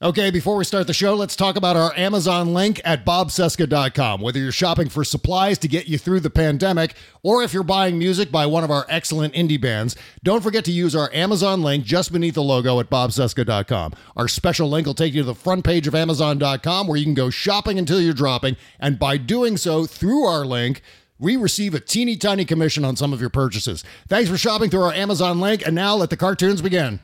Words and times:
Okay, 0.00 0.30
before 0.30 0.54
we 0.54 0.62
start 0.62 0.86
the 0.86 0.94
show, 0.94 1.16
let's 1.16 1.34
talk 1.34 1.56
about 1.56 1.74
our 1.76 1.92
Amazon 1.96 2.54
link 2.54 2.80
at 2.84 3.04
bobcesca.com. 3.04 4.20
Whether 4.20 4.38
you're 4.38 4.52
shopping 4.52 4.88
for 4.88 5.02
supplies 5.02 5.58
to 5.58 5.66
get 5.66 5.88
you 5.88 5.98
through 5.98 6.20
the 6.20 6.30
pandemic 6.30 6.94
or 7.24 7.42
if 7.42 7.52
you're 7.52 7.64
buying 7.64 7.98
music 7.98 8.30
by 8.30 8.46
one 8.46 8.62
of 8.62 8.70
our 8.70 8.86
excellent 8.88 9.34
indie 9.34 9.60
bands, 9.60 9.96
don't 10.22 10.40
forget 10.40 10.64
to 10.66 10.70
use 10.70 10.94
our 10.94 11.12
Amazon 11.12 11.62
link 11.62 11.84
just 11.84 12.12
beneath 12.12 12.34
the 12.34 12.44
logo 12.44 12.78
at 12.78 12.88
bobcesca.com. 12.88 13.92
Our 14.16 14.28
special 14.28 14.70
link 14.70 14.86
will 14.86 14.94
take 14.94 15.14
you 15.14 15.22
to 15.22 15.26
the 15.26 15.34
front 15.34 15.64
page 15.64 15.88
of 15.88 15.96
amazon.com 15.96 16.86
where 16.86 16.96
you 16.96 17.04
can 17.04 17.14
go 17.14 17.28
shopping 17.28 17.76
until 17.76 18.00
you're 18.00 18.14
dropping, 18.14 18.56
and 18.78 19.00
by 19.00 19.16
doing 19.16 19.56
so 19.56 19.84
through 19.84 20.22
our 20.26 20.46
link, 20.46 20.80
we 21.18 21.34
receive 21.36 21.74
a 21.74 21.80
teeny 21.80 22.16
tiny 22.16 22.44
commission 22.44 22.84
on 22.84 22.94
some 22.94 23.12
of 23.12 23.20
your 23.20 23.30
purchases. 23.30 23.82
Thanks 24.06 24.30
for 24.30 24.38
shopping 24.38 24.70
through 24.70 24.82
our 24.82 24.92
Amazon 24.92 25.40
link, 25.40 25.66
and 25.66 25.74
now 25.74 25.96
let 25.96 26.10
the 26.10 26.16
cartoons 26.16 26.62
begin. 26.62 27.00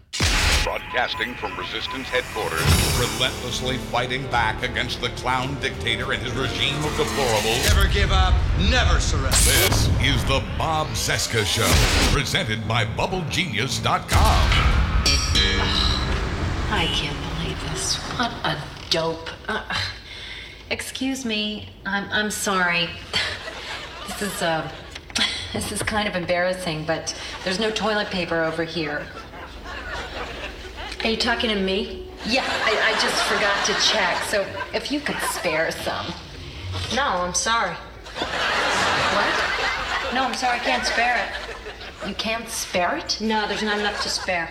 Broadcasting 0.64 1.34
from 1.34 1.54
Resistance 1.58 2.08
headquarters, 2.08 2.64
relentlessly 2.98 3.76
fighting 3.76 4.26
back 4.28 4.62
against 4.62 5.02
the 5.02 5.10
clown 5.10 5.60
dictator 5.60 6.12
and 6.12 6.22
his 6.22 6.32
regime 6.32 6.74
of 6.78 6.90
deplorables. 6.92 7.74
Never 7.74 7.86
give 7.92 8.10
up, 8.10 8.32
never 8.70 8.98
surrender. 8.98 9.28
This 9.28 9.88
is 10.00 10.24
the 10.24 10.42
Bob 10.56 10.86
Cesca 10.88 11.44
Show, 11.44 11.68
presented 12.16 12.66
by 12.66 12.86
BubbleGenius.com. 12.86 14.08
I 16.70 16.86
can't 16.94 17.18
believe 17.36 17.60
this. 17.70 17.96
What 18.18 18.32
a 18.42 18.58
dope. 18.88 19.28
Uh, 19.46 19.62
excuse 20.70 21.26
me. 21.26 21.68
I'm 21.84 22.08
I'm 22.10 22.30
sorry. 22.30 22.88
This 24.06 24.22
is 24.22 24.42
uh 24.42 24.70
this 25.52 25.72
is 25.72 25.82
kind 25.82 26.08
of 26.08 26.16
embarrassing, 26.16 26.84
but 26.86 27.14
there's 27.44 27.60
no 27.60 27.70
toilet 27.70 28.08
paper 28.08 28.42
over 28.42 28.64
here. 28.64 29.06
Are 31.05 31.10
you 31.10 31.19
talking 31.19 31.50
to 31.50 31.60
me? 31.60 32.08
Yeah, 32.24 32.44
I, 32.47 32.80
I 32.80 32.92
just 32.98 33.22
forgot 33.24 33.67
to 33.67 33.74
check. 33.86 34.23
So 34.24 34.46
if 34.73 34.90
you 34.90 35.01
could 35.01 35.18
spare 35.18 35.70
some. 35.70 36.06
No, 36.96 37.02
I'm 37.02 37.34
sorry. 37.34 37.74
What? 38.14 40.14
No, 40.14 40.24
I'm 40.24 40.33
sorry, 40.33 40.61
I 40.61 40.64
can't 40.64 40.86
spare 40.86 41.23
it. 41.23 42.08
You 42.08 42.14
can't 42.14 42.48
spare 42.48 42.96
it? 42.96 43.20
No, 43.20 43.46
there's 43.46 43.62
not 43.62 43.78
enough 43.78 44.02
to 44.05 44.08
spare. 44.08 44.51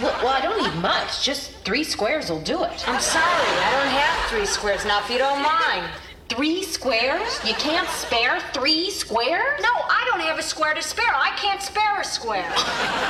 Well, 0.00 0.16
well, 0.22 0.32
I 0.32 0.40
don't 0.40 0.62
need 0.62 0.80
much. 0.80 1.24
Just 1.24 1.50
three 1.64 1.82
squares 1.82 2.30
will 2.30 2.42
do 2.42 2.62
it. 2.62 2.88
I'm 2.88 3.00
sorry, 3.00 3.24
I 3.26 3.70
don't 3.72 3.88
have 3.88 4.30
three 4.30 4.46
squares 4.46 4.84
now, 4.84 5.00
if 5.00 5.10
you 5.10 5.18
don't 5.18 5.42
mind. 5.42 5.90
Three 6.28 6.62
squares? 6.62 7.38
You 7.44 7.54
can't 7.54 7.88
spare 7.88 8.40
three 8.54 8.90
squares? 8.90 9.60
No, 9.60 9.68
I 9.68 10.08
don't 10.10 10.20
have 10.20 10.38
a 10.38 10.42
square 10.42 10.72
to 10.74 10.82
spare. 10.82 11.12
I 11.14 11.30
can't 11.36 11.60
spare 11.60 12.00
a 12.00 12.04
square. 12.04 12.48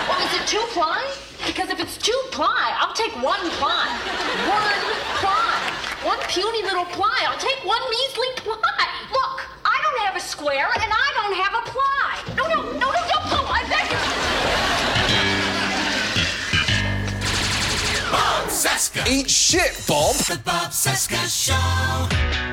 well, 0.08 0.18
is 0.26 0.40
it 0.40 0.46
two 0.48 0.64
ply? 0.72 1.08
Because 1.46 1.70
if 1.70 1.78
it's 1.78 1.96
two 1.96 2.20
ply, 2.32 2.76
I'll 2.80 2.94
take 2.94 3.12
one 3.22 3.40
ply. 3.58 3.86
One 4.50 4.80
ply. 5.22 5.72
One 6.02 6.18
puny 6.28 6.62
little 6.62 6.84
ply. 6.86 7.16
I'll 7.28 7.38
take 7.38 7.64
one 7.64 7.80
measly 7.90 8.26
ply. 8.36 8.58
Look, 9.12 9.46
I 9.64 9.78
don't 9.82 10.00
have 10.06 10.16
a 10.16 10.20
square 10.20 10.66
and 10.74 10.90
I 10.90 11.12
don't 11.14 11.36
have 11.38 11.54
a 11.54 11.62
ply. 11.70 12.34
No, 12.36 12.48
no, 12.48 12.62
no, 12.72 12.90
no, 12.90 13.00
don't 13.06 13.26
pull. 13.30 13.46
I 13.46 13.62
beg 13.70 13.86
you. 13.90 13.98
Bob 18.10 18.48
Cesca. 18.50 19.06
Eat 19.08 19.30
shit, 19.30 19.84
Bob! 19.86 20.16
The 20.16 20.38
Bob 20.44 20.72
Cesca 20.72 21.22
Show. 21.30 22.51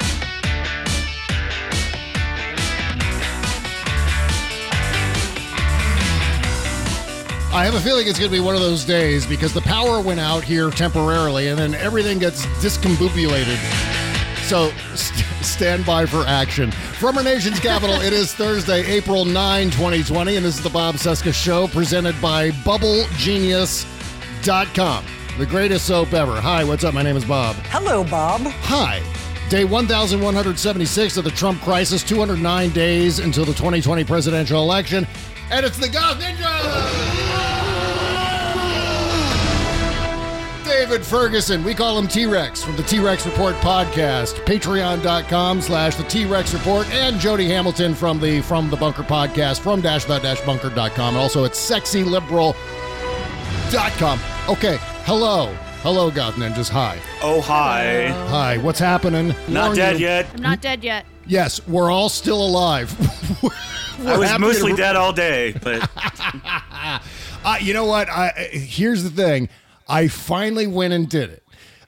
I 7.52 7.66
have 7.66 7.74
a 7.74 7.82
feeling 7.82 8.08
it's 8.08 8.20
going 8.20 8.30
to 8.30 8.38
be 8.38 8.44
one 8.44 8.54
of 8.54 8.62
those 8.62 8.86
days 8.86 9.26
because 9.26 9.54
the 9.54 9.62
power 9.62 10.00
went 10.02 10.20
out 10.20 10.44
here 10.44 10.70
temporarily 10.70 11.48
and 11.48 11.58
then 11.58 11.74
everything 11.74 12.20
gets 12.20 12.46
discombobulated. 12.62 13.58
So 14.48 14.70
st- 14.94 15.26
stand 15.44 15.84
by 15.84 16.06
for 16.06 16.24
action. 16.28 16.70
From 16.72 17.18
our 17.18 17.24
nation's 17.24 17.60
capital, 17.60 17.96
it 17.96 18.14
is 18.14 18.36
Thursday, 18.36 18.86
April 18.86 19.26
9, 19.26 19.72
2020, 19.72 20.36
and 20.36 20.46
this 20.46 20.58
is 20.58 20.64
the 20.64 20.70
Bob 20.70 20.94
Cesca 20.96 21.34
Show 21.34 21.68
presented 21.70 22.22
by 22.22 22.52
BubbleGenius.com, 22.52 25.06
the 25.40 25.46
greatest 25.48 25.88
soap 25.88 26.14
ever. 26.14 26.40
Hi, 26.40 26.64
what's 26.64 26.84
up? 26.84 26.94
My 26.94 27.02
name 27.02 27.18
is 27.18 27.26
Bob. 27.26 27.56
Hello, 27.70 28.04
Bob. 28.04 28.42
Hi. 28.42 29.00
Day 29.50 29.66
1176 29.66 31.18
of 31.18 31.24
the 31.24 31.32
Trump 31.32 31.60
crisis, 31.62 32.04
209 32.04 32.70
days 32.70 33.18
until 33.18 33.46
the 33.46 33.54
2020 33.54 34.04
presidential 34.04 34.62
election, 34.62 35.08
and 35.50 35.66
it's 35.66 35.80
the 35.80 35.90
Goth 35.90 36.22
Ninja! 36.22 37.29
David 40.80 41.06
Ferguson. 41.06 41.62
We 41.66 41.76
call 41.76 42.00
him 42.00 42.08
T-Rex 42.08 42.64
from 42.64 42.78
the 42.78 42.84
T-Rex 42.84 43.26
Report 43.26 43.54
podcast. 43.56 44.36
Patreon.com 44.46 45.60
slash 45.60 45.96
the 45.96 46.06
T-Rex 46.06 46.54
Report. 46.54 46.90
And 46.92 47.20
Jody 47.20 47.50
Hamilton 47.50 47.94
from 47.94 48.18
the 48.18 48.40
From 48.40 48.70
the 48.70 48.78
Bunker 48.78 49.04
podcast 49.04 49.60
from 49.60 49.82
dash 49.82 50.06
the 50.06 50.20
dash 50.20 50.40
bunker.com. 50.46 51.16
And 51.16 51.18
also 51.18 51.44
at 51.44 51.52
sexyliberal.com. 51.52 54.20
Okay. 54.48 54.78
Hello. 55.04 55.54
Hello, 55.82 56.10
Goth 56.10 56.36
Ninjas. 56.36 56.70
Hi. 56.70 56.98
Oh, 57.22 57.42
hi. 57.42 58.08
Hi. 58.30 58.58
What's 58.60 58.80
happening? 58.80 59.36
Not 59.50 59.66
Warn 59.66 59.76
dead 59.76 60.00
you. 60.00 60.06
yet. 60.06 60.28
I'm 60.34 60.42
not 60.42 60.62
dead 60.62 60.82
yet. 60.82 61.06
Yes, 61.28 61.60
we're 61.68 61.92
all 61.92 62.08
still 62.08 62.42
alive. 62.42 62.96
I 64.08 64.18
was 64.18 64.40
mostly 64.40 64.72
to- 64.72 64.78
dead 64.78 64.96
all 64.96 65.12
day, 65.12 65.52
but 65.62 65.90
Uh, 67.44 67.58
you 67.60 67.74
know 67.74 67.84
what? 67.86 68.08
I, 68.10 68.32
I- 68.38 68.44
here's 68.58 69.04
the 69.04 69.10
thing. 69.10 69.50
I 69.90 70.08
finally 70.08 70.68
went 70.68 70.94
and 70.94 71.10
did 71.10 71.30
it. 71.32 71.44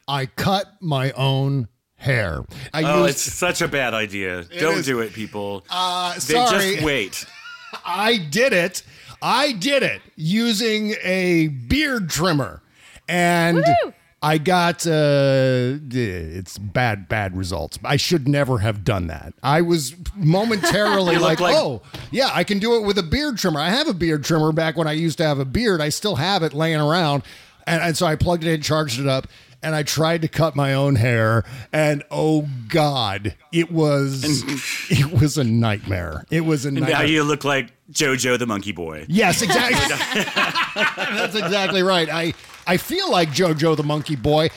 I 0.08 0.26
cut 0.26 0.66
my 0.82 1.12
own 1.12 1.68
hair. 1.96 2.44
I 2.74 2.84
oh, 2.84 3.06
used, 3.06 3.10
it's 3.12 3.22
such 3.22 3.62
a 3.62 3.68
bad 3.68 3.94
idea. 3.94 4.44
Don't 4.60 4.80
is. 4.80 4.86
do 4.86 5.00
it, 5.00 5.14
people. 5.14 5.64
uh, 5.70 6.14
they 6.14 6.20
sorry. 6.20 6.74
just 6.74 6.84
wait. 6.84 7.26
I 7.86 8.18
did 8.18 8.54
it. 8.54 8.84
I 9.22 9.52
did 9.52 9.84
it 9.84 10.02
using 10.16 10.96
a 11.04 11.48
beard 11.48 12.10
trimmer, 12.10 12.64
and 13.08 13.58
Woo! 13.58 13.94
I 14.24 14.38
got 14.38 14.86
uh, 14.86 15.78
it's 15.92 16.58
bad, 16.58 17.08
bad 17.08 17.36
results. 17.36 17.80
I 17.84 17.98
should 17.98 18.28
never 18.28 18.60
have 18.60 18.84
done 18.84 19.08
that. 19.08 19.34
I 19.42 19.62
was 19.62 19.96
momentarily 20.16 21.18
like, 21.20 21.40
like- 21.40 21.56
oh, 21.56 21.82
yeah, 22.12 22.30
I 22.32 22.44
can 22.44 22.60
do 22.60 22.76
it 22.76 22.86
with 22.86 22.98
a 23.00 23.04
beard 23.04 23.38
trimmer. 23.38 23.60
I 23.60 23.70
have 23.70 23.88
a 23.88 23.94
beard 23.94 24.24
trimmer 24.24 24.52
back 24.52 24.76
when 24.76 24.88
I 24.88 24.94
used 24.94 25.18
to 25.20 25.26
have 25.26 25.40
a 25.40 25.46
beard. 25.46 25.82
I 25.82 25.90
still 25.90 26.16
have 26.16 26.44
it 26.44 26.54
laying 26.54 26.80
around, 26.80 27.24
and, 27.68 27.82
and 27.82 27.98
so 27.98 28.06
I 28.06 28.16
plugged 28.16 28.44
it 28.44 28.52
in, 28.52 28.62
charged 28.62 29.00
it 29.00 29.08
up. 29.08 29.28
And 29.64 29.76
I 29.76 29.84
tried 29.84 30.24
to 30.24 30.28
cut 30.28 30.56
my 30.56 30.74
own 30.74 30.96
hair, 30.96 31.44
and 31.72 32.04
oh 32.10 32.50
God, 32.68 33.36
it 33.52 33.72
was 33.72 34.24
it 34.90 35.12
was 35.22 35.38
a 35.38 35.44
nightmare. 35.44 36.26
It 36.32 36.42
was 36.42 36.66
a 36.66 36.72
nightmare. 36.72 36.94
now 36.94 37.02
you 37.04 37.24
look 37.24 37.44
like 37.44 37.72
JoJo 37.92 38.40
the 38.40 38.48
Monkey 38.48 38.72
Boy. 38.72 39.06
Yes, 39.08 39.42
exactly. 39.44 40.24
That's 40.96 41.36
exactly 41.36 41.84
right. 41.84 42.10
I 42.10 42.34
I 42.66 42.78
feel 42.78 43.12
like 43.12 43.30
JoJo 43.30 43.78
the 43.78 43.84
Monkey 43.84 44.16
Boy. 44.16 44.50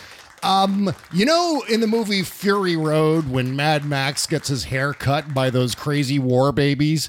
Um, 0.43 0.95
you 1.12 1.25
know, 1.25 1.62
in 1.69 1.81
the 1.81 1.87
movie 1.87 2.23
Fury 2.23 2.77
Road, 2.77 3.31
when 3.31 3.56
Mad 3.56 3.85
Max 3.85 4.27
gets 4.27 4.49
his 4.49 4.65
hair 4.65 4.93
cut 4.93 5.33
by 5.33 5.51
those 5.51 5.75
crazy 5.75 6.19
war 6.19 6.53
babies, 6.53 7.09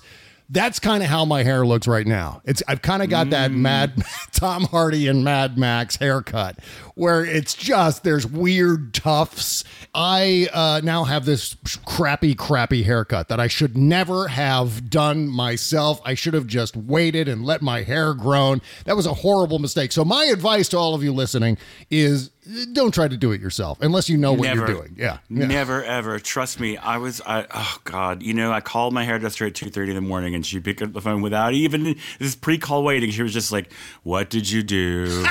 That's 0.49 0.79
kind 0.79 1.01
of 1.01 1.09
how 1.09 1.25
my 1.25 1.43
hair 1.43 1.65
looks 1.65 1.87
right 1.87 2.05
now. 2.05 2.41
It's 2.45 2.61
I've 2.67 2.81
kind 2.81 3.01
of 3.01 3.09
got 3.09 3.31
that 3.31 3.51
Mad 3.51 4.03
Tom 4.31 4.65
Hardy 4.65 5.07
and 5.07 5.23
Mad 5.23 5.57
Max 5.57 5.95
haircut 5.95 6.59
where 6.95 7.25
it's 7.25 7.53
just 7.53 8.03
there's 8.03 8.25
weird 8.25 8.93
tufts. 8.93 9.63
I 9.93 10.47
uh, 10.53 10.81
now 10.83 11.03
have 11.03 11.25
this 11.25 11.55
crappy, 11.85 12.35
crappy 12.35 12.83
haircut 12.83 13.27
that 13.27 13.39
I 13.39 13.47
should 13.47 13.77
never 13.77 14.29
have 14.29 14.89
done 14.89 15.27
myself. 15.27 15.99
I 16.05 16.13
should 16.13 16.33
have 16.33 16.47
just 16.47 16.75
waited 16.75 17.27
and 17.27 17.45
let 17.45 17.61
my 17.61 17.83
hair 17.83 18.13
grown. 18.13 18.61
That 18.85 18.95
was 18.95 19.05
a 19.05 19.13
horrible 19.13 19.59
mistake. 19.59 19.91
So 19.91 20.05
my 20.05 20.25
advice 20.25 20.69
to 20.69 20.77
all 20.77 20.95
of 20.95 21.03
you 21.03 21.13
listening 21.13 21.57
is 21.89 22.31
don't 22.73 22.93
try 22.93 23.07
to 23.07 23.17
do 23.17 23.31
it 23.31 23.41
yourself 23.41 23.79
unless 23.81 24.09
you 24.09 24.17
know 24.17 24.33
what 24.33 24.43
Never. 24.43 24.57
you're 24.59 24.67
doing. 24.67 24.95
Yeah. 24.97 25.17
yeah. 25.29 25.45
Never 25.47 25.83
ever. 25.83 26.19
Trust 26.19 26.59
me. 26.59 26.77
I 26.77 26.97
was. 26.97 27.21
I. 27.25 27.45
Oh 27.53 27.77
God. 27.83 28.21
You 28.21 28.33
know, 28.33 28.51
I 28.51 28.61
called 28.61 28.93
my 28.93 29.03
hairdresser 29.03 29.45
at 29.45 29.55
two 29.55 29.69
thirty 29.69 29.91
in 29.91 29.95
the 29.95 30.01
morning, 30.01 30.35
and 30.35 30.45
she 30.45 30.59
picked 30.59 30.81
up 30.81 30.93
the 30.93 31.01
phone 31.01 31.21
without 31.21 31.53
even 31.53 31.95
this 32.19 32.35
pre-call 32.35 32.83
waiting. 32.83 33.11
She 33.11 33.23
was 33.23 33.33
just 33.33 33.51
like, 33.51 33.71
"What 34.03 34.29
did 34.29 34.49
you 34.49 34.63
do?" 34.63 35.05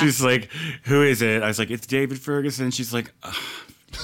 She's 0.00 0.22
like, 0.22 0.50
"Who 0.84 1.02
is 1.02 1.22
it?" 1.22 1.42
I 1.42 1.48
was 1.48 1.58
like, 1.58 1.70
"It's 1.70 1.86
David 1.86 2.18
Ferguson." 2.18 2.70
She's 2.70 2.92
like. 2.94 3.12
"Ugh, 3.22 3.34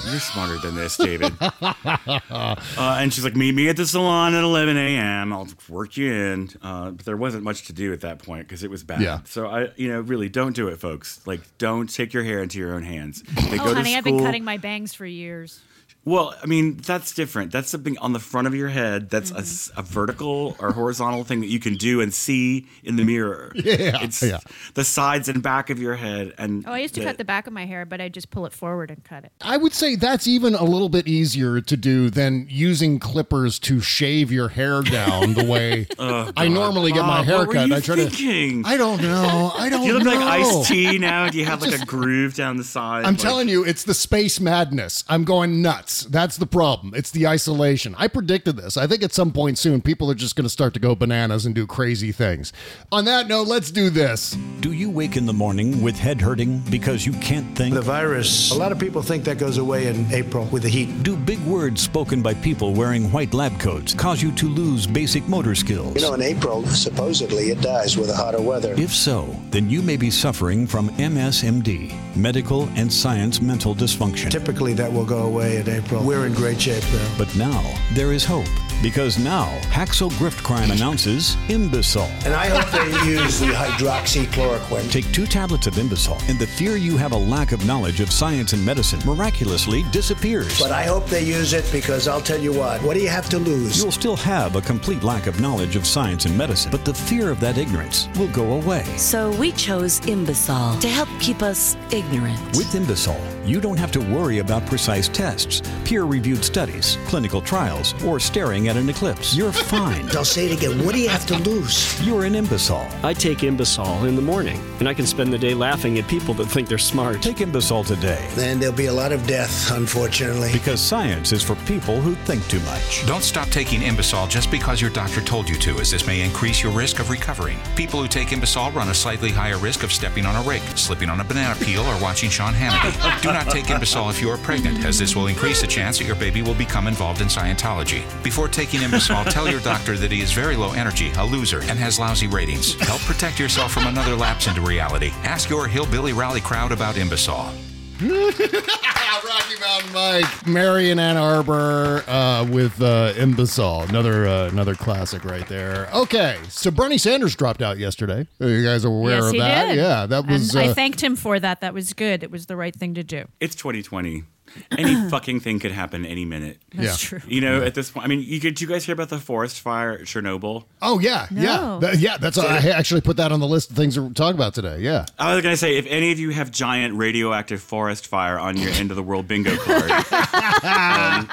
You're 0.05 0.19
smarter 0.19 0.57
than 0.59 0.75
this, 0.75 0.97
David. 0.97 1.33
uh, 1.41 2.55
and 2.77 3.13
she's 3.13 3.23
like, 3.23 3.35
meet 3.35 3.53
me 3.55 3.69
at 3.69 3.77
the 3.77 3.85
salon 3.85 4.33
at 4.35 4.43
11 4.43 4.77
a.m. 4.77 5.33
I'll 5.33 5.47
work 5.69 5.97
you 5.97 6.11
in. 6.13 6.49
Uh, 6.61 6.91
but 6.91 7.05
there 7.05 7.17
wasn't 7.17 7.43
much 7.43 7.67
to 7.67 7.73
do 7.73 7.93
at 7.93 8.01
that 8.01 8.19
point 8.19 8.47
because 8.47 8.63
it 8.63 8.69
was 8.69 8.83
bad. 8.83 9.01
Yeah. 9.01 9.19
So 9.25 9.47
I, 9.47 9.69
you 9.75 9.89
know, 9.89 10.01
really 10.01 10.29
don't 10.29 10.55
do 10.55 10.67
it, 10.67 10.79
folks. 10.79 11.25
Like, 11.25 11.41
don't 11.57 11.87
take 11.87 12.13
your 12.13 12.23
hair 12.23 12.41
into 12.41 12.59
your 12.59 12.73
own 12.75 12.83
hands. 12.83 13.23
They 13.53 13.59
Oh, 13.59 13.65
go 13.65 13.69
to 13.69 13.75
honey, 13.75 13.95
I've 13.95 14.03
been 14.03 14.19
cutting 14.19 14.43
my 14.43 14.57
bangs 14.57 14.93
for 14.95 15.05
years. 15.05 15.61
Well, 16.05 16.35
I 16.43 16.45
mean, 16.47 16.77
that's 16.77 17.13
different. 17.13 17.51
That's 17.53 17.69
something 17.69 17.97
on 17.99 18.11
the 18.11 18.19
front 18.19 18.47
of 18.47 18.53
your 18.53 18.67
head. 18.67 19.09
That's 19.09 19.31
mm-hmm. 19.31 19.79
a 19.79 19.83
vertical 19.83 20.55
or 20.59 20.71
horizontal 20.73 21.23
thing 21.23 21.39
that 21.41 21.47
you 21.47 21.59
can 21.59 21.75
do 21.75 22.01
and 22.01 22.13
see 22.13 22.67
in 22.83 22.97
the 22.97 23.05
mirror. 23.05 23.51
Yeah, 23.55 24.03
It's 24.03 24.21
yeah. 24.21 24.39
the 24.73 24.83
sides 24.83 25.29
and 25.29 25.41
back 25.41 25.69
of 25.69 25.79
your 25.79 25.95
head. 25.95 26.33
And 26.37 26.65
Oh, 26.67 26.71
I 26.73 26.79
used 26.79 26.95
to 26.95 27.03
cut 27.03 27.17
the 27.17 27.23
back 27.23 27.47
of 27.47 27.53
my 27.53 27.65
hair, 27.65 27.85
but 27.85 28.01
I 28.01 28.09
just 28.09 28.29
pull 28.31 28.45
it 28.45 28.51
forward 28.51 28.91
and 28.91 29.01
cut 29.03 29.23
it. 29.23 29.31
I 29.41 29.55
would 29.55 29.73
say 29.73 29.95
that's 29.95 30.27
even 30.27 30.55
a 30.55 30.63
little 30.65 30.89
bit 30.89 31.07
easier 31.07 31.61
to 31.61 31.77
do 31.77 32.09
than 32.09 32.47
using 32.49 32.99
clippers 32.99 33.57
to 33.59 33.79
shave 33.79 34.31
your 34.31 34.49
hair 34.49 34.81
down 34.81 35.33
the 35.35 35.45
way 35.45 35.87
oh, 35.99 36.31
I 36.35 36.49
normally 36.49 36.91
get 36.91 37.01
my 37.03 37.19
Bob, 37.19 37.25
hair 37.25 37.37
what 37.37 37.47
were 37.47 37.53
cut. 37.53 37.67
you 37.69 37.75
I 37.75 37.79
try 37.79 37.95
thinking? 37.95 38.63
to. 38.63 38.69
I 38.69 38.75
don't 38.75 39.01
know. 39.01 39.51
I 39.55 39.69
don't. 39.69 39.81
Do 39.81 39.87
you 39.87 39.93
look 39.93 40.03
know. 40.03 40.11
like 40.15 40.19
iced 40.41 40.67
tea 40.67 40.97
now? 40.97 41.29
Do 41.29 41.37
you 41.37 41.45
have 41.45 41.61
like 41.65 41.81
a 41.81 41.85
groove 41.85 42.33
down 42.35 42.57
the 42.57 42.63
side? 42.65 43.05
I'm 43.05 43.13
Like- 43.13 43.21
telling 43.21 43.47
you, 43.47 43.63
it's 43.63 43.83
the 43.85 43.93
space 43.93 44.39
madness. 44.41 45.03
I'm 45.07 45.23
going 45.23 45.61
nuts. 45.61 45.92
That's 46.01 46.37
the 46.37 46.45
problem. 46.45 46.93
It's 46.95 47.11
the 47.11 47.27
isolation. 47.27 47.95
I 47.97 48.07
predicted 48.07 48.57
this. 48.57 48.77
I 48.77 48.87
think 48.87 49.03
at 49.03 49.13
some 49.13 49.31
point 49.31 49.57
soon, 49.57 49.81
people 49.81 50.09
are 50.11 50.15
just 50.15 50.35
going 50.35 50.43
to 50.45 50.49
start 50.49 50.73
to 50.73 50.79
go 50.79 50.95
bananas 50.95 51.45
and 51.45 51.55
do 51.55 51.65
crazy 51.65 52.11
things. 52.11 52.53
On 52.91 53.05
that 53.05 53.27
note, 53.27 53.47
let's 53.47 53.71
do 53.71 53.89
this. 53.89 54.37
Do 54.59 54.71
you 54.71 54.89
wake 54.89 55.17
in 55.17 55.25
the 55.25 55.33
morning 55.33 55.81
with 55.81 55.97
head 55.97 56.21
hurting 56.21 56.59
because 56.69 57.05
you 57.05 57.13
can't 57.13 57.55
think? 57.57 57.75
The 57.75 57.81
virus, 57.81 58.51
a 58.51 58.55
lot 58.55 58.71
of 58.71 58.79
people 58.79 59.01
think 59.01 59.23
that 59.25 59.37
goes 59.37 59.57
away 59.57 59.87
in 59.87 60.11
April 60.11 60.45
with 60.51 60.63
the 60.63 60.69
heat. 60.69 61.03
Do 61.03 61.15
big 61.15 61.39
words 61.45 61.81
spoken 61.81 62.21
by 62.21 62.33
people 62.33 62.73
wearing 62.73 63.11
white 63.11 63.33
lab 63.33 63.59
coats 63.59 63.93
cause 63.93 64.21
you 64.21 64.31
to 64.33 64.47
lose 64.47 64.87
basic 64.87 65.27
motor 65.27 65.55
skills? 65.55 65.95
You 65.95 66.01
know, 66.01 66.13
in 66.13 66.21
April, 66.21 66.65
supposedly 66.67 67.51
it 67.51 67.61
dies 67.61 67.97
with 67.97 68.07
the 68.07 68.15
hotter 68.15 68.41
weather. 68.41 68.73
If 68.77 68.93
so, 68.93 69.35
then 69.49 69.69
you 69.69 69.81
may 69.81 69.97
be 69.97 70.09
suffering 70.09 70.65
from 70.65 70.89
MSMD, 70.91 72.15
medical 72.15 72.69
and 72.75 72.91
science 72.91 73.41
mental 73.41 73.75
dysfunction. 73.75 74.31
Typically, 74.31 74.73
that 74.73 74.91
will 74.91 75.05
go 75.05 75.23
away 75.23 75.57
in 75.57 75.69
April. 75.69 75.82
We're 75.91 76.25
in 76.25 76.33
great 76.33 76.61
shape, 76.61 76.83
though. 76.83 77.09
But 77.17 77.35
now 77.35 77.61
there 77.93 78.13
is 78.13 78.25
hope 78.25 78.47
because 78.81 79.17
now 79.17 79.47
Haxo 79.71 80.09
Grift 80.11 80.43
Crime 80.43 80.71
announces 80.71 81.35
Imbisol. 81.47 82.09
And 82.25 82.33
I 82.33 82.47
hope 82.47 82.69
they 82.71 83.07
use 83.07 83.39
the 83.39 83.47
hydroxychloroquine. 83.47 84.91
Take 84.91 85.11
two 85.11 85.25
tablets 85.25 85.67
of 85.67 85.75
Imbisol, 85.75 86.21
and 86.29 86.39
the 86.39 86.47
fear 86.47 86.75
you 86.77 86.97
have 86.97 87.11
a 87.11 87.17
lack 87.17 87.51
of 87.51 87.65
knowledge 87.65 87.99
of 87.99 88.11
science 88.11 88.53
and 88.53 88.65
medicine 88.65 88.99
miraculously 89.05 89.83
disappears. 89.91 90.59
But 90.59 90.71
I 90.71 90.83
hope 90.83 91.07
they 91.07 91.23
use 91.23 91.53
it 91.53 91.69
because 91.71 92.07
I'll 92.07 92.21
tell 92.21 92.39
you 92.39 92.53
what, 92.53 92.81
what 92.83 92.95
do 92.95 93.01
you 93.01 93.09
have 93.09 93.29
to 93.29 93.39
lose? 93.39 93.81
You'll 93.81 93.91
still 93.91 94.17
have 94.17 94.55
a 94.55 94.61
complete 94.61 95.03
lack 95.03 95.27
of 95.27 95.39
knowledge 95.39 95.75
of 95.75 95.85
science 95.85 96.25
and 96.25 96.37
medicine, 96.37 96.71
but 96.71 96.85
the 96.85 96.93
fear 96.93 97.29
of 97.29 97.39
that 97.39 97.57
ignorance 97.57 98.09
will 98.17 98.29
go 98.29 98.53
away. 98.53 98.83
So 98.97 99.31
we 99.37 99.51
chose 99.53 99.99
Imbisol 100.01 100.79
to 100.81 100.87
help 100.87 101.09
keep 101.19 101.41
us 101.41 101.77
ignorant. 101.91 102.39
With 102.55 102.73
Imbisol, 102.73 103.19
you 103.47 103.59
don't 103.59 103.77
have 103.77 103.91
to 103.91 103.99
worry 103.99 104.39
about 104.39 104.65
precise 104.65 105.07
tests, 105.07 105.61
peer 105.83 106.03
reviewed 106.03 106.43
studies, 106.43 106.97
clinical 107.07 107.41
trials, 107.41 107.93
or 108.03 108.19
staring 108.19 108.62
at 108.69 108.77
an 108.77 108.89
eclipse. 108.89 109.35
You're 109.35 109.51
fine. 109.51 110.09
I'll 110.15 110.25
say 110.25 110.45
it 110.45 110.57
again. 110.57 110.85
What 110.85 110.95
do 110.95 111.01
you 111.01 111.09
have 111.09 111.25
to 111.27 111.37
lose? 111.39 112.01
You're 112.05 112.25
an 112.25 112.33
Imbisol. 112.33 112.89
I 113.03 113.13
take 113.13 113.39
Imbisol 113.39 114.07
in 114.07 114.15
the 114.15 114.21
morning, 114.21 114.59
and 114.79 114.87
I 114.87 114.93
can 114.93 115.05
spend 115.05 115.31
the 115.31 115.37
day 115.37 115.53
laughing 115.53 115.97
at 115.99 116.07
people 116.07 116.33
that 116.35 116.45
think 116.45 116.67
they're 116.67 116.77
smart. 116.77 117.21
Take 117.21 117.37
Imbisol 117.37 117.85
today. 117.85 118.27
Then 118.35 118.59
there'll 118.59 118.75
be 118.75 118.87
a 118.87 118.93
lot 118.93 119.11
of 119.11 119.25
death, 119.27 119.71
unfortunately. 119.71 120.51
Because 120.51 120.81
science 120.81 121.31
is 121.31 121.43
for 121.43 121.55
people 121.65 122.01
who 122.01 122.15
think 122.25 122.47
too 122.47 122.59
much. 122.61 123.05
Don't 123.05 123.23
stop 123.23 123.49
taking 123.49 123.81
Imbisol 123.81 124.29
just 124.29 124.51
because 124.51 124.81
your 124.81 124.91
doctor 124.91 125.21
told 125.21 125.49
you 125.49 125.55
to, 125.55 125.79
as 125.79 125.91
this 125.91 126.07
may 126.07 126.21
increase 126.21 126.61
your 126.61 126.71
risk 126.71 126.99
of 126.99 127.09
recovering. 127.09 127.57
People 127.75 128.01
who 128.01 128.07
take 128.07 128.29
Imbisol 128.29 128.73
run 128.73 128.89
a 128.89 128.93
slightly 128.93 129.29
higher 129.29 129.57
risk 129.57 129.83
of 129.83 129.91
stepping 129.91 130.25
on 130.25 130.35
a 130.35 130.47
rake, 130.47 130.63
slipping 130.75 131.09
on 131.09 131.19
a 131.19 131.23
banana 131.23 131.55
peel, 131.63 131.83
or 131.83 132.01
watching 132.01 132.29
Sean 132.29 132.53
Hannity. 132.53 133.21
Do 133.21 133.31
not 133.31 133.49
take 133.49 133.65
Imbisol 133.65 134.09
if 134.09 134.21
you 134.21 134.29
are 134.29 134.37
pregnant, 134.37 134.85
as 134.85 134.99
this 134.99 135.15
will 135.15 135.27
increase 135.27 135.61
the 135.61 135.67
chance 135.67 135.97
that 135.97 136.05
your 136.05 136.15
baby 136.15 136.41
will 136.41 136.53
become 136.53 136.87
involved 136.87 137.21
in 137.21 137.27
Scientology. 137.27 138.03
Before 138.23 138.47
taking 138.53 138.81
Imbisol, 138.81 139.29
tell 139.29 139.49
your 139.49 139.59
doctor 139.59 139.97
that 139.97 140.11
he 140.11 140.21
is 140.21 140.31
very 140.31 140.55
low 140.55 140.71
energy, 140.73 141.11
a 141.17 141.25
loser, 141.25 141.61
and 141.63 141.79
has 141.79 141.99
lousy 141.99 142.27
ratings. 142.27 142.75
Help 142.75 143.01
protect 143.01 143.39
yourself 143.39 143.71
from 143.71 143.87
another 143.87 144.15
lapse 144.15 144.47
into 144.47 144.61
reality. 144.61 145.11
Ask 145.23 145.49
your 145.49 145.67
hillbilly 145.67 146.13
rally 146.13 146.41
crowd 146.41 146.71
about 146.71 146.95
Imbisol. 146.95 147.51
Rocky 149.25 149.59
Mountain 149.59 149.93
Mike, 149.93 150.47
Marion 150.47 150.99
Ann 150.99 151.17
Arbor 151.17 152.03
uh, 152.07 152.45
with 152.49 152.81
uh, 152.81 153.13
Imbecile, 153.17 153.83
another 153.83 154.27
uh, 154.27 154.49
another 154.49 154.75
classic 154.75 155.23
right 155.23 155.47
there. 155.47 155.89
Okay, 155.93 156.37
so 156.49 156.71
Bernie 156.71 156.97
Sanders 156.97 157.35
dropped 157.35 157.61
out 157.61 157.77
yesterday. 157.77 158.27
Are 158.41 158.49
you 158.49 158.63
guys 158.63 158.83
aware 158.83 159.17
yes, 159.17 159.25
of 159.25 159.31
he 159.31 159.39
that? 159.39 159.67
did. 159.67 159.77
Yeah, 159.77 160.05
that 160.07 160.27
was. 160.27 160.55
And 160.55 160.65
I 160.65 160.71
uh, 160.71 160.73
thanked 160.73 161.01
him 161.01 161.15
for 161.15 161.39
that. 161.39 161.61
That 161.61 161.73
was 161.73 161.93
good. 161.93 162.23
It 162.23 162.31
was 162.31 162.47
the 162.47 162.55
right 162.55 162.75
thing 162.75 162.95
to 162.95 163.03
do. 163.03 163.25
It's 163.39 163.55
2020. 163.55 164.23
Any 164.77 165.09
fucking 165.09 165.39
thing 165.39 165.59
could 165.59 165.71
happen 165.71 166.05
any 166.05 166.25
minute. 166.25 166.59
That's 166.75 167.01
Yeah. 167.11 167.19
true. 167.19 167.29
You 167.29 167.41
know, 167.41 167.63
at 167.63 167.73
this 167.75 167.89
point, 167.89 168.05
I 168.05 168.09
mean, 168.09 168.21
you, 168.21 168.39
did 168.39 168.61
you 168.61 168.67
guys 168.67 168.85
hear 168.85 168.93
about 168.93 169.09
the 169.09 169.17
forest 169.17 169.59
fire 169.61 169.93
at 169.93 170.01
Chernobyl? 170.01 170.65
oh 170.81 170.99
yeah, 170.99 171.27
yeah, 171.31 171.41
No. 171.55 171.79
That- 171.79 171.97
yeah. 171.99 172.17
That's 172.17 172.37
I 172.37 172.57
actually 172.69 173.01
put 173.01 173.17
that 173.17 173.31
on 173.31 173.39
the 173.39 173.47
list 173.47 173.71
of 173.71 173.75
things 173.77 173.95
to 173.95 174.11
talk 174.13 174.35
about 174.35 174.53
today. 174.53 174.79
Yeah. 174.81 175.05
I 175.17 175.33
was 175.33 175.41
going 175.43 175.53
to 175.53 175.57
say, 175.57 175.77
if 175.77 175.85
any 175.87 176.11
of 176.11 176.19
you 176.19 176.29
have 176.31 176.51
giant 176.51 176.95
radioactive 176.95 177.61
forest 177.61 178.05
fire 178.07 178.37
on 178.37 178.57
your 178.57 178.69
end 178.71 178.91
of 178.91 178.97
the 178.97 179.03
world 179.03 179.27
bingo 179.27 179.55
card, 179.57 179.89
um, 180.63 181.29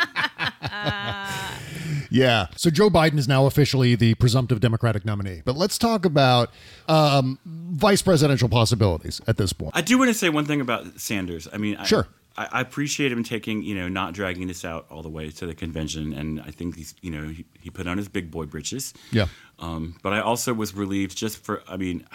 Yeah. 2.12 2.46
So 2.56 2.70
Joe 2.70 2.90
Biden 2.90 3.18
is 3.18 3.28
now 3.28 3.46
officially 3.46 3.94
the 3.94 4.14
presumptive 4.14 4.58
Democratic 4.60 5.04
nominee. 5.04 5.42
But 5.44 5.56
let's 5.56 5.78
talk 5.78 6.04
about 6.04 6.50
um, 6.88 7.38
vice 7.44 8.02
presidential 8.02 8.48
possibilities 8.48 9.20
at 9.28 9.36
this 9.36 9.52
point. 9.52 9.72
I 9.76 9.80
do 9.80 9.96
want 9.98 10.08
to 10.08 10.14
say 10.14 10.28
one 10.28 10.44
thing 10.44 10.60
about 10.60 10.98
Sanders. 11.00 11.46
I 11.52 11.58
mean, 11.58 11.76
Sure. 11.84 12.08
I, 12.10 12.14
I 12.46 12.60
appreciate 12.60 13.12
him 13.12 13.22
taking, 13.24 13.62
you 13.62 13.74
know, 13.74 13.88
not 13.88 14.14
dragging 14.14 14.46
this 14.46 14.64
out 14.64 14.86
all 14.90 15.02
the 15.02 15.08
way 15.08 15.30
to 15.30 15.46
the 15.46 15.54
convention, 15.54 16.12
and 16.12 16.40
I 16.40 16.50
think 16.50 16.76
he's, 16.76 16.94
you 17.02 17.10
know, 17.10 17.28
he, 17.28 17.44
he 17.60 17.70
put 17.70 17.86
on 17.86 17.98
his 17.98 18.08
big 18.08 18.30
boy 18.30 18.46
britches. 18.46 18.94
Yeah. 19.10 19.26
Um, 19.58 19.96
but 20.02 20.12
I 20.12 20.20
also 20.20 20.54
was 20.54 20.74
relieved 20.74 21.16
just 21.16 21.38
for, 21.44 21.62
I 21.68 21.76
mean, 21.76 22.06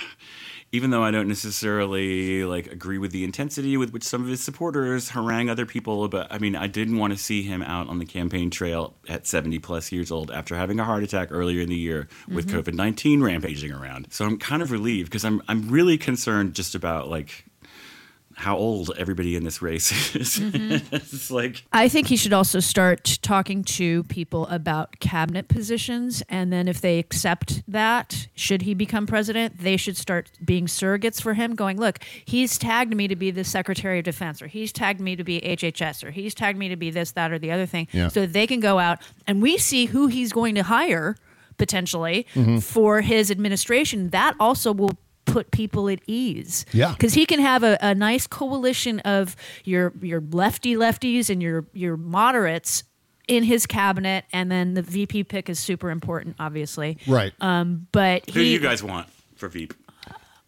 even 0.71 0.89
though 0.89 1.03
I 1.03 1.11
don't 1.11 1.27
necessarily 1.27 2.43
like 2.43 2.67
agree 2.67 2.97
with 2.97 3.11
the 3.11 3.23
intensity 3.23 3.77
with 3.77 3.91
which 3.93 4.03
some 4.03 4.21
of 4.23 4.27
his 4.27 4.41
supporters 4.41 5.09
harangue 5.09 5.49
other 5.49 5.65
people, 5.65 6.07
but 6.07 6.27
I 6.31 6.39
mean, 6.39 6.55
I 6.55 6.67
didn't 6.67 6.97
want 6.97 7.13
to 7.13 7.19
see 7.19 7.43
him 7.43 7.61
out 7.61 7.87
on 7.87 7.99
the 7.99 8.05
campaign 8.05 8.49
trail 8.49 8.95
at 9.07 9.27
70 9.27 9.59
plus 9.59 9.91
years 9.91 10.11
old 10.11 10.31
after 10.31 10.55
having 10.55 10.79
a 10.79 10.83
heart 10.83 11.03
attack 11.03 11.27
earlier 11.31 11.61
in 11.61 11.69
the 11.69 11.75
year 11.75 12.07
with 12.27 12.47
Mhm. 12.47 12.63
COVID 12.63 12.73
19 12.73 13.21
rampaging 13.21 13.71
around. 13.71 14.07
So 14.11 14.25
I'm 14.25 14.37
kind 14.37 14.61
of 14.61 14.71
relieved 14.71 15.09
because 15.09 15.23
I'm, 15.23 15.41
I'm 15.47 15.69
really 15.69 15.97
concerned 15.97 16.55
just 16.55 16.73
about 16.75 17.09
like 17.09 17.45
how 18.37 18.57
old 18.57 18.91
everybody 18.97 19.35
in 19.35 19.43
this 19.43 19.61
race 19.61 19.91
is. 20.15 20.39
it's 20.91 21.31
like, 21.31 21.63
I 21.71 21.87
think 21.87 22.07
he 22.07 22.17
should 22.17 22.33
also 22.33 22.59
start 22.59 23.17
talking 23.21 23.63
to 23.63 24.03
people 24.03 24.45
about 24.47 24.99
cabinet 24.99 25.47
positions. 25.47 26.21
And 26.29 26.51
then 26.51 26.67
if 26.67 26.81
they 26.81 26.99
accept 26.99 27.63
that, 27.67 28.27
should 28.35 28.63
he 28.63 28.73
become 28.73 29.07
president, 29.07 29.59
they 29.59 29.77
should 29.77 29.95
start 29.97 30.29
being 30.43 30.65
surrogates 30.67 31.21
for 31.21 31.33
him, 31.33 31.55
going, 31.55 31.77
look, 31.77 31.99
he's 32.25 32.57
tagged 32.57 32.93
me 32.95 33.07
to 33.07 33.15
be 33.15 33.31
the 33.31 33.43
Secretary 33.45 33.99
of 33.99 34.05
Defense, 34.05 34.41
or 34.41 34.47
he's 34.47 34.71
tagged 34.73 34.99
me 34.99 35.15
to 35.15 35.23
be 35.23 35.39
HHS, 35.41 36.03
or 36.03 36.11
he's 36.11 36.35
tagged 36.35 36.59
me 36.59 36.67
to 36.69 36.75
be 36.75 36.91
this, 36.91 37.11
that, 37.11 37.31
or 37.31 37.39
the 37.39 37.51
other 37.51 37.65
thing. 37.65 37.87
Yeah. 37.93 38.09
So 38.09 38.21
that 38.21 38.33
they 38.33 38.47
can 38.47 38.59
go 38.59 38.79
out 38.79 38.99
and 39.25 39.41
we 39.41 39.57
see 39.57 39.85
who 39.85 40.07
he's 40.07 40.31
going 40.33 40.55
to 40.55 40.63
hire 40.63 41.15
potentially 41.57 42.27
Mhm. 42.35 42.61
for 42.61 42.99
his 43.01 43.31
administration. 43.31 44.09
That 44.09 44.35
also 44.41 44.73
will 44.73 44.97
put 45.35 45.51
people 45.51 45.89
at 45.89 45.99
ease 46.07 46.65
Yeah. 46.71 46.93
because 46.93 47.13
he 47.13 47.25
can 47.25 47.41
have 47.41 47.61
a, 47.61 47.77
a 47.81 47.93
nice 47.93 48.25
coalition 48.25 49.01
of 49.01 49.35
your 49.65 49.91
your 50.01 50.21
lefty 50.31 50.75
lefties 50.75 51.29
and 51.29 51.43
your 51.43 51.65
your 51.73 51.97
moderates 51.97 52.85
in 53.27 53.43
his 53.43 53.65
cabinet, 53.65 54.23
and 54.31 54.49
then 54.49 54.75
the 54.75 54.81
VP 54.81 55.23
pick 55.25 55.49
is 55.49 55.59
super 55.59 55.89
important, 55.89 56.35
obviously. 56.39 56.97
Right. 57.05 57.33
Um, 57.41 57.87
but 57.91 58.29
Who 58.29 58.39
he, 58.39 58.53
you 58.53 58.59
guys 58.59 58.81
want 58.83 59.07
for 59.35 59.49
VP? 59.49 59.75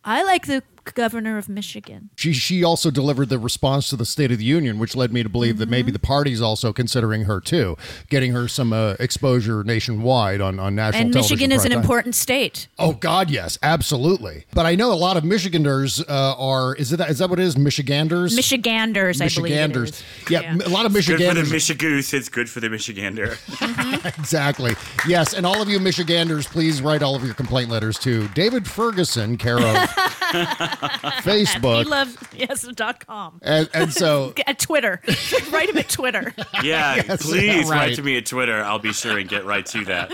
I 0.06 0.24
like 0.24 0.46
the 0.46 0.64
governor 0.94 1.38
of 1.38 1.48
Michigan. 1.50 2.10
She 2.16 2.34
she 2.34 2.64
also 2.64 2.90
delivered 2.92 3.30
the 3.30 3.40
response 3.40 3.90
to 3.90 3.96
the 3.96 4.06
State 4.06 4.32
of 4.32 4.38
the 4.38 4.44
Union, 4.46 4.80
which 4.80 4.96
led 4.96 5.12
me 5.14 5.24
to 5.24 5.30
believe 5.30 5.58
that 5.58 5.66
Mm-hmm. 5.66 5.72
maybe 5.72 5.92
the 5.92 6.00
party's 6.00 6.42
also 6.42 6.72
considering 6.72 7.24
her 7.26 7.40
too, 7.42 7.76
getting 8.10 8.32
her 8.32 8.48
some 8.48 8.72
uh, 8.74 8.96
exposure 9.00 9.64
nationwide 9.64 10.40
on 10.42 10.60
on 10.60 10.76
national 10.76 11.02
And 11.04 11.14
television. 11.14 11.36
Michigan 11.38 11.52
is 11.52 11.66
an 11.66 11.72
time. 11.72 11.82
important 11.82 12.16
state. 12.16 12.68
Oh 12.80 12.94
God, 12.94 13.30
yes, 13.30 13.58
absolutely. 13.64 14.46
But 14.54 14.66
I 14.66 14.76
know 14.76 14.92
a 14.94 14.96
lot 14.96 15.18
of 15.18 15.24
Michiganders 15.24 16.00
uh, 16.02 16.36
are. 16.38 16.76
Is 16.76 16.94
it 16.94 16.98
that? 16.98 17.10
Is 17.10 17.20
that 17.20 17.30
what 17.30 17.40
it 17.40 17.44
is? 17.44 17.58
Michiganders. 17.58 18.36
Michiganders, 18.36 19.20
I 19.22 19.28
believe. 19.30 19.52
it 19.54 19.58
Michiganders. 19.58 19.90
is. 19.90 20.04
Yeah, 20.30 20.56
a 20.56 20.70
lot 20.70 20.86
of 20.86 20.92
Michiganders. 20.94 21.18
Good 21.28 21.44
for 21.44 21.46
the 21.48 21.54
Michiganders. 21.54 22.08
Michigoose. 22.08 22.14
It's 22.14 22.30
good 22.30 22.50
for 22.50 22.60
the 22.60 22.68
Michigander. 22.70 23.38
exactly. 24.20 24.74
Yes, 25.08 25.34
and 25.34 25.46
all 25.46 25.62
of 25.62 25.70
you 25.70 25.80
Michiganders, 25.80 26.48
please 26.48 26.82
write 26.82 27.02
all 27.04 27.16
of 27.16 27.24
your 27.24 27.34
complaint 27.34 27.70
letters 27.70 27.98
to 28.00 28.28
David 28.30 28.68
Ferguson, 28.68 29.38
care 29.38 29.58
of 29.60 29.64
Facebook. 31.24 31.84
He 31.84 31.90
loves 31.90 32.18
yes 32.36 32.68
dot 32.76 33.06
com. 33.06 33.40
And, 33.42 33.70
and 33.74 33.92
so 33.94 34.34
At 34.48 34.60
Twitter, 34.60 35.02
write 35.52 35.70
him 35.70 35.78
at 35.78 35.90
Twitter. 35.90 36.34
Yeah, 36.64 36.96
Yes, 37.08 37.24
please 37.26 37.68
right. 37.70 37.88
write 37.88 37.96
to 37.96 38.04
me 38.04 38.18
at 38.18 38.26
Twitter. 38.26 38.62
I'll 38.64 38.80
be 38.80 38.94
sure 38.94 39.18
and 39.18 39.28
get 39.30 39.46
right 39.46 39.66
to 39.68 39.86
that. 39.86 40.12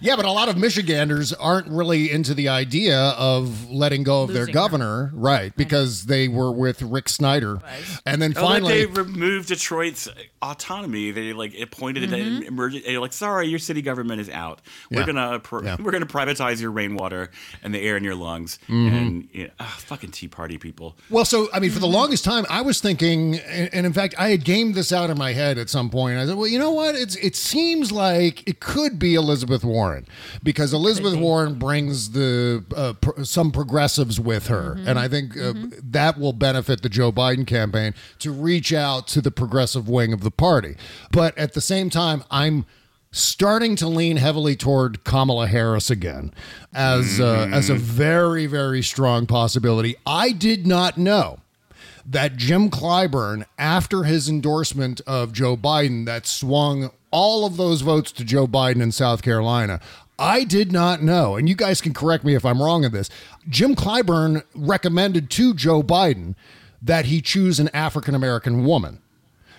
Yeah, 0.00 0.16
but 0.16 0.26
a 0.26 0.30
lot 0.30 0.48
of 0.50 0.58
Michiganders 0.58 1.32
aren't 1.32 1.66
really 1.68 2.10
into 2.10 2.34
the 2.34 2.48
idea 2.48 2.98
of 3.16 3.70
letting 3.70 4.02
go 4.02 4.22
of 4.22 4.28
their 4.34 4.40
Losing 4.42 4.54
her. 4.54 4.60
governor, 4.60 5.10
right? 5.14 5.56
Because 5.56 6.04
they 6.04 6.28
were 6.28 6.52
with 6.52 6.82
Rick 6.82 7.08
Snyder, 7.08 7.60
and 8.04 8.20
then 8.20 8.34
Oh, 8.36 8.40
finally, 8.42 8.84
they 8.84 8.86
removed 8.86 9.48
Detroit's 9.48 10.06
autonomy. 10.50 11.10
They 11.10 11.32
like 11.32 11.54
appointed 11.60 12.12
an 12.12 12.42
emergent. 12.44 12.84
They're 12.84 13.00
like, 13.00 13.12
sorry, 13.12 13.48
your 13.48 13.58
city 13.58 13.82
government 13.82 14.20
is 14.20 14.28
out. 14.30 14.60
We're 14.90 15.00
Yeah. 15.00 15.06
gonna 15.06 15.38
pr- 15.40 15.64
Yeah. 15.64 15.76
we're 15.80 15.90
gonna 15.92 16.06
privatize 16.06 16.60
your 16.60 16.70
rainwater 16.70 17.30
and 17.62 17.74
the 17.74 17.80
air 17.80 17.96
in 17.96 18.04
your 18.04 18.14
lungs. 18.14 18.58
Mhm. 18.68 18.92
And 18.92 19.28
you 19.32 19.44
know, 19.44 19.50
ah, 19.60 19.74
fucking 19.78 20.10
Tea 20.10 20.28
Party 20.28 20.58
people. 20.58 20.96
Well, 21.10 21.24
so 21.24 21.48
I 21.52 21.60
mean, 21.60 21.70
for 21.70 21.78
the 21.78 21.86
longest 21.86 22.24
time, 22.24 22.44
I 22.50 22.60
was 22.60 22.80
thinking, 22.80 23.36
and, 23.38 23.70
and 23.72 23.86
in 23.86 23.92
fact, 23.92 24.14
I 24.18 24.28
had 24.30 24.44
gamed 24.44 24.74
this 24.74 24.92
out 24.92 25.10
in 25.10 25.18
my 25.18 25.32
head 25.32 25.58
at 25.58 25.70
some 25.70 25.90
point. 25.90 26.18
I 26.18 26.26
said, 26.26 26.36
"Well, 26.36 26.46
you 26.48 26.58
know 26.58 26.70
what? 26.70 26.94
It's 26.94 27.16
it 27.16 27.36
seems 27.36 27.90
like 27.92 28.46
it 28.48 28.60
could 28.60 28.98
be 28.98 29.14
Elizabeth 29.14 29.64
Warren 29.64 30.06
because 30.42 30.72
Elizabeth 30.72 31.16
Warren 31.16 31.54
brings 31.58 32.10
the 32.10 32.64
uh, 32.76 32.92
pr- 32.94 33.22
some 33.24 33.50
progressives 33.50 34.20
with 34.20 34.48
her, 34.48 34.78
and 34.86 34.98
I 34.98 35.08
think 35.08 35.36
uh, 35.36 35.54
that 35.82 36.18
will 36.18 36.32
benefit 36.32 36.82
the 36.82 36.88
Joe 36.88 37.10
Biden 37.12 37.46
campaign 37.46 37.94
to 38.18 38.30
reach 38.32 38.72
out 38.72 39.06
to 39.08 39.20
the 39.20 39.30
progressive 39.30 39.88
wing 39.88 40.12
of 40.12 40.20
the 40.22 40.30
party. 40.36 40.76
But 41.10 41.36
at 41.38 41.52
the 41.52 41.60
same 41.60 41.90
time, 41.90 42.24
I'm 42.30 42.66
starting 43.10 43.76
to 43.76 43.86
lean 43.86 44.16
heavily 44.16 44.56
toward 44.56 45.04
Kamala 45.04 45.46
Harris 45.46 45.88
again 45.88 46.34
as 46.72 47.20
uh, 47.20 47.48
as 47.52 47.70
a 47.70 47.74
very 47.74 48.46
very 48.46 48.82
strong 48.82 49.26
possibility. 49.26 49.94
I 50.04 50.32
did 50.32 50.66
not 50.66 50.98
know 50.98 51.38
that 52.06 52.36
Jim 52.36 52.70
Clyburn, 52.70 53.44
after 53.58 54.04
his 54.04 54.28
endorsement 54.28 55.00
of 55.06 55.32
Joe 55.32 55.56
Biden, 55.56 56.04
that 56.06 56.26
swung 56.26 56.90
all 57.10 57.46
of 57.46 57.56
those 57.56 57.80
votes 57.80 58.12
to 58.12 58.24
Joe 58.24 58.46
Biden 58.46 58.82
in 58.82 58.92
South 58.92 59.22
Carolina. 59.22 59.80
I 60.18 60.44
did 60.44 60.70
not 60.70 61.02
know, 61.02 61.36
and 61.36 61.48
you 61.48 61.56
guys 61.56 61.80
can 61.80 61.94
correct 61.94 62.24
me 62.24 62.34
if 62.34 62.44
I'm 62.44 62.62
wrong 62.62 62.84
in 62.84 62.92
this. 62.92 63.10
Jim 63.48 63.74
Clyburn 63.74 64.42
recommended 64.54 65.30
to 65.30 65.54
Joe 65.54 65.82
Biden 65.82 66.34
that 66.82 67.06
he 67.06 67.20
choose 67.20 67.58
an 67.58 67.68
African 67.68 68.14
American 68.14 68.64
woman 68.64 69.00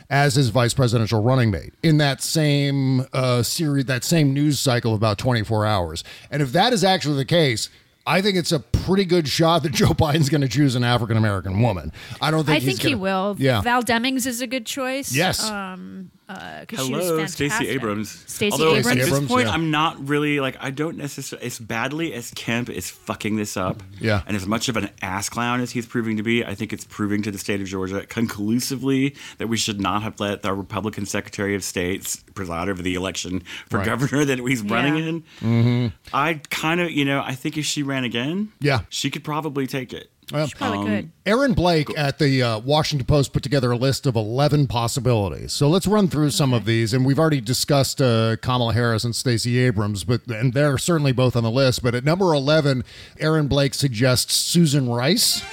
as 0.09 0.35
his 0.35 0.49
vice 0.49 0.73
presidential 0.73 1.21
running 1.21 1.51
mate 1.51 1.73
in 1.83 1.97
that 1.97 2.21
same 2.21 3.05
uh, 3.13 3.41
series, 3.43 3.85
that 3.85 4.03
same 4.03 4.33
news 4.33 4.59
cycle 4.59 4.93
of 4.93 4.97
about 4.99 5.17
24 5.17 5.65
hours. 5.65 6.03
And 6.31 6.41
if 6.41 6.51
that 6.51 6.73
is 6.73 6.83
actually 6.83 7.17
the 7.17 7.25
case, 7.25 7.69
I 8.07 8.21
think 8.21 8.37
it's 8.37 8.51
a 8.51 8.59
pretty 8.59 9.05
good 9.05 9.27
shot 9.27 9.63
that 9.63 9.71
Joe 9.73 9.87
Biden's 9.89 10.29
going 10.29 10.41
to 10.41 10.47
choose 10.47 10.75
an 10.75 10.83
African 10.83 11.17
American 11.17 11.61
woman. 11.61 11.91
I 12.21 12.29
don't 12.31 12.45
think 12.45 12.61
I 12.61 12.65
think 12.65 12.81
he 12.81 12.91
gonna- 12.91 13.01
will. 13.01 13.35
Yeah. 13.39 13.61
Val 13.61 13.81
Demings 13.83 14.27
is 14.27 14.41
a 14.41 14.47
good 14.47 14.65
choice. 14.65 15.11
Yes. 15.13 15.43
Um, 15.49 16.11
uh, 16.27 16.65
'cause 16.67 16.85
she 16.87 16.93
was 16.93 17.05
Hello. 17.05 17.25
Stacey 17.27 17.67
Abrams. 17.69 18.23
Stacey 18.27 18.51
Although 18.51 18.75
Abrams. 18.75 18.87
at 19.03 19.09
this 19.09 19.27
point, 19.27 19.47
yeah. 19.47 19.53
I'm 19.53 19.69
not 19.71 20.07
really 20.07 20.39
like 20.39 20.57
I 20.59 20.71
don't 20.71 20.97
necessarily 20.97 21.45
as 21.45 21.59
badly 21.59 22.13
as 22.13 22.31
Kemp 22.35 22.69
is 22.69 22.89
fucking 22.89 23.35
this 23.35 23.55
up. 23.57 23.83
Yeah. 23.99 24.21
and 24.27 24.35
as 24.35 24.45
much 24.47 24.67
of 24.69 24.77
an 24.77 24.89
ass 25.01 25.29
clown 25.29 25.61
as 25.61 25.71
he's 25.71 25.85
proving 25.85 26.17
to 26.17 26.23
be, 26.23 26.43
I 26.43 26.55
think 26.55 26.73
it's 26.73 26.85
proving 26.85 27.21
to 27.23 27.31
the 27.31 27.37
state 27.37 27.61
of 27.61 27.67
Georgia 27.67 28.05
conclusively 28.07 29.15
that 29.37 29.47
we 29.47 29.57
should 29.57 29.79
not 29.79 30.03
have 30.03 30.19
let 30.19 30.41
the 30.41 30.53
Republican 30.53 31.05
Secretary 31.05 31.55
of 31.55 31.63
State 31.63 32.15
preside 32.33 32.69
over 32.69 32.81
the 32.81 32.95
election 32.95 33.43
for 33.69 33.77
Right. 33.77 33.85
governor 33.85 34.25
that 34.25 34.39
he's 34.39 34.61
running 34.61 34.95
Yeah. 34.97 35.03
in. 35.09 35.23
Mhm. 35.41 35.91
I 36.13 36.41
kind 36.49 36.81
of, 36.81 36.91
you 36.91 37.05
know, 37.05 37.21
I 37.25 37.35
think 37.35 37.57
if 37.57 37.65
she 37.65 37.83
ran 37.83 38.03
again, 38.03 38.49
Yeah. 38.59 38.81
she 38.89 39.09
could 39.09 39.23
probably 39.23 39.67
take 39.67 39.93
it. 39.93 40.09
Well, 40.31 40.47
Probably 40.55 40.77
Um, 40.79 40.85
could. 40.87 41.11
Aaron 41.25 41.53
Blake 41.53 41.87
at 41.97 42.17
the 42.19 42.41
uh, 42.41 42.59
Washington 42.59 43.05
Post 43.05 43.31
put 43.33 43.43
together 43.43 43.71
a 43.71 43.75
list 43.77 44.05
of 44.05 44.15
11 44.15 44.67
possibilities. 44.67 45.53
So 45.53 45.69
let's 45.69 45.85
run 45.87 46.07
through 46.07 46.31
some 46.31 46.53
of 46.53 46.65
these. 46.65 46.93
And 46.93 47.05
we've 47.05 47.19
already 47.19 47.41
discussed 47.41 48.01
uh, 48.01 48.35
Kamala 48.37 48.73
Harris 48.73 49.03
and 49.03 49.15
Stacey 49.15 49.59
Abrams, 49.59 50.03
but 50.03 50.25
and 50.27 50.53
they're 50.53 50.77
certainly 50.77 51.11
both 51.11 51.35
on 51.35 51.43
the 51.43 51.51
list. 51.51 51.83
But 51.83 51.93
at 51.95 52.03
number 52.03 52.33
11, 52.33 52.83
Aaron 53.19 53.47
Blake 53.47 53.73
suggests 53.73 54.33
Susan 54.33 54.89
Rice. 54.89 55.43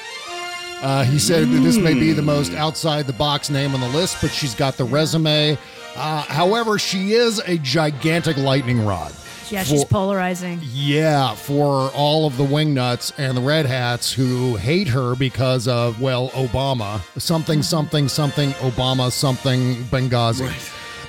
Uh, 0.82 1.04
he 1.04 1.18
said 1.18 1.48
that 1.48 1.60
this 1.60 1.76
may 1.76 1.94
be 1.94 2.12
the 2.12 2.22
most 2.22 2.52
outside 2.54 3.06
the 3.06 3.12
box 3.12 3.50
name 3.50 3.72
on 3.74 3.80
the 3.80 3.88
list, 3.90 4.16
but 4.20 4.30
she's 4.32 4.54
got 4.54 4.76
the 4.76 4.84
resume. 4.84 5.56
Uh, 5.94 6.22
however, 6.22 6.78
she 6.78 7.12
is 7.12 7.38
a 7.46 7.56
gigantic 7.58 8.36
lightning 8.36 8.84
rod. 8.84 9.12
Yeah, 9.52 9.64
she's 9.64 9.82
For- 9.82 9.88
polarizing. 9.88 10.60
yeah, 10.72 11.34
for 11.34 11.90
all 11.94 12.26
of 12.26 12.38
the 12.38 12.44
wingnuts 12.44 13.12
and 13.18 13.36
the 13.36 13.42
red 13.42 13.66
hats 13.66 14.10
who 14.10 14.56
hate 14.56 14.88
her 14.88 15.14
because 15.14 15.68
of, 15.68 16.00
well, 16.00 16.30
Obama. 16.30 17.00
Something, 17.20 17.62
something, 17.62 18.08
something, 18.08 18.52
Obama, 18.52 19.12
something, 19.12 19.84
Benghazi. 19.84 20.50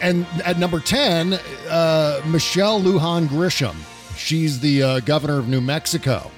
And 0.02 0.26
at 0.44 0.60
number 0.60 0.82
10, 0.82 1.40
uh, 1.70 2.22
Michelle 2.26 2.82
Lujan 2.82 3.28
Grisham. 3.28 3.76
She's 4.18 4.60
the 4.60 4.84
uh, 4.84 5.00
governor 5.00 5.40
of 5.40 5.48
New 5.48 5.62
Mexico. 5.62 6.30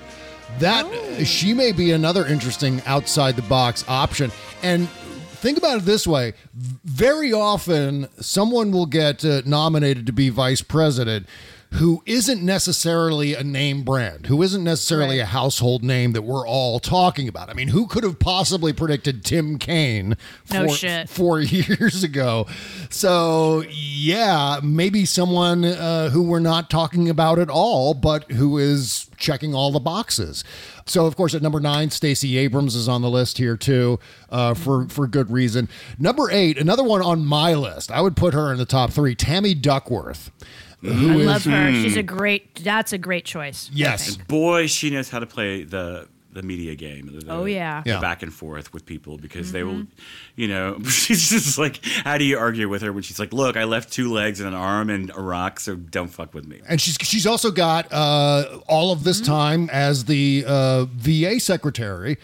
That 0.60 0.86
she 1.26 1.56
may 1.56 1.72
be 1.72 1.92
another 1.92 2.26
interesting 2.28 2.84
outside 2.86 3.36
the 3.36 3.42
box 3.42 3.84
option. 3.88 4.32
And 4.62 4.88
think 4.88 5.58
about 5.58 5.78
it 5.80 5.86
this 5.86 6.06
way 6.06 6.34
very 6.54 7.34
often, 7.34 8.08
someone 8.20 8.72
will 8.72 8.86
get 8.86 9.26
uh, 9.26 9.42
nominated 9.46 10.06
to 10.06 10.14
be 10.14 10.30
vice 10.30 10.62
president 10.62 11.28
who 11.74 12.02
isn't 12.06 12.42
necessarily 12.42 13.34
a 13.34 13.44
name 13.44 13.84
brand, 13.84 14.28
who 14.28 14.42
isn't 14.42 14.64
necessarily 14.64 15.20
a 15.20 15.26
household 15.26 15.84
name 15.84 16.14
that 16.14 16.22
we're 16.22 16.48
all 16.48 16.80
talking 16.80 17.28
about. 17.28 17.50
I 17.50 17.54
mean, 17.54 17.68
who 17.70 17.86
could 17.88 18.04
have 18.04 18.18
possibly 18.18 18.72
predicted 18.72 19.26
Tim 19.26 19.58
Kaine 19.58 20.16
No 20.52 20.68
four, 20.68 21.06
four 21.08 21.40
years 21.42 22.04
ago? 22.04 22.48
So, 22.90 23.64
yeah, 23.70 24.60
maybe 24.64 25.06
someone 25.06 25.66
uh, 25.66 26.10
who 26.12 26.24
we're 26.24 26.40
not 26.40 26.70
talking 26.70 27.10
about 27.10 27.40
at 27.40 27.50
all, 27.50 27.94
but 27.94 28.32
who 28.32 28.58
is 28.58 29.10
checking 29.18 29.54
all 29.54 29.72
the 29.72 29.80
boxes. 29.80 30.44
So, 30.86 31.06
of 31.06 31.16
course, 31.16 31.34
at 31.34 31.42
number 31.42 31.60
nine, 31.60 31.90
Stacey 31.90 32.38
Abrams 32.38 32.76
is 32.76 32.88
on 32.88 33.02
the 33.02 33.10
list 33.10 33.38
here 33.38 33.58
too, 33.58 34.00
uh, 34.30 34.54
for 34.54 34.88
for 34.88 35.08
good 35.08 35.32
reason. 35.32 35.68
Number 35.98 36.30
eight, 36.32 36.58
another 36.58 36.84
one 36.84 37.02
on 37.02 37.26
my 37.26 37.54
list. 37.54 37.92
I 37.92 38.02
would 38.02 38.16
put 38.16 38.34
her 38.34 38.52
in 38.52 38.60
the 38.60 38.66
top 38.66 38.92
three. 38.92 39.16
Tammy 39.16 39.56
Duckworth. 39.56 40.32
I 40.90 40.94
who 40.94 41.20
is- 41.20 41.26
love 41.26 41.44
her. 41.46 41.72
She's 41.74 41.98
a 41.98 42.04
great. 42.04 42.56
That's 42.64 42.94
a 42.94 42.98
great 42.98 43.26
choice. 43.26 43.70
I 43.72 43.76
Yes. 43.78 44.16
think. 44.16 44.28
Boy, 44.28 44.68
she 44.68 44.90
knows 44.90 45.10
how 45.10 45.20
to 45.20 45.26
play 45.26 45.64
the 45.64 46.08
the 46.34 46.44
media 46.44 46.76
game. 46.76 47.18
the- 47.18 47.32
Oh, 47.32 47.46
yeah. 47.46 47.82
the 47.86 47.92
Yeah. 47.92 48.00
back 48.02 48.22
and 48.22 48.34
forth 48.34 48.74
with 48.74 48.86
people 48.86 49.18
because 49.18 49.54
they 49.54 49.64
will, 49.64 49.76
Mhm. 49.76 49.88
you 50.36 50.50
know, 50.50 50.78
she's 50.90 51.30
just 51.30 51.58
like, 51.58 51.80
how 52.04 52.18
do 52.18 52.26
you 52.26 52.38
argue 52.38 52.68
with 52.68 52.82
her 52.82 52.92
when 52.92 53.04
she's 53.04 53.20
like, 53.20 53.32
look, 53.32 53.56
I 53.56 53.64
left 53.64 53.90
two 53.94 54.12
legs 54.12 54.42
and 54.42 54.50
an 54.50 54.54
arm 54.54 54.90
in 54.90 55.12
Iraq, 55.12 55.62
so 55.62 55.78
don't 55.78 56.10
fuck 56.10 56.34
with 56.34 56.46
me. 56.46 56.60
And 56.68 56.82
she's 56.82 56.98
she's 57.04 57.26
also 57.26 57.52
got 57.52 57.88
uh, 57.90 58.60
all 58.68 58.92
of 58.92 59.06
this 59.06 59.22
time 59.22 59.70
as 59.72 60.04
the 60.06 60.44
uh, 60.46 60.86
VA 60.92 61.40
secretary 61.40 62.18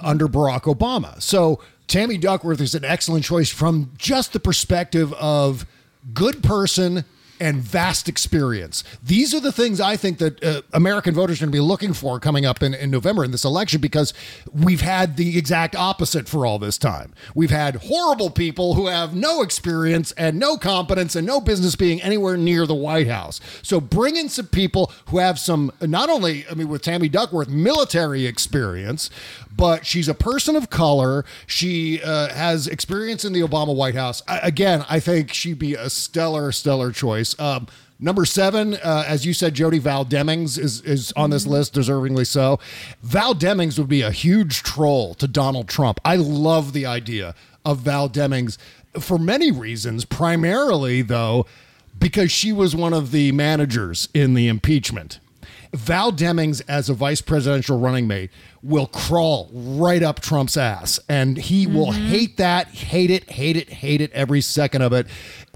under 0.00 0.28
Barack 0.28 0.62
Obama. 0.62 1.20
So 1.20 1.60
Tammy 1.88 2.16
Duckworth 2.16 2.62
is 2.62 2.74
an 2.74 2.86
excellent 2.86 3.26
choice 3.26 3.50
from 3.50 3.90
just 3.98 4.32
the 4.32 4.40
perspective 4.40 5.12
of 5.12 5.66
good 6.14 6.42
person 6.42 7.04
and 7.40 7.58
vast 7.60 8.08
experience. 8.08 8.84
These 9.02 9.34
are 9.34 9.40
the 9.40 9.52
things 9.52 9.80
I 9.80 9.96
think 9.96 10.18
that 10.18 10.42
uh, 10.42 10.62
American 10.72 11.14
voters 11.14 11.38
are 11.38 11.46
going 11.46 11.52
to 11.52 11.56
be 11.56 11.60
looking 11.60 11.92
for 11.92 12.18
coming 12.20 12.44
up 12.46 12.62
in, 12.62 12.74
in 12.74 12.90
November 12.90 13.24
in 13.24 13.30
this 13.30 13.44
election 13.44 13.80
because 13.80 14.14
we've 14.52 14.80
had 14.80 15.16
the 15.16 15.38
exact 15.38 15.76
opposite 15.76 16.28
for 16.28 16.46
all 16.46 16.58
this 16.58 16.78
time. 16.78 17.12
We've 17.34 17.50
had 17.50 17.76
horrible 17.76 18.30
people 18.30 18.74
who 18.74 18.86
have 18.86 19.14
no 19.14 19.42
experience 19.42 20.12
and 20.12 20.38
no 20.38 20.56
competence 20.56 21.16
and 21.16 21.26
no 21.26 21.40
business 21.40 21.76
being 21.76 22.00
anywhere 22.02 22.36
near 22.36 22.66
the 22.66 22.74
White 22.74 23.08
House. 23.08 23.40
So 23.62 23.80
bring 23.80 24.16
in 24.16 24.28
some 24.28 24.46
people 24.46 24.92
who 25.06 25.18
have 25.18 25.38
some, 25.38 25.72
not 25.80 26.10
only, 26.10 26.46
I 26.48 26.54
mean, 26.54 26.68
with 26.68 26.82
Tammy 26.82 27.08
Duckworth, 27.08 27.48
military 27.48 28.26
experience, 28.26 29.10
but 29.58 29.84
she's 29.84 30.08
a 30.08 30.14
person 30.14 30.56
of 30.56 30.70
color. 30.70 31.24
She 31.46 32.00
uh, 32.00 32.32
has 32.32 32.66
experience 32.66 33.24
in 33.24 33.34
the 33.34 33.40
Obama 33.40 33.74
White 33.74 33.96
House. 33.96 34.22
I, 34.26 34.38
again, 34.38 34.86
I 34.88 35.00
think 35.00 35.34
she'd 35.34 35.58
be 35.58 35.74
a 35.74 35.90
stellar, 35.90 36.50
stellar 36.52 36.92
choice. 36.92 37.38
Um, 37.38 37.66
Number 38.00 38.24
seven, 38.24 38.74
uh, 38.74 39.04
as 39.08 39.26
you 39.26 39.34
said, 39.34 39.54
Jody 39.54 39.80
Val 39.80 40.04
Demings 40.04 40.56
is 40.56 40.80
is 40.82 41.12
on 41.16 41.30
this 41.30 41.48
list, 41.48 41.74
deservingly 41.74 42.24
so. 42.24 42.60
Val 43.02 43.34
Demings 43.34 43.76
would 43.76 43.88
be 43.88 44.02
a 44.02 44.12
huge 44.12 44.62
troll 44.62 45.14
to 45.14 45.26
Donald 45.26 45.68
Trump. 45.68 45.98
I 46.04 46.14
love 46.14 46.72
the 46.72 46.86
idea 46.86 47.34
of 47.64 47.78
Val 47.78 48.08
Demings 48.08 48.56
for 49.00 49.18
many 49.18 49.50
reasons. 49.50 50.04
Primarily, 50.04 51.02
though, 51.02 51.44
because 51.98 52.30
she 52.30 52.52
was 52.52 52.76
one 52.76 52.92
of 52.92 53.10
the 53.10 53.32
managers 53.32 54.08
in 54.14 54.34
the 54.34 54.46
impeachment. 54.46 55.18
Val 55.72 56.12
Demings 56.12 56.62
as 56.68 56.88
a 56.88 56.94
vice 56.94 57.20
presidential 57.20 57.78
running 57.78 58.06
mate 58.06 58.30
will 58.62 58.86
crawl 58.86 59.50
right 59.52 60.02
up 60.02 60.20
Trump's 60.20 60.56
ass, 60.56 60.98
and 61.08 61.36
he 61.36 61.66
will 61.66 61.92
mm-hmm. 61.92 62.06
hate 62.06 62.36
that, 62.38 62.68
hate 62.68 63.10
it, 63.10 63.30
hate 63.30 63.56
it, 63.56 63.68
hate 63.68 64.00
it 64.00 64.10
every 64.12 64.40
second 64.40 64.82
of 64.82 64.92
it. 64.92 65.06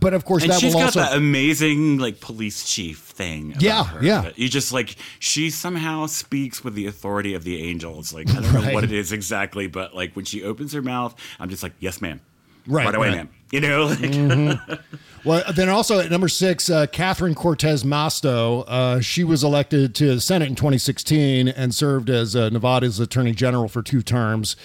But 0.01 0.15
of 0.15 0.25
course, 0.25 0.43
and 0.43 0.53
that 0.53 0.61
she's 0.61 0.75
will 0.75 0.81
got 0.81 0.97
also 0.97 1.01
that 1.01 1.17
amazing 1.17 1.99
like 1.99 2.21
police 2.21 2.69
chief 2.69 2.99
thing. 2.99 3.53
about 3.53 3.63
Yeah, 3.63 3.85
her. 3.85 4.05
yeah. 4.05 4.31
You 4.37 4.49
just 4.49 4.73
like 4.73 4.97
she 5.19 5.51
somehow 5.51 6.07
speaks 6.07 6.65
with 6.65 6.75
the 6.75 6.87
authority 6.87 7.35
of 7.35 7.45
the 7.45 7.63
angels. 7.63 8.13
Like 8.13 8.29
I 8.31 8.41
don't 8.41 8.53
know 8.53 8.73
what 8.75 8.85
it 8.85 8.93
is 8.93 9.13
exactly, 9.13 9.67
but 9.67 9.95
like 9.95 10.15
when 10.15 10.25
she 10.25 10.43
opens 10.43 10.73
her 10.73 10.83
mouth, 10.83 11.15
I'm 11.39 11.49
just 11.49 11.63
like, 11.63 11.73
yes, 11.79 12.01
ma'am. 12.01 12.21
Right, 12.67 12.95
away, 12.95 13.09
right. 13.09 13.17
ma'am. 13.17 13.29
You 13.51 13.61
know, 13.61 13.85
like, 13.87 13.99
Mhm. 13.99 14.79
Well, 15.25 15.45
then 15.55 15.69
also 15.69 16.01
at 16.01 16.11
number 16.11 16.29
six, 16.29 16.69
uh, 16.69 16.87
Catherine 16.87 17.35
Cortez 17.37 17.85
Masto. 17.85 18.65
Uh, 18.67 19.01
she 19.01 19.23
was 19.23 19.45
elected 19.45 19.95
to 19.97 20.15
the 20.17 20.21
Senate 20.21 20.49
in 20.49 20.57
2016 20.57 21.47
and 21.47 21.73
served 21.73 22.11
as 22.11 22.35
uh, 22.35 22.49
Nevada's 22.49 22.99
Attorney 22.99 23.33
General 23.33 23.69
for 23.69 23.83
two 23.83 24.03
terms. 24.03 24.57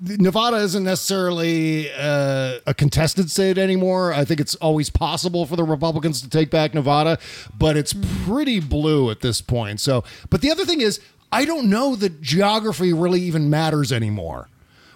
Nevada 0.00 0.58
isn't 0.58 0.84
necessarily 0.84 1.90
uh, 1.98 2.58
a 2.64 2.74
contested 2.74 3.28
state 3.28 3.58
anymore. 3.58 4.12
I 4.12 4.24
think 4.24 4.38
it's 4.38 4.54
always 4.56 4.88
possible 4.88 5.46
for 5.46 5.56
the 5.56 5.64
Republicans 5.64 6.20
to 6.22 6.28
take 6.28 6.48
back 6.48 6.74
Nevada, 6.74 7.18
but 7.58 7.76
it's 7.76 7.94
pretty 8.24 8.60
blue 8.60 9.10
at 9.10 9.20
this 9.20 9.40
point. 9.40 9.80
So, 9.80 10.04
but 10.30 10.42
the 10.42 10.50
other 10.50 10.64
thing 10.64 10.80
is, 10.80 11.00
I 11.32 11.44
don't 11.44 11.68
know 11.68 11.96
that 11.96 12.20
geography 12.22 12.92
really 12.92 13.20
even 13.22 13.50
matters 13.50 13.90
anymore 13.90 14.48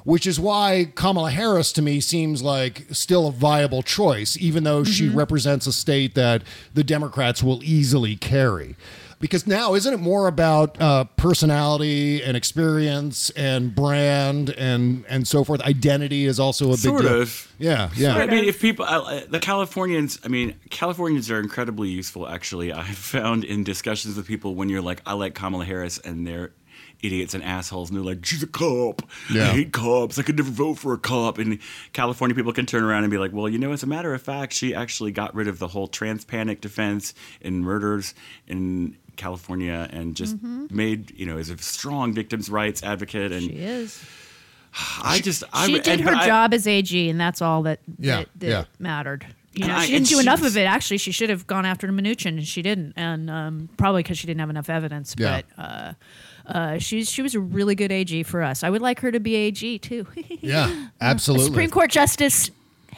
which 0.09 0.27
is 0.27 0.41
why 0.41 0.91
Kamala 0.95 1.31
Harris 1.31 1.71
to 1.73 1.83
me 1.83 2.01
seems 2.01 2.43
like 2.43 2.87
still 2.91 3.29
a 3.29 3.31
viable 3.31 3.83
choice, 3.83 4.39
even 4.41 4.65
though 4.65 4.83
she 4.83 5.07
represents 5.07 5.67
a 5.67 5.73
state 5.73 6.15
that 6.15 6.43
the 6.73 6.83
Democrats 6.83 7.43
will 7.43 7.63
easily 7.63 8.17
carry. 8.17 8.75
Because 9.21 9.47
now, 9.47 9.75
isn't 9.75 9.93
it 9.93 9.99
more 10.01 10.27
about 10.27 10.81
uh, 10.81 11.05
personality 11.17 12.23
and 12.23 12.39
experience 12.39 13.29
and 13.31 13.75
brand 13.75 14.49
and 14.49 15.05
and 15.11 15.29
so 15.29 15.45
forth? 15.45 15.61
Identity 15.61 16.25
is 16.25 16.41
also 16.41 16.69
a 16.69 16.71
big 16.71 16.79
Sort 16.79 17.03
deal. 17.03 17.21
of. 17.21 17.53
Yeah, 17.59 17.91
yeah. 17.95 18.15
I 18.15 18.27
mean, 18.27 18.45
if 18.45 18.63
people, 18.63 18.87
uh, 18.87 19.23
the 19.29 19.41
Californians, 19.41 20.21
I 20.25 20.29
mean, 20.29 20.55
Californians 20.71 21.31
are 21.31 21.41
incredibly 21.41 21.91
useful. 21.91 22.27
Actually, 22.27 22.73
I've 22.73 22.97
found 22.97 23.45
in 23.45 23.63
discussions 23.63 24.17
with 24.17 24.27
people 24.27 24.55
when 24.55 24.71
you're 24.71 24.81
like, 24.81 25.03
I 25.05 25.13
like 25.13 25.35
Kamala 25.35 25.67
Harris, 25.67 25.99
and 25.99 26.27
they're 26.27 26.53
idiots 27.03 27.35
and 27.35 27.45
assholes, 27.45 27.91
and 27.91 27.97
they're 27.97 28.05
like, 28.05 28.25
she's 28.25 28.43
a 28.43 28.47
cop. 28.47 29.03
I 29.31 29.35
hate 29.47 29.73
cops. 29.73 30.19
I 30.19 30.23
could 30.23 30.37
never 30.37 30.51
vote 30.51 30.75
for 30.79 30.93
a 30.93 30.99
cop. 30.99 31.39
And 31.39 31.59
California 31.93 32.35
people 32.35 32.53
can 32.53 32.67
turn 32.67 32.83
around 32.83 33.05
and 33.05 33.11
be 33.11 33.19
like, 33.19 33.33
well, 33.33 33.49
you 33.49 33.59
know, 33.59 33.73
as 33.73 33.83
a 33.83 33.87
matter 33.87 34.13
of 34.15 34.21
fact, 34.23 34.53
she 34.53 34.75
actually 34.75 35.13
got 35.13 35.35
rid 35.35 35.47
of 35.49 35.59
the 35.59 35.69
whole 35.69 35.87
trans 35.87 36.25
panic 36.25 36.61
defense 36.61 37.15
in 37.41 37.61
murders 37.61 38.15
in 38.47 38.97
California 39.17 39.89
and 39.93 40.15
just 40.17 40.37
Mhm. 40.39 40.71
made, 40.71 41.13
you 41.17 41.27
know, 41.27 41.39
is 41.39 41.51
a 41.51 41.59
strong 41.59 42.13
victims' 42.13 42.51
rights 42.51 42.83
advocate. 42.83 43.31
And 43.33 43.43
She 43.43 43.51
is. 43.57 44.05
I 45.03 45.19
just, 45.21 45.45
I 45.53 45.67
she 45.67 45.73
did 45.75 45.87
and- 45.89 46.01
her 46.03 46.15
I- 46.15 46.27
job 46.27 46.53
as 46.55 46.67
AG, 46.67 47.09
and 47.09 47.19
that's 47.21 47.41
all 47.43 47.63
that 47.63 47.81
Yeah, 47.99 48.19
that, 48.19 48.29
that 48.41 48.47
yeah. 48.47 48.65
mattered. 48.79 49.27
You 49.55 49.67
know, 49.67 49.75
I- 49.75 49.87
she 49.87 49.93
didn't 49.93 50.09
do 50.09 50.21
enough 50.21 50.41
she's- 50.41 50.51
of 50.53 50.57
it. 50.59 50.65
Actually, 50.67 50.99
she 50.99 51.11
should 51.11 51.31
have 51.31 51.47
gone 51.47 51.65
after 51.65 51.89
Mnuchin, 51.89 52.37
and 52.39 52.47
she 52.47 52.63
didn't, 52.63 52.93
and 52.97 53.29
um, 53.31 53.69
probably 53.77 54.03
because 54.03 54.19
she 54.19 54.27
didn't 54.27 54.41
have 54.41 54.51
enough 54.51 54.69
evidence. 54.71 55.17
Yeah. 55.19 55.41
But 55.57 55.63
uh, 55.65 55.93
uh, 56.49 56.79
she's 56.79 57.11
she 57.11 57.23
was 57.23 57.35
a 57.35 57.41
really 57.41 57.75
good 57.75 57.93
AG 57.93 58.23
for 58.25 58.43
us. 58.43 58.63
I 58.65 58.71
would 58.71 58.83
like 58.83 59.01
her 59.01 59.13
to 59.13 59.21
be 59.21 59.35
AG 59.37 59.79
too. 59.81 60.07
Yeah, 60.41 60.69
A 61.01 61.05
absolutely. 61.05 61.47
Supreme 61.47 61.71
Court 61.71 61.91
Justice. 61.91 62.51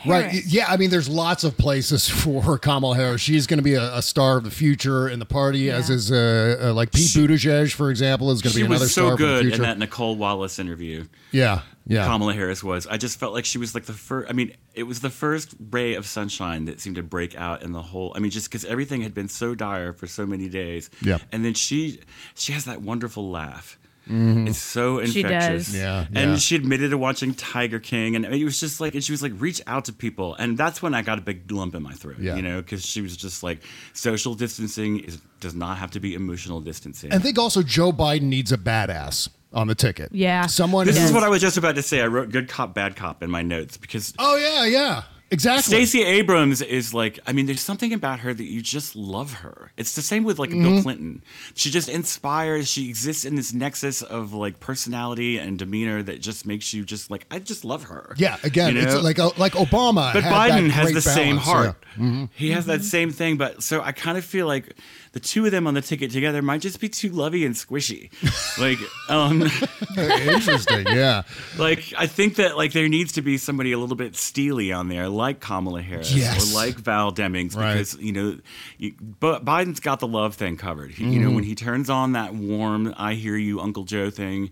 Right. 0.07 0.45
Yeah. 0.47 0.67
I 0.69 0.77
mean, 0.77 0.91
there's 0.91 1.09
lots 1.09 1.45
of 1.45 1.57
places 1.57 2.09
for 2.23 2.59
Kamala 2.59 2.97
Harris. 2.97 3.21
She's 3.21 3.47
going 3.47 3.59
to 3.59 3.65
be 3.65 3.75
a, 3.75 3.97
a 3.97 4.03
star 4.03 4.39
of 4.39 4.45
the 4.45 4.51
future 4.51 5.09
in 5.09 5.19
the 5.19 5.27
party, 5.27 5.71
as 5.71 5.91
is 5.91 6.11
uh, 6.11 6.59
uh, 6.61 6.75
like 6.75 6.93
Pete 6.93 7.09
Buttigieg, 7.09 7.73
for 7.73 7.91
example, 7.91 8.31
is 8.31 8.43
going 8.43 8.53
to 8.53 8.59
be 8.59 8.65
another 8.65 8.85
was 8.85 8.95
so 8.95 9.07
star 9.07 9.17
for 9.17 9.23
the 9.23 9.43
good 9.43 9.55
in 9.55 9.63
that 9.63 9.79
Nicolle 9.79 10.17
Wallace 10.17 10.59
interview. 10.59 11.07
Yeah, 11.33 11.63
yeah. 11.87 12.05
Kamala 12.05 12.35
Harris 12.35 12.63
was. 12.63 12.87
I 12.87 12.97
just 12.97 13.19
felt 13.19 13.33
like 13.35 13.45
she 13.45 13.59
was 13.59 13.75
like 13.75 13.85
the 13.85 13.93
first. 13.93 14.31
I 14.31 14.33
mean, 14.33 14.55
it 14.75 14.85
was 14.85 15.01
the 15.01 15.11
first 15.11 15.55
ray 15.71 15.95
of 15.95 16.07
sunshine 16.07 16.67
that 16.67 16.81
seemed 16.81 16.97
to 16.97 17.03
break 17.03 17.37
out 17.37 17.63
in 17.63 17.73
the 17.73 17.83
whole. 17.83 18.13
I 18.15 18.21
mean, 18.21 18.31
just 18.31 18.49
because 18.49 18.65
everything 18.65 19.01
had 19.03 19.15
been 19.15 19.29
so 19.29 19.55
dire 19.55 19.93
for 19.93 20.07
so 20.07 20.27
many 20.27 20.49
days. 20.49 20.89
Yeah. 21.03 21.19
And 21.33 21.45
then 21.45 21.55
she, 21.55 22.01
she 22.35 22.53
has 22.53 22.65
that 22.67 22.83
wonderful 22.83 23.31
laugh. 23.31 23.79
Mhm. 24.11 24.49
It's 24.49 24.59
so 24.59 25.05
She 25.05 25.21
infectious. 25.21 25.67
does. 25.67 25.77
Yeah, 25.77 26.07
And 26.15 26.31
yeah. 26.33 26.37
she 26.37 26.57
admitted 26.57 26.91
to 26.91 26.99
watching 26.99 27.33
Tiger 27.35 27.79
King, 27.79 28.17
and 28.17 28.25
it 28.27 28.45
was 28.45 28.59
just 28.59 28.81
like, 28.81 28.95
and 28.95 29.05
she 29.05 29.13
was 29.13 29.23
like, 29.23 29.33
reach 29.39 29.61
out 29.67 29.85
to 29.87 29.93
people, 29.93 30.35
and 30.35 30.59
that's 30.59 30.83
when 30.83 30.95
I 30.95 31.03
got 31.03 31.19
a 31.19 31.21
big 31.21 31.51
lump 31.51 31.75
in 31.75 31.83
my 31.83 31.93
throat. 31.93 32.17
Yeah. 32.19 32.37
You 32.37 32.43
know, 32.43 32.61
because 32.61 32.85
she 32.85 33.01
was 33.01 33.17
just 33.17 33.43
like, 33.43 33.61
social 33.93 34.35
distancing 34.35 35.01
is 35.01 35.19
does 35.41 35.55
not 35.55 35.79
have 35.79 35.91
to 35.93 36.01
be 36.01 36.15
emotional 36.15 36.61
distancing. 36.61 37.13
I 37.13 37.19
think 37.19 37.39
also 37.39 37.63
Joe 37.63 37.93
Biden 37.93 38.23
needs 38.23 38.53
a 38.53 38.59
badass 38.59 39.29
on 39.55 39.69
the 39.69 39.75
ticket. 39.75 40.11
Yeah. 40.13 40.47
Someone 40.47 40.87
This 40.87 40.99
is 41.01 41.13
what 41.13 41.23
I 41.25 41.29
was 41.29 41.41
just 41.41 41.57
about 41.57 41.77
to 41.77 41.83
say. 41.83 42.01
I 42.03 42.07
wrote 42.09 42.31
good 42.31 42.49
cop, 42.49 42.75
bad 42.75 42.95
cop 42.95 43.23
in 43.23 43.31
my 43.31 43.43
notes 43.43 43.77
because 43.79 44.13
Oh 44.19 44.37
yeah, 44.37 44.67
yeah. 44.67 45.03
Exactly. 45.33 45.63
Stacey 45.63 46.03
Abrams 46.03 46.61
is 46.61 46.93
like, 46.93 47.21
I 47.27 47.33
mean, 47.33 47.47
there's 47.47 47.61
something 47.61 47.93
about 47.93 48.21
her 48.21 48.35
that 48.35 48.45
you 48.45 48.61
just 48.61 48.97
love 48.97 49.33
her. 49.35 49.71
It's 49.77 49.95
the 49.95 50.03
same 50.03 50.25
with 50.25 50.39
like 50.41 50.51
Bill 50.51 50.59
Mhm. 50.59 50.83
Clinton. 50.83 51.23
She 51.55 51.71
just 51.71 51.89
inspires, 51.89 52.69
she 52.69 52.89
exists 52.89 53.25
in 53.25 53.37
this 53.37 53.53
nexus 53.53 54.03
of 54.03 54.33
like 54.33 54.59
personality 54.59 55.39
and 55.39 55.57
demeanor 55.59 56.03
that 56.03 56.21
just 56.21 56.47
makes 56.47 56.75
you 56.75 56.85
just 56.85 57.11
like, 57.13 57.27
I 57.31 57.39
just 57.39 57.65
love 57.65 57.85
her. 57.85 58.15
Yeah, 58.19 58.39
again, 58.43 58.75
You 58.75 58.83
it's 58.83 58.95
like 59.03 59.19
like 59.39 59.53
Obama. 59.53 60.13
But 60.13 60.25
had 60.25 60.33
that 60.33 60.51
Biden 60.51 60.71
has 60.71 60.85
great 60.87 60.95
the 60.95 61.01
same 61.03 61.37
balance, 61.37 61.45
heart. 61.45 61.85
yeah. 61.97 62.03
Mhm. 62.05 62.29
He 62.35 62.51
has 62.51 62.67
that 62.67 62.83
same 62.83 63.11
thing, 63.13 63.37
but 63.37 63.63
so 63.63 63.83
I 63.83 63.93
kind 63.93 64.19
of 64.19 64.25
feel 64.25 64.47
like 64.49 64.75
the 65.13 65.21
two 65.21 65.45
of 65.45 65.51
them 65.53 65.67
on 65.67 65.75
the 65.75 65.81
ticket 65.83 66.11
together 66.13 66.41
might 66.43 66.61
just 66.61 66.81
be 66.81 66.89
too 66.89 67.09
lovey 67.11 67.45
and 67.45 67.55
squishy. 67.55 68.11
like, 68.59 68.79
um, 69.09 69.43
Interesting, 69.99 70.87
yeah. 70.87 71.23
Like, 71.59 71.93
I 71.99 72.07
think 72.07 72.37
that 72.37 72.57
like 72.57 72.73
there 72.73 72.89
needs 72.89 73.13
to 73.13 73.23
be 73.23 73.37
somebody 73.39 73.73
a 73.73 73.79
little 73.79 73.97
bit 73.97 74.17
steely 74.17 74.73
on 74.73 74.89
there, 74.89 75.09
like 75.09 75.41
Kamala 75.41 75.83
Harris 75.83 76.13
Yes. 76.13 76.53
or 76.53 76.55
like 76.55 76.77
Val 76.77 77.13
Demings, 77.13 77.57
Right. 77.57 77.73
because 77.75 77.97
you 77.99 78.13
know, 78.13 78.39
you, 78.79 78.95
but 79.21 79.45
Biden's 79.45 79.81
got 79.81 80.01
the 80.01 80.07
love 80.09 80.35
thing 80.37 80.57
covered. 80.57 80.93
He, 80.93 81.05
You 81.05 81.21
know, 81.21 81.31
Mhm. 81.31 81.35
when 81.37 81.45
he 81.45 81.55
turns 81.55 81.91
on 81.91 82.13
that 82.13 82.35
warm 82.35 82.95
"I 82.97 83.15
hear 83.15 83.37
you, 83.37 83.61
Uncle 83.61 83.85
Joe" 83.85 84.11
thing. 84.11 84.51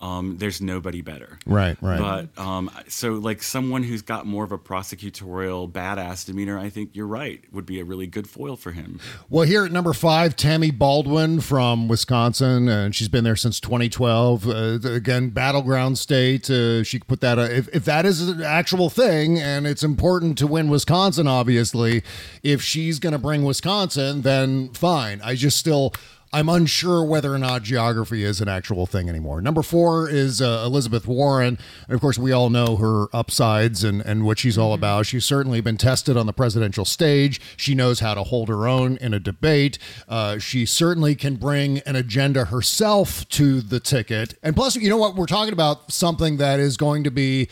Um, 0.00 0.36
there's 0.36 0.60
nobody 0.60 1.00
better. 1.00 1.38
Right, 1.46 1.76
right. 1.80 1.98
But 1.98 2.42
um, 2.42 2.70
so, 2.86 3.14
like 3.14 3.42
someone 3.42 3.82
who's 3.82 4.02
got 4.02 4.26
more 4.26 4.44
of 4.44 4.52
a 4.52 4.58
prosecutorial 4.58 5.70
badass 5.72 6.26
demeanor, 6.26 6.58
I 6.58 6.68
think 6.68 6.90
you're 6.92 7.06
right, 7.06 7.42
would 7.50 7.64
be 7.64 7.80
a 7.80 7.84
really 7.84 8.06
good 8.06 8.28
foil 8.28 8.56
for 8.56 8.72
him. 8.72 9.00
Well, 9.30 9.46
here 9.46 9.64
at 9.64 9.72
number 9.72 9.94
five, 9.94 10.36
Tammy 10.36 10.70
Baldwin 10.70 11.40
from 11.40 11.88
Wisconsin, 11.88 12.68
and 12.68 12.94
she's 12.94 13.08
been 13.08 13.24
there 13.24 13.36
since 13.36 13.58
2012. 13.58 14.46
Uh, 14.46 14.52
again, 14.84 15.30
battleground 15.30 15.98
state. 15.98 16.50
Uh, 16.50 16.84
she 16.84 16.98
could 16.98 17.08
put 17.08 17.20
that. 17.22 17.38
Uh, 17.38 17.42
if, 17.42 17.68
if 17.74 17.84
that 17.86 18.04
is 18.04 18.28
an 18.28 18.42
actual 18.42 18.90
thing, 18.90 19.38
and 19.38 19.66
it's 19.66 19.82
important 19.82 20.36
to 20.38 20.46
win 20.46 20.68
Wisconsin, 20.68 21.26
obviously, 21.26 22.02
if 22.42 22.60
she's 22.60 22.98
going 22.98 23.14
to 23.14 23.18
bring 23.18 23.44
Wisconsin, 23.44 24.22
then 24.22 24.68
fine. 24.74 25.22
I 25.22 25.34
just 25.34 25.56
still. 25.56 25.94
I'm 26.36 26.50
unsure 26.50 27.02
whether 27.02 27.32
or 27.32 27.38
not 27.38 27.62
geography 27.62 28.22
is 28.22 28.42
an 28.42 28.48
actual 28.48 28.84
thing 28.84 29.08
anymore. 29.08 29.40
Number 29.40 29.62
four 29.62 30.06
is 30.06 30.42
uh, 30.42 30.64
Elizabeth 30.66 31.06
Warren. 31.06 31.58
And 31.88 31.94
of 31.94 32.02
course, 32.02 32.18
we 32.18 32.30
all 32.30 32.50
know 32.50 32.76
her 32.76 33.06
upsides 33.14 33.82
and, 33.82 34.02
and 34.02 34.26
what 34.26 34.38
she's 34.38 34.58
all 34.58 34.74
about. 34.74 35.06
She's 35.06 35.24
certainly 35.24 35.62
been 35.62 35.78
tested 35.78 36.14
on 36.14 36.26
the 36.26 36.34
presidential 36.34 36.84
stage. 36.84 37.40
She 37.56 37.74
knows 37.74 38.00
how 38.00 38.12
to 38.12 38.22
hold 38.22 38.50
her 38.50 38.68
own 38.68 38.98
in 38.98 39.14
a 39.14 39.18
debate. 39.18 39.78
Uh, 40.10 40.36
she 40.36 40.66
certainly 40.66 41.14
can 41.14 41.36
bring 41.36 41.78
an 41.86 41.96
agenda 41.96 42.44
herself 42.44 43.26
to 43.30 43.62
the 43.62 43.80
ticket. 43.80 44.34
And 44.42 44.54
plus, 44.54 44.76
you 44.76 44.90
know 44.90 44.98
what? 44.98 45.16
We're 45.16 45.24
talking 45.24 45.54
about 45.54 45.90
something 45.90 46.36
that 46.36 46.60
is 46.60 46.76
going 46.76 47.02
to 47.04 47.10
be 47.10 47.48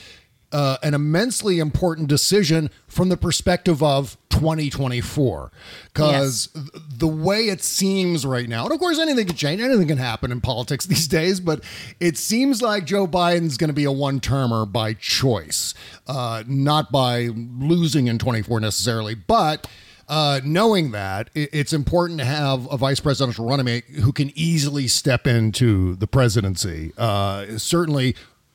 uh, 0.55 0.79
an 0.85 0.95
immensely 0.95 1.59
important 1.59 2.09
decision 2.09 2.71
from 2.87 3.09
the 3.09 3.17
perspective 3.17 3.83
of 3.83 4.17
2024. 4.31 5.51
Because 5.93 6.49
the 6.55 7.09
way 7.09 7.49
it 7.49 7.61
seems 7.61 8.25
right 8.25 8.49
now, 8.49 8.63
and 8.63 8.73
of 8.73 8.79
course, 8.79 9.01
anything 9.01 9.27
can 9.27 9.35
change, 9.35 9.61
anything 9.61 9.89
can 9.89 9.99
happen 9.99 10.31
in 10.31 10.41
politics 10.41 10.87
these 10.87 11.09
days, 11.09 11.41
but 11.41 11.65
it 11.99 12.17
seems 12.17 12.63
like 12.63 12.85
Joe 12.87 13.09
Biden's 13.09 13.57
going 13.57 13.69
to 13.69 13.75
be 13.75 13.83
a 13.83 13.91
one 13.91 14.21
termer 14.21 14.65
by 14.65 14.95
choice, 14.95 15.75
uh, 16.07 16.45
not 16.47 16.93
by 16.93 17.31
losing 17.35 18.07
in 18.07 18.19
24 18.19 18.61
necessarily. 18.61 19.17
But 19.17 19.67
uh, 20.07 20.41
knowing 20.45 20.93
that, 20.93 21.31
it's 21.35 21.73
important 21.73 22.21
to 22.21 22.27
have 22.27 22.71
a 22.71 22.77
vice 22.77 23.01
presidential 23.01 23.49
running 23.49 23.65
mate 23.65 23.85
who 23.87 24.13
can 24.13 24.31
easily 24.37 24.87
step 24.87 25.27
into 25.27 25.97
the 25.97 26.07
presidency. 26.07 26.93
Uh, 26.97 27.59
certainly, 27.59 28.15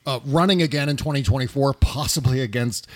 uh, 0.09 0.19
running 0.25 0.61
again 0.61 0.89
in 0.89 0.97
2024, 0.97 1.73
possibly 1.75 2.41
against, 2.41 2.87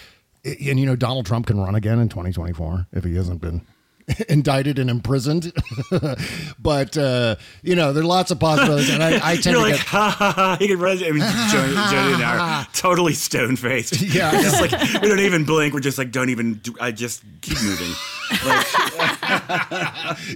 and 0.44 0.80
you 0.80 0.86
know, 0.86 0.96
Donald 0.96 1.26
Trump 1.26 1.48
can 1.48 1.60
run 1.60 1.76
again 1.76 2.00
in 2.00 2.10
2024 2.10 2.88
if 2.92 3.04
he 3.04 3.16
hasn't 3.16 3.40
been 3.40 3.62
indicted 4.30 4.80
and 4.80 4.90
imprisoned. 4.90 5.54
but 6.60 6.98
uh, 6.98 7.36
you 7.62 7.76
know, 7.76 7.94
there 7.94 8.04
are 8.04 8.08
lots 8.08 8.32
of 8.32 8.40
possibilities, 8.40 8.90
and 8.90 9.04
I, 9.04 9.34
I 9.34 9.36
tend 9.38 9.46
You're 9.46 9.56
to 9.56 9.62
like, 9.62 9.76
get. 9.76 9.86
ha 9.86 10.10
ha 10.10 10.32
ha. 10.32 10.58
He 10.60 10.68
can 10.68 10.80
run. 10.80 10.98
I 10.98 11.12
mean, 11.12 11.20
Jody, 11.52 11.74
Jody 11.74 12.14
and 12.14 12.24
I 12.24 12.62
are 12.64 12.68
totally 12.74 13.14
stone 13.14 13.56
faced. 13.56 14.02
Yeah, 14.02 14.32
I 14.32 14.42
just 14.42 14.60
like 14.60 14.72
we 15.02 15.08
don't 15.08 15.20
even 15.20 15.46
blink. 15.46 15.74
We're 15.74 15.80
just 15.82 15.98
like, 15.98 16.12
don't 16.12 16.30
even. 16.30 16.56
Do, 16.56 16.76
I 16.82 16.92
just 16.92 17.24
keep 17.42 17.62
moving. 17.62 17.92
Like, 18.46 18.66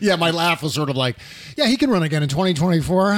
yeah, 0.02 0.16
my 0.18 0.30
laugh 0.30 0.62
was 0.62 0.74
sort 0.74 0.90
of 0.90 0.96
like, 0.96 1.18
yeah, 1.58 1.66
he 1.66 1.76
can 1.78 1.90
run 1.90 2.04
again 2.04 2.22
in 2.22 2.30
2024. 2.30 3.14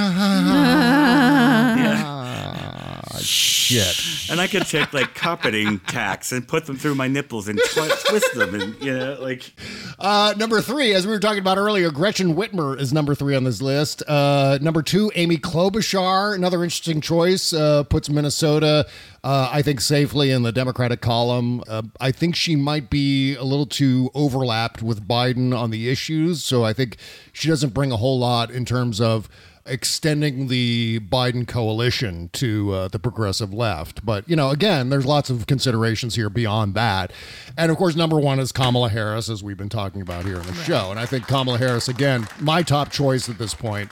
Shit. 3.22 4.30
and 4.30 4.40
I 4.40 4.46
could 4.46 4.66
take 4.66 4.92
like 4.92 5.14
carpeting 5.14 5.78
tacks 5.86 6.32
and 6.32 6.46
put 6.46 6.66
them 6.66 6.76
through 6.76 6.94
my 6.94 7.08
nipples 7.08 7.48
and 7.48 7.60
twi- 7.72 7.88
twist 8.06 8.34
them, 8.34 8.54
and 8.54 8.80
you 8.82 8.96
know, 8.96 9.18
like. 9.20 9.52
Uh, 9.98 10.34
number 10.36 10.60
three, 10.60 10.94
as 10.94 11.06
we 11.06 11.12
were 11.12 11.20
talking 11.20 11.40
about 11.40 11.58
earlier, 11.58 11.90
Gretchen 11.90 12.34
Whitmer 12.34 12.78
is 12.80 12.92
number 12.92 13.14
three 13.14 13.34
on 13.36 13.44
this 13.44 13.60
list. 13.60 14.02
Uh, 14.08 14.58
number 14.62 14.82
two, 14.82 15.12
Amy 15.14 15.36
Klobuchar, 15.36 16.34
another 16.34 16.62
interesting 16.64 17.00
choice, 17.00 17.52
uh, 17.52 17.84
puts 17.84 18.08
Minnesota, 18.08 18.86
uh, 19.22 19.50
I 19.52 19.60
think, 19.62 19.80
safely 19.82 20.30
in 20.30 20.42
the 20.42 20.52
Democratic 20.52 21.00
column. 21.02 21.62
Uh, 21.68 21.82
I 22.00 22.12
think 22.12 22.34
she 22.34 22.56
might 22.56 22.88
be 22.88 23.34
a 23.36 23.44
little 23.44 23.66
too 23.66 24.10
overlapped 24.14 24.82
with 24.82 25.06
Biden 25.06 25.56
on 25.56 25.70
the 25.70 25.90
issues, 25.90 26.42
so 26.42 26.64
I 26.64 26.72
think 26.72 26.96
she 27.32 27.48
doesn't 27.48 27.74
bring 27.74 27.92
a 27.92 27.96
whole 27.98 28.18
lot 28.18 28.50
in 28.50 28.64
terms 28.64 29.00
of 29.00 29.28
extending 29.70 30.48
the 30.48 31.00
Biden 31.00 31.46
coalition 31.46 32.28
to 32.34 32.72
uh, 32.72 32.88
the 32.88 32.98
progressive 32.98 33.54
left. 33.54 34.04
But, 34.04 34.28
you 34.28 34.36
know, 34.36 34.50
again, 34.50 34.90
there's 34.90 35.06
lots 35.06 35.30
of 35.30 35.46
considerations 35.46 36.16
here 36.16 36.28
beyond 36.28 36.74
that. 36.74 37.12
And 37.56 37.70
of 37.70 37.76
course, 37.78 37.94
number 37.96 38.18
one 38.18 38.38
is 38.40 38.52
Kamala 38.52 38.88
Harris, 38.88 39.28
as 39.28 39.42
we've 39.42 39.56
been 39.56 39.68
talking 39.68 40.02
about 40.02 40.24
here 40.24 40.36
in 40.36 40.46
the 40.46 40.54
show. 40.54 40.90
And 40.90 40.98
I 40.98 41.06
think 41.06 41.26
Kamala 41.26 41.58
Harris, 41.58 41.88
again, 41.88 42.26
my 42.40 42.62
top 42.62 42.90
choice 42.90 43.28
at 43.28 43.38
this 43.38 43.54
point. 43.54 43.90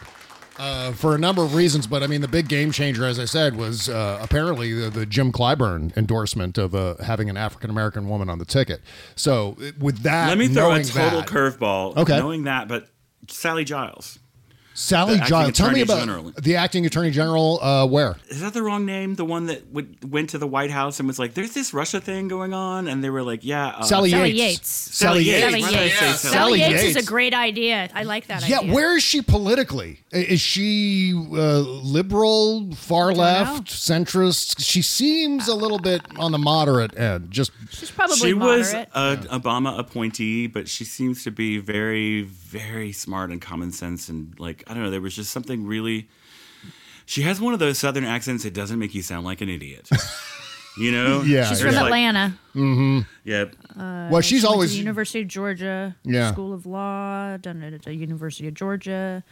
Uh, 0.61 0.91
for 0.91 1.14
a 1.14 1.19
number 1.19 1.45
of 1.45 1.55
reasons, 1.55 1.87
but 1.87 2.03
I 2.03 2.09
mean, 2.09 2.21
the 2.21 2.27
big 2.27 2.49
game 2.49 2.73
changer, 2.73 3.05
as 3.05 3.21
I 3.21 3.27
said, 3.27 3.55
was 3.55 3.88
uh, 3.88 4.19
apparently 4.21 4.73
the, 4.73 4.91
the 4.91 5.07
Jim 5.07 5.31
Clyburn 5.31 5.97
endorsement 5.97 6.59
of 6.59 6.75
uh, 6.75 6.97
having 6.97 7.31
an 7.31 7.37
African 7.37 7.71
American 7.71 8.09
woman 8.09 8.29
on 8.29 8.41
the 8.41 8.45
ticket. 8.45 8.81
So, 9.14 9.57
with 9.79 10.01
that, 10.03 10.27
Let 10.27 10.37
me 10.37 10.49
throw 10.49 10.73
a 10.73 10.83
total 10.83 11.21
that- 11.21 11.29
curveball. 11.29 11.97
Okay. 11.99 12.17
Knowing 12.19 12.43
that, 12.43 12.67
but 12.67 12.88
Sally 13.29 13.62
Giles. 13.62 14.19
Sally 14.79 15.17
the 15.19 15.25
Giles, 15.25 15.53
tell 15.55 15.73
me 15.73 15.81
about 15.81 15.99
general. 15.99 16.33
the 16.41 16.55
acting 16.55 16.87
attorney 16.87 17.11
general. 17.11 17.59
Uh, 17.61 17.85
where? 17.85 18.17
Is 18.29 18.41
that 18.41 18.55
the 18.55 18.62
wrong 18.62 18.87
name? 18.87 19.17
The 19.17 19.25
one 19.25 19.47
that 19.47 19.67
would, 19.73 20.09
went 20.09 20.31
to 20.31 20.38
the 20.38 20.47
White 20.47 20.71
House 20.71 21.01
and 21.01 21.09
was 21.09 21.19
like, 21.19 21.35
"There's 21.35 21.53
this 21.53 21.75
Russia 21.75 22.01
thing 22.01 22.29
going 22.29 22.55
on," 22.55 22.87
and 22.87 23.03
they 23.03 23.11
were 23.11 23.25
like, 23.25 23.45
"Yeah." 23.45 23.69
Uh, 23.69 23.83
Sally 23.83 24.11
Sally 24.11 24.31
Yates. 24.31 24.38
Yates. 24.38 24.69
Sally 24.69 25.23
Yates. 25.25 25.41
Sally 25.41 25.62
Why 25.62 25.71
did 25.71 25.81
Yates. 25.81 25.99
say 25.99 26.12
Sally, 26.12 26.33
Sally 26.33 26.61
Yates, 26.61 26.83
is 26.85 26.97
a 26.97 27.03
great 27.03 27.35
idea. 27.35 27.88
I 27.93 28.05
like 28.05 28.29
that 28.29 28.45
idea. 28.45 28.49
Yeah, 28.49 28.61
idea. 28.61 28.73
where 28.73 28.97
is 28.97 29.03
she 29.03 29.21
politically? 29.21 29.99
Is 30.12 30.41
she 30.41 31.12
uh, 31.12 31.59
liberal, 31.59 32.73
far 32.75 33.12
left, 33.12 33.67
centrist? 33.67 34.61
She 34.61 34.83
seems 34.83 35.49
a 35.49 35.55
little 35.55 35.81
bit 35.81 36.03
on 36.19 36.31
the 36.33 36.38
moderate 36.38 36.97
end. 36.97 37.31
Just 37.33 37.51
She's 37.71 37.91
probably 37.91 38.17
she 38.17 38.33
was 38.35 38.73
moderate. 38.73 38.88
an 38.95 39.41
Obama 39.41 39.79
appointee, 39.79 40.47
but 40.47 40.69
she 40.69 40.85
seems 40.85 41.25
to 41.25 41.31
be 41.31 41.59
very, 41.59 42.23
very 42.23 42.93
smart 42.93 43.31
and 43.31 43.41
common 43.43 43.73
sense. 43.73 44.09
And 44.09 44.38
like, 44.38 44.64
I 44.69 44.75
don't 44.75 44.83
know, 44.83 44.91
there 44.91 45.01
was 45.01 45.15
just 45.17 45.31
something 45.31 45.67
really. 45.67 46.09
She 47.07 47.23
has 47.23 47.41
one 47.41 47.55
of 47.55 47.59
those 47.59 47.79
southern 47.79 48.05
accents 48.05 48.45
that 48.45 48.53
doesn't 48.53 48.79
make 48.79 48.95
you 48.95 49.03
sound 49.03 49.25
like 49.25 49.41
an 49.41 49.49
idiot. 49.49 49.89
You 50.81 50.93
know? 50.93 51.23
Yeah, 51.23 51.47
She's 51.47 51.61
from 51.61 51.75
like- 51.75 51.87
Atlanta. 51.87 52.39
mm-hmm. 52.55 53.01
Yeah. 53.25 53.47
Uh, 53.77 54.11
Well, 54.13 54.21
she's 54.21 54.29
she 54.29 54.35
went 54.37 54.43
to 54.45 54.49
always- 54.49 54.71
the 54.71 54.79
University 54.79 55.23
of 55.23 55.27
Georgia 55.27 55.97
Yeah. 56.05 56.31
School 56.31 56.53
of 56.53 56.67
Law. 56.67 57.37
Done 57.39 57.65
it 57.65 57.75
at 57.75 57.83
the 57.83 57.95
University 57.97 58.47
of 58.47 58.55
Georgia. 58.55 59.25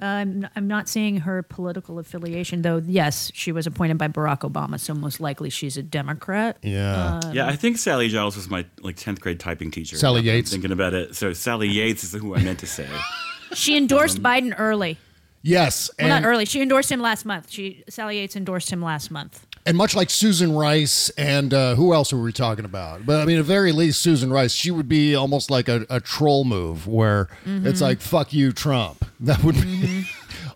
Uh, 0.00 0.06
I'm 0.06 0.48
I'm 0.56 0.66
not 0.66 0.88
seeing 0.88 1.18
her 1.18 1.42
political 1.42 1.98
affiliation 1.98 2.62
though. 2.62 2.80
Yes, 2.86 3.30
she 3.34 3.52
was 3.52 3.66
appointed 3.66 3.98
by 3.98 4.08
Barack 4.08 4.50
Obama, 4.50 4.80
so 4.80 4.94
most 4.94 5.20
likely 5.20 5.50
she's 5.50 5.76
a 5.76 5.82
Democrat. 5.82 6.56
Yeah. 6.62 7.20
Um, 7.22 7.34
Yeah, 7.34 7.48
I 7.48 7.56
think 7.56 7.76
Sally 7.76 8.08
Giles 8.08 8.34
was 8.34 8.48
my 8.48 8.64
like 8.80 8.96
tenth 8.96 9.20
grade 9.20 9.38
typing 9.38 9.70
teacher. 9.70 9.98
Sally 9.98 10.20
I'm 10.20 10.24
Yates. 10.26 10.52
Thinking 10.52 10.72
about 10.72 10.94
it, 10.94 11.14
so 11.14 11.34
Sally 11.34 11.68
Yates 11.68 12.02
is 12.02 12.12
who 12.14 12.34
I 12.34 12.42
meant 12.42 12.60
to 12.60 12.66
say. 12.66 12.88
She 13.56 13.76
endorsed 13.76 14.22
Biden 14.22 14.54
early. 14.58 14.98
yes, 15.42 15.90
Well, 15.98 16.10
and, 16.12 16.22
not 16.22 16.28
early. 16.28 16.44
She 16.44 16.60
endorsed 16.62 16.90
him 16.90 17.00
last 17.00 17.24
month. 17.24 17.50
She 17.50 17.84
Sally 17.88 18.18
Yates 18.18 18.36
endorsed 18.36 18.70
him 18.70 18.82
last 18.82 19.10
month. 19.10 19.46
and 19.66 19.76
much 19.76 19.94
like 19.94 20.10
Susan 20.10 20.52
Rice 20.54 21.08
and 21.10 21.52
uh, 21.54 21.74
who 21.74 21.92
else 21.94 22.12
were 22.12 22.20
we 22.22 22.32
talking 22.32 22.64
about? 22.64 23.04
But 23.06 23.20
I 23.20 23.24
mean, 23.24 23.38
at 23.38 23.44
very 23.44 23.72
least, 23.72 24.00
Susan 24.00 24.30
Rice, 24.32 24.52
she 24.52 24.70
would 24.70 24.88
be 24.88 25.14
almost 25.14 25.50
like 25.50 25.68
a, 25.68 25.86
a 25.90 26.00
troll 26.00 26.44
move 26.44 26.86
where 26.86 27.28
Mm-hmm. 27.46 27.66
it's 27.66 27.80
like 27.80 28.00
"fuck 28.00 28.32
you, 28.32 28.52
Trump." 28.52 29.04
That 29.20 29.42
would 29.42 29.54
be. 29.54 30.04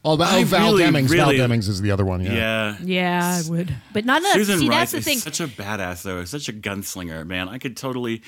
Oh, 0.04 0.16
Val, 0.16 0.28
I 0.28 0.44
Val 0.44 0.72
really, 0.74 0.82
Demings. 0.84 1.08
Val 1.08 1.30
really- 1.30 1.38
Demings 1.38 1.68
is 1.68 1.80
the 1.80 1.90
other 1.90 2.04
one. 2.04 2.20
Yeah. 2.22 2.32
Yeah. 2.34 2.76
Yeah, 2.82 3.40
I 3.44 3.48
would. 3.50 3.74
But 3.94 4.04
not 4.04 4.20
enough. 4.20 4.34
Susan 4.34 4.58
See, 4.58 4.68
Rice 4.68 4.78
that's 4.78 4.92
the 4.92 4.98
is 4.98 5.04
thing. 5.04 5.18
such 5.18 5.40
a 5.40 5.48
badass, 5.48 6.02
though. 6.02 6.24
Such 6.24 6.48
a 6.48 6.52
gunslinger, 6.52 7.26
man. 7.26 7.48
I 7.48 7.56
could 7.58 7.76
totally, 7.78 8.22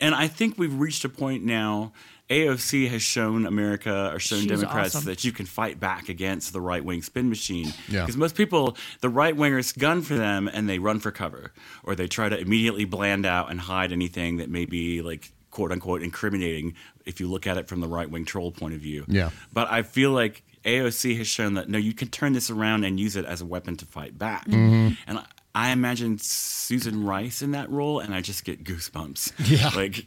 and 0.00 0.14
I 0.14 0.26
think 0.26 0.58
we've 0.58 0.74
reached 0.74 1.04
a 1.04 1.08
point 1.08 1.44
now. 1.44 1.92
AOC 2.30 2.88
has 2.88 3.02
shown 3.02 3.44
America 3.46 4.10
or 4.12 4.18
shown 4.18 4.40
She's 4.40 4.48
Democrats 4.48 4.94
awesome. 4.94 5.06
that 5.06 5.24
you 5.24 5.32
can 5.32 5.44
fight 5.46 5.78
back 5.78 6.08
against 6.08 6.52
the 6.52 6.60
right 6.60 6.82
wing 6.84 7.02
spin 7.02 7.28
machine. 7.28 7.72
Yeah. 7.88 8.00
Because 8.00 8.16
most 8.16 8.34
people, 8.34 8.76
the 9.00 9.10
right 9.10 9.36
wingers 9.36 9.76
gun 9.76 10.00
for 10.00 10.14
them 10.14 10.48
and 10.48 10.68
they 10.68 10.78
run 10.78 11.00
for 11.00 11.10
cover, 11.10 11.52
or 11.82 11.94
they 11.94 12.08
try 12.08 12.28
to 12.28 12.38
immediately 12.38 12.86
bland 12.86 13.26
out 13.26 13.50
and 13.50 13.60
hide 13.60 13.92
anything 13.92 14.38
that 14.38 14.48
may 14.48 14.64
be 14.64 15.02
like 15.02 15.32
quote 15.50 15.70
unquote 15.70 16.02
incriminating 16.02 16.74
if 17.04 17.20
you 17.20 17.28
look 17.28 17.46
at 17.46 17.58
it 17.58 17.68
from 17.68 17.80
the 17.80 17.88
right 17.88 18.10
wing 18.10 18.24
troll 18.24 18.50
point 18.50 18.74
of 18.74 18.80
view. 18.80 19.04
Yeah. 19.06 19.30
But 19.52 19.70
I 19.70 19.82
feel 19.82 20.10
like 20.10 20.42
AOC 20.64 21.18
has 21.18 21.26
shown 21.26 21.54
that 21.54 21.68
no, 21.68 21.78
you 21.78 21.92
can 21.92 22.08
turn 22.08 22.32
this 22.32 22.50
around 22.50 22.84
and 22.84 22.98
use 22.98 23.16
it 23.16 23.26
as 23.26 23.42
a 23.42 23.46
weapon 23.46 23.76
to 23.76 23.84
fight 23.84 24.18
back. 24.18 24.46
Mm-hmm. 24.46 24.94
And 25.06 25.18
I, 25.18 25.24
I 25.54 25.70
imagine 25.70 26.18
Susan 26.18 27.04
Rice 27.04 27.40
in 27.42 27.52
that 27.52 27.70
role, 27.70 28.00
and 28.00 28.12
I 28.12 28.20
just 28.22 28.44
get 28.44 28.64
goosebumps. 28.64 29.32
Yeah. 29.46 29.70
Like, 29.76 30.06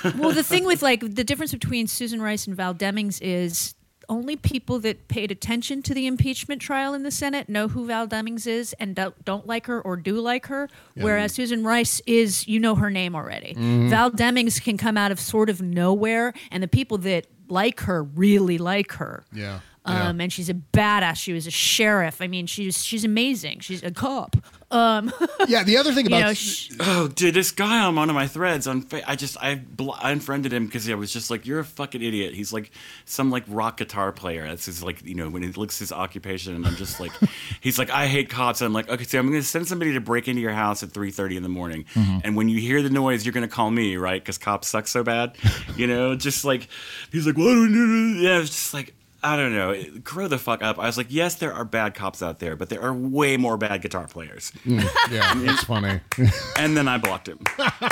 well, 0.16 0.32
the 0.32 0.42
thing 0.42 0.64
with 0.64 0.82
like 0.82 1.00
the 1.00 1.24
difference 1.24 1.52
between 1.52 1.86
Susan 1.86 2.20
Rice 2.20 2.46
and 2.46 2.56
Val 2.56 2.74
Demings 2.74 3.20
is 3.20 3.74
only 4.08 4.36
people 4.36 4.78
that 4.80 5.08
paid 5.08 5.30
attention 5.30 5.82
to 5.82 5.94
the 5.94 6.06
impeachment 6.06 6.60
trial 6.60 6.94
in 6.94 7.02
the 7.02 7.10
Senate 7.10 7.48
know 7.48 7.68
who 7.68 7.86
Val 7.86 8.06
Demings 8.06 8.46
is 8.46 8.74
and 8.74 8.94
don't, 8.94 9.24
don't 9.24 9.46
like 9.46 9.66
her 9.66 9.80
or 9.80 9.96
do 9.96 10.20
like 10.20 10.46
her. 10.46 10.68
Whereas 10.94 11.32
Susan 11.32 11.64
Rice 11.64 12.00
is, 12.06 12.46
you 12.46 12.60
know 12.60 12.74
her 12.74 12.90
name 12.90 13.14
already. 13.14 13.54
Mm-hmm. 13.54 13.88
Val 13.88 14.10
Demings 14.10 14.62
can 14.62 14.76
come 14.76 14.96
out 14.96 15.12
of 15.12 15.20
sort 15.20 15.48
of 15.48 15.62
nowhere, 15.62 16.34
and 16.50 16.62
the 16.62 16.68
people 16.68 16.98
that 16.98 17.26
like 17.48 17.80
her 17.80 18.02
really 18.02 18.58
like 18.58 18.92
her. 18.92 19.24
Yeah. 19.32 19.60
Um, 19.84 20.20
and 20.20 20.32
she's 20.32 20.48
a 20.48 20.54
badass. 20.54 21.16
She 21.16 21.32
was 21.32 21.46
a 21.48 21.50
sheriff. 21.50 22.22
I 22.22 22.28
mean, 22.28 22.46
she's 22.46 22.84
she's 22.84 23.04
amazing. 23.04 23.60
She's 23.60 23.82
a 23.82 23.90
cop. 23.90 24.36
Um, 24.70 25.12
Yeah. 25.48 25.64
The 25.64 25.76
other 25.76 25.92
thing 25.92 26.06
you 26.08 26.16
about 26.16 26.26
know, 26.28 26.34
sh- 26.34 26.70
oh, 26.80 27.08
dude, 27.08 27.34
this 27.34 27.50
guy 27.50 27.80
on 27.84 27.96
one 27.96 28.08
of 28.08 28.14
my 28.14 28.26
threads 28.28 28.66
on, 28.68 28.82
fa- 28.82 29.02
I 29.10 29.16
just, 29.16 29.36
I, 29.42 29.56
bl- 29.56 29.90
I 30.00 30.12
unfriended 30.12 30.52
him 30.52 30.64
because 30.66 30.88
I 30.88 30.94
was 30.94 31.12
just 31.12 31.30
like, 31.30 31.44
you're 31.46 31.58
a 31.58 31.64
fucking 31.64 32.00
idiot. 32.00 32.32
He's 32.32 32.52
like 32.52 32.70
some 33.04 33.30
like 33.30 33.42
rock 33.48 33.76
guitar 33.78 34.12
player. 34.12 34.46
That's 34.46 34.64
his 34.66 34.82
like, 34.84 35.04
you 35.04 35.14
know, 35.16 35.28
when 35.28 35.42
he 35.42 35.50
looks 35.50 35.78
his 35.80 35.90
occupation, 35.92 36.54
and 36.54 36.64
I'm 36.64 36.76
just 36.76 37.00
like, 37.00 37.12
he's 37.60 37.76
like, 37.78 37.90
I 37.90 38.06
hate 38.06 38.30
cops. 38.30 38.60
And 38.60 38.66
I'm 38.66 38.72
like, 38.72 38.88
okay, 38.88 39.04
so 39.04 39.18
I'm 39.18 39.28
going 39.28 39.40
to 39.42 39.46
send 39.46 39.66
somebody 39.66 39.92
to 39.94 40.00
break 40.00 40.28
into 40.28 40.40
your 40.40 40.52
house 40.52 40.82
at 40.84 40.90
3:30 40.90 41.36
in 41.38 41.42
the 41.42 41.48
morning, 41.50 41.84
and 41.96 42.36
when 42.36 42.48
you 42.48 42.60
hear 42.60 42.82
the 42.82 42.90
noise, 42.90 43.26
you're 43.26 43.32
going 43.34 43.46
to 43.48 43.52
call 43.54 43.70
me, 43.70 43.96
right? 43.96 44.22
Because 44.22 44.38
cops 44.38 44.68
suck 44.68 44.86
so 44.86 45.02
bad, 45.02 45.36
you 45.76 45.86
know. 45.88 46.14
Just 46.14 46.44
like, 46.44 46.68
he's 47.10 47.26
like, 47.26 47.36
what? 47.36 47.44
do 47.52 47.62
we 47.62 47.68
do?" 47.68 48.08
Yeah, 48.20 48.38
it's 48.38 48.50
just 48.50 48.72
like. 48.74 48.94
I 49.24 49.36
don't 49.36 49.54
know. 49.54 49.80
Grow 50.02 50.26
the 50.28 50.38
fuck 50.38 50.62
up. 50.62 50.78
I 50.78 50.86
was 50.86 50.96
like, 50.96 51.06
yes, 51.10 51.36
there 51.36 51.52
are 51.52 51.64
bad 51.64 51.94
cops 51.94 52.22
out 52.22 52.38
there, 52.40 52.56
but 52.56 52.68
there 52.68 52.82
are 52.82 52.92
way 52.92 53.36
more 53.36 53.56
bad 53.56 53.80
guitar 53.82 54.06
players. 54.08 54.52
Mm, 54.64 54.82
yeah, 55.12 55.32
it's 55.52 55.64
funny. 55.64 56.00
And 56.58 56.76
then 56.76 56.88
I 56.88 56.98
blocked 56.98 57.28
him. 57.28 57.38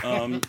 Um, 0.04 0.40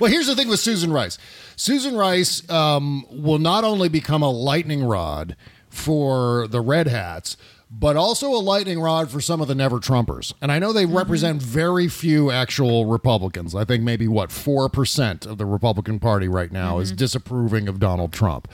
Well, 0.00 0.10
here's 0.10 0.26
the 0.28 0.34
thing 0.34 0.48
with 0.48 0.60
Susan 0.60 0.90
Rice. 0.92 1.18
Susan 1.56 1.94
Rice 1.94 2.48
um, 2.50 3.04
will 3.10 3.38
not 3.38 3.64
only 3.64 3.90
become 3.90 4.22
a 4.22 4.30
lightning 4.30 4.82
rod 4.82 5.36
for 5.68 6.46
the 6.48 6.62
Red 6.62 6.86
Hats, 6.88 7.36
but 7.70 7.96
also 7.96 8.28
a 8.30 8.40
lightning 8.40 8.80
rod 8.80 9.10
for 9.10 9.20
some 9.20 9.40
of 9.42 9.46
the 9.48 9.54
never 9.54 9.78
Trumpers. 9.78 10.32
And 10.40 10.50
I 10.50 10.58
know 10.58 10.68
Mm-hmm. 10.70 10.76
they 10.76 10.86
represent 10.86 11.42
very 11.42 11.86
few 11.88 12.30
actual 12.30 12.86
Republicans. 12.86 13.54
I 13.54 13.64
think 13.66 13.82
maybe 13.84 14.08
what 14.08 14.30
4% 14.30 15.26
of 15.26 15.36
the 15.36 15.44
Republican 15.44 16.00
Party 16.00 16.28
right 16.28 16.50
now 16.50 16.72
Mm-hmm. 16.74 16.82
is 16.82 16.92
disapproving 16.92 17.68
of 17.68 17.78
Donald 17.78 18.12
Trump. 18.12 18.48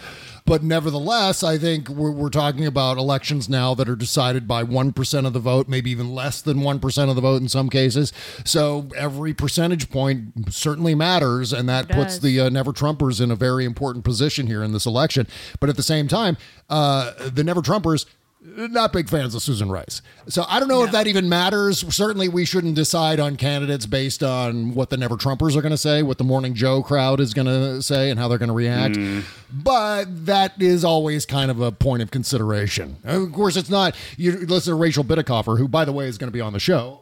But 0.46 0.62
nevertheless, 0.62 1.42
I 1.42 1.58
think 1.58 1.88
we're, 1.88 2.12
we're 2.12 2.30
talking 2.30 2.64
about 2.64 2.98
elections 2.98 3.48
now 3.48 3.74
that 3.74 3.88
are 3.88 3.96
decided 3.96 4.46
by 4.46 4.62
1% 4.62 5.26
of 5.26 5.32
the 5.32 5.40
vote, 5.40 5.68
maybe 5.68 5.90
even 5.90 6.14
less 6.14 6.40
than 6.40 6.58
1% 6.58 7.08
of 7.10 7.16
the 7.16 7.20
vote 7.20 7.42
in 7.42 7.48
some 7.48 7.68
cases. 7.68 8.12
So 8.44 8.88
every 8.96 9.34
percentage 9.34 9.90
point 9.90 10.52
certainly 10.54 10.94
matters, 10.94 11.52
and 11.52 11.68
that 11.68 11.88
puts 11.88 12.18
the 12.18 12.40
uh, 12.40 12.48
Never 12.48 12.72
Trumpers 12.72 13.20
in 13.20 13.32
a 13.32 13.36
very 13.36 13.64
important 13.64 14.04
position 14.04 14.46
here 14.46 14.62
in 14.62 14.72
this 14.72 14.86
election. 14.86 15.26
But 15.58 15.68
at 15.68 15.76
the 15.76 15.82
same 15.82 16.06
time, 16.06 16.36
uh, 16.70 17.12
the 17.28 17.44
Never 17.44 17.60
Trumpers. 17.60 18.06
Not 18.40 18.92
big 18.92 19.08
fans 19.08 19.34
of 19.34 19.42
Susan 19.42 19.70
Rice. 19.70 20.02
So 20.28 20.44
I 20.48 20.60
don't 20.60 20.68
know 20.68 20.84
if 20.84 20.92
that 20.92 21.06
even 21.06 21.28
matters. 21.28 21.84
Certainly, 21.94 22.28
we 22.28 22.44
shouldn't 22.44 22.74
decide 22.74 23.18
on 23.18 23.36
candidates 23.36 23.86
based 23.86 24.22
on 24.22 24.74
what 24.74 24.90
the 24.90 24.96
Never 24.96 25.16
Trumpers 25.16 25.56
are 25.56 25.62
going 25.62 25.72
to 25.72 25.78
say, 25.78 26.02
what 26.02 26.18
the 26.18 26.24
Morning 26.24 26.54
Joe 26.54 26.82
crowd 26.82 27.18
is 27.18 27.34
going 27.34 27.46
to 27.46 27.82
say, 27.82 28.10
and 28.10 28.20
how 28.20 28.28
they're 28.28 28.38
going 28.38 28.48
to 28.48 28.54
react. 28.54 28.96
Mm. 28.96 29.24
But 29.50 30.26
that 30.26 30.60
is 30.60 30.84
always 30.84 31.26
kind 31.26 31.50
of 31.50 31.60
a 31.60 31.72
point 31.72 32.02
of 32.02 32.10
consideration. 32.10 32.98
Of 33.04 33.32
course, 33.32 33.56
it's 33.56 33.70
not. 33.70 33.96
You 34.16 34.32
listen 34.32 34.72
to 34.72 34.76
Rachel 34.76 35.02
Bitecofer, 35.02 35.58
who, 35.58 35.66
by 35.66 35.84
the 35.84 35.92
way, 35.92 36.06
is 36.06 36.18
going 36.18 36.28
to 36.28 36.32
be 36.32 36.40
on 36.40 36.52
the 36.52 36.60
show 36.60 37.00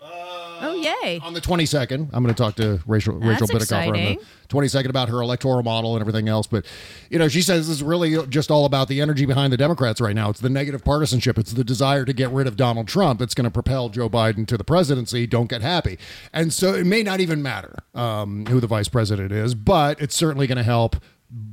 Oh, 0.61 0.75
yay. 0.75 1.21
on 1.23 1.35
the 1.35 1.41
22nd. 1.41 2.11
I'm 2.13 2.23
going 2.23 2.35
to 2.35 2.43
talk 2.43 2.57
to 2.57 2.81
Rachel 2.87 3.15
Rachel 3.15 3.47
That's 3.47 3.71
on 3.73 3.93
the 3.93 4.19
22nd 4.49 4.89
about 4.89 5.09
her 5.09 5.21
electoral 5.21 5.63
model 5.63 5.95
and 5.95 6.01
everything 6.01 6.29
else. 6.29 6.47
But 6.47 6.65
you 7.11 7.19
know, 7.19 7.29
she 7.29 7.43
says 7.43 7.67
this 7.67 7.77
is 7.77 7.83
really 7.83 8.27
just 8.29 8.51
all 8.51 8.65
about 8.65 8.89
the 8.89 9.01
energy 9.01 9.27
behind 9.27 9.53
the 9.53 9.57
Democrats 9.57 10.01
right 10.01 10.15
now. 10.15 10.31
It's 10.31 10.41
the 10.41 10.49
negative 10.49 10.85
partisanship. 10.85 11.39
It's 11.39 11.53
the 11.53 11.65
desire 11.65 12.05
to 12.05 12.13
get 12.13 12.31
rid 12.31 12.47
of 12.47 12.57
Donald 12.57 12.89
Trump. 12.89 13.21
It's 13.21 13.35
going 13.35 13.45
to 13.45 13.51
propel 13.51 13.89
Joe 13.89 14.09
Biden 14.09 14.47
to 14.49 14.57
the 14.57 14.65
presidency. 14.65 15.27
Don't 15.27 15.49
get 15.49 15.63
happy. 15.63 15.99
And 16.33 16.53
so 16.53 16.75
it 16.75 16.87
may 16.87 17.03
not 17.03 17.21
even 17.21 17.43
matter 17.43 17.77
um, 17.95 18.47
who 18.47 18.61
the 18.61 18.67
vice 18.67 18.89
president 18.89 19.33
is, 19.33 19.55
but 19.55 20.01
it's 20.01 20.15
certainly 20.15 20.47
going 20.47 20.59
to 20.59 20.65
help. 20.65 20.97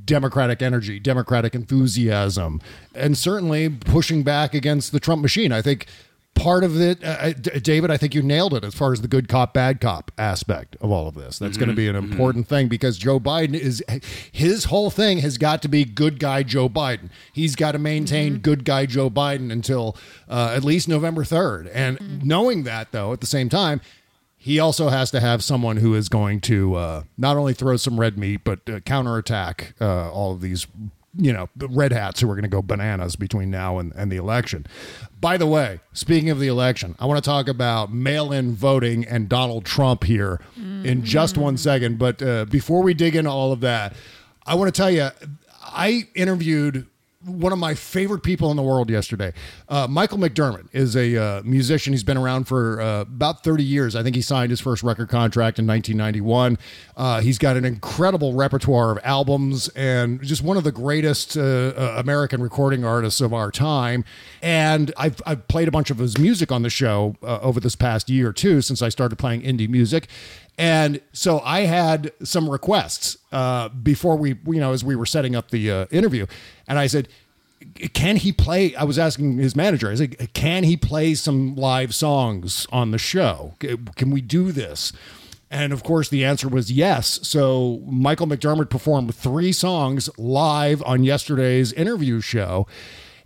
Democratic 0.04 0.62
energy, 0.62 1.00
Democratic 1.00 1.56
enthusiasm, 1.56 2.60
and 2.94 3.18
certainly 3.18 3.68
pushing 3.68 4.22
back 4.22 4.54
against 4.54 4.92
the 4.92 5.00
Trump 5.00 5.22
machine. 5.22 5.50
I 5.50 5.60
think 5.60 5.86
part 6.34 6.64
of 6.64 6.80
it, 6.80 7.02
uh, 7.04 7.32
David, 7.32 7.90
I 7.90 7.96
think 7.96 8.14
you 8.14 8.22
nailed 8.22 8.54
it 8.54 8.64
as 8.64 8.74
far 8.74 8.92
as 8.92 9.00
the 9.00 9.08
good 9.08 9.28
cop, 9.28 9.54
bad 9.54 9.80
cop 9.80 10.10
aspect 10.18 10.76
of 10.80 10.90
all 10.90 11.06
of 11.08 11.14
this. 11.14 11.38
That's 11.38 11.56
going 11.56 11.68
to 11.68 11.74
be 11.74 11.88
an 11.88 11.96
important 11.96 12.48
thing 12.48 12.68
because 12.68 12.98
Joe 12.98 13.20
Biden 13.20 13.54
is 13.54 13.82
his 14.32 14.64
whole 14.64 14.90
thing 14.90 15.18
has 15.18 15.38
got 15.38 15.62
to 15.62 15.68
be 15.68 15.84
good 15.84 16.18
guy 16.18 16.42
Joe 16.42 16.68
Biden. 16.68 17.10
He's 17.32 17.54
got 17.54 17.72
to 17.72 17.78
maintain 17.78 18.38
good 18.38 18.64
guy 18.64 18.86
Joe 18.86 19.10
Biden 19.10 19.52
until 19.52 19.96
uh, 20.28 20.52
at 20.54 20.64
least 20.64 20.88
November 20.88 21.22
3rd. 21.22 21.70
And 21.72 22.24
knowing 22.24 22.64
that, 22.64 22.92
though, 22.92 23.12
at 23.12 23.20
the 23.20 23.26
same 23.26 23.48
time, 23.48 23.80
he 24.36 24.58
also 24.58 24.88
has 24.88 25.12
to 25.12 25.20
have 25.20 25.44
someone 25.44 25.76
who 25.76 25.94
is 25.94 26.08
going 26.08 26.40
to 26.40 26.74
uh, 26.74 27.02
not 27.16 27.36
only 27.36 27.54
throw 27.54 27.76
some 27.76 28.00
red 28.00 28.18
meat, 28.18 28.40
but 28.42 28.68
uh, 28.68 28.80
counterattack 28.80 29.74
uh, 29.80 30.10
all 30.10 30.32
of 30.32 30.40
these, 30.40 30.66
you 31.16 31.32
know, 31.32 31.48
the 31.56 31.68
red 31.68 31.92
hats 31.92 32.20
who 32.20 32.30
are 32.30 32.34
going 32.34 32.42
to 32.42 32.48
go 32.48 32.62
bananas 32.62 33.16
between 33.16 33.50
now 33.50 33.78
and, 33.78 33.92
and 33.94 34.10
the 34.10 34.16
election. 34.16 34.66
By 35.20 35.36
the 35.36 35.46
way, 35.46 35.80
speaking 35.92 36.30
of 36.30 36.38
the 36.38 36.48
election, 36.48 36.96
I 36.98 37.06
want 37.06 37.22
to 37.22 37.28
talk 37.28 37.48
about 37.48 37.92
mail 37.92 38.32
in 38.32 38.54
voting 38.54 39.04
and 39.04 39.28
Donald 39.28 39.64
Trump 39.64 40.04
here 40.04 40.40
in 40.56 41.04
just 41.04 41.36
one 41.36 41.56
second. 41.56 41.98
But 41.98 42.22
uh, 42.22 42.46
before 42.46 42.82
we 42.82 42.94
dig 42.94 43.14
into 43.14 43.30
all 43.30 43.52
of 43.52 43.60
that, 43.60 43.94
I 44.46 44.54
want 44.54 44.74
to 44.74 44.76
tell 44.76 44.90
you, 44.90 45.10
I 45.62 46.08
interviewed 46.14 46.86
one 47.24 47.52
of 47.52 47.58
my 47.58 47.74
favorite 47.74 48.22
people 48.22 48.50
in 48.50 48.56
the 48.56 48.62
world 48.62 48.90
yesterday. 48.90 49.32
Uh, 49.68 49.86
Michael 49.88 50.18
McDermott 50.18 50.68
is 50.72 50.96
a 50.96 51.16
uh, 51.16 51.42
musician. 51.44 51.92
He's 51.92 52.02
been 52.02 52.16
around 52.16 52.44
for 52.44 52.80
uh, 52.80 53.02
about 53.02 53.44
30 53.44 53.62
years. 53.62 53.94
I 53.94 54.02
think 54.02 54.16
he 54.16 54.22
signed 54.22 54.50
his 54.50 54.60
first 54.60 54.82
record 54.82 55.08
contract 55.08 55.58
in 55.58 55.66
1991. 55.66 56.58
Uh, 56.96 57.20
he's 57.20 57.38
got 57.38 57.56
an 57.56 57.64
incredible 57.64 58.34
repertoire 58.34 58.92
of 58.92 58.98
albums 59.04 59.68
and 59.70 60.22
just 60.22 60.42
one 60.42 60.56
of 60.56 60.64
the 60.64 60.72
greatest 60.72 61.36
uh, 61.36 61.40
uh, 61.40 61.94
American 61.98 62.42
recording 62.42 62.84
artists 62.84 63.20
of 63.20 63.32
our 63.32 63.50
time. 63.50 64.04
And 64.42 64.92
I've, 64.96 65.22
I've 65.24 65.46
played 65.48 65.68
a 65.68 65.72
bunch 65.72 65.90
of 65.90 65.98
his 65.98 66.18
music 66.18 66.50
on 66.50 66.62
the 66.62 66.70
show 66.70 67.16
over 67.22 67.60
this 67.60 67.76
past 67.76 68.10
year 68.10 68.30
or 68.30 68.32
two 68.32 68.60
since 68.62 68.82
I 68.82 68.88
started 68.88 69.16
playing 69.16 69.42
indie 69.42 69.68
music. 69.68 70.08
And 70.58 71.00
so 71.12 71.40
I 71.40 71.60
had 71.60 72.12
some 72.22 72.48
requests 72.48 73.16
uh, 73.32 73.68
before 73.70 74.16
we, 74.16 74.36
you 74.46 74.60
know, 74.60 74.72
as 74.72 74.84
we 74.84 74.96
were 74.96 75.06
setting 75.06 75.34
up 75.34 75.50
the 75.50 75.70
uh, 75.70 75.86
interview. 75.90 76.26
And 76.68 76.78
I 76.78 76.86
said, 76.86 77.08
can 77.94 78.16
he 78.16 78.32
play? 78.32 78.74
I 78.74 78.84
was 78.84 78.98
asking 78.98 79.38
his 79.38 79.56
manager, 79.56 79.90
I 79.90 79.94
said, 79.94 80.34
can 80.34 80.64
he 80.64 80.76
play 80.76 81.14
some 81.14 81.54
live 81.56 81.94
songs 81.94 82.66
on 82.72 82.90
the 82.90 82.98
show? 82.98 83.54
Can 83.60 84.10
we 84.10 84.20
do 84.20 84.52
this? 84.52 84.92
And 85.50 85.72
of 85.72 85.82
course, 85.82 86.08
the 86.08 86.24
answer 86.24 86.48
was 86.48 86.72
yes. 86.72 87.20
So 87.22 87.82
Michael 87.86 88.26
McDermott 88.26 88.70
performed 88.70 89.14
three 89.14 89.52
songs 89.52 90.08
live 90.18 90.82
on 90.84 91.04
yesterday's 91.04 91.72
interview 91.74 92.20
show. 92.20 92.66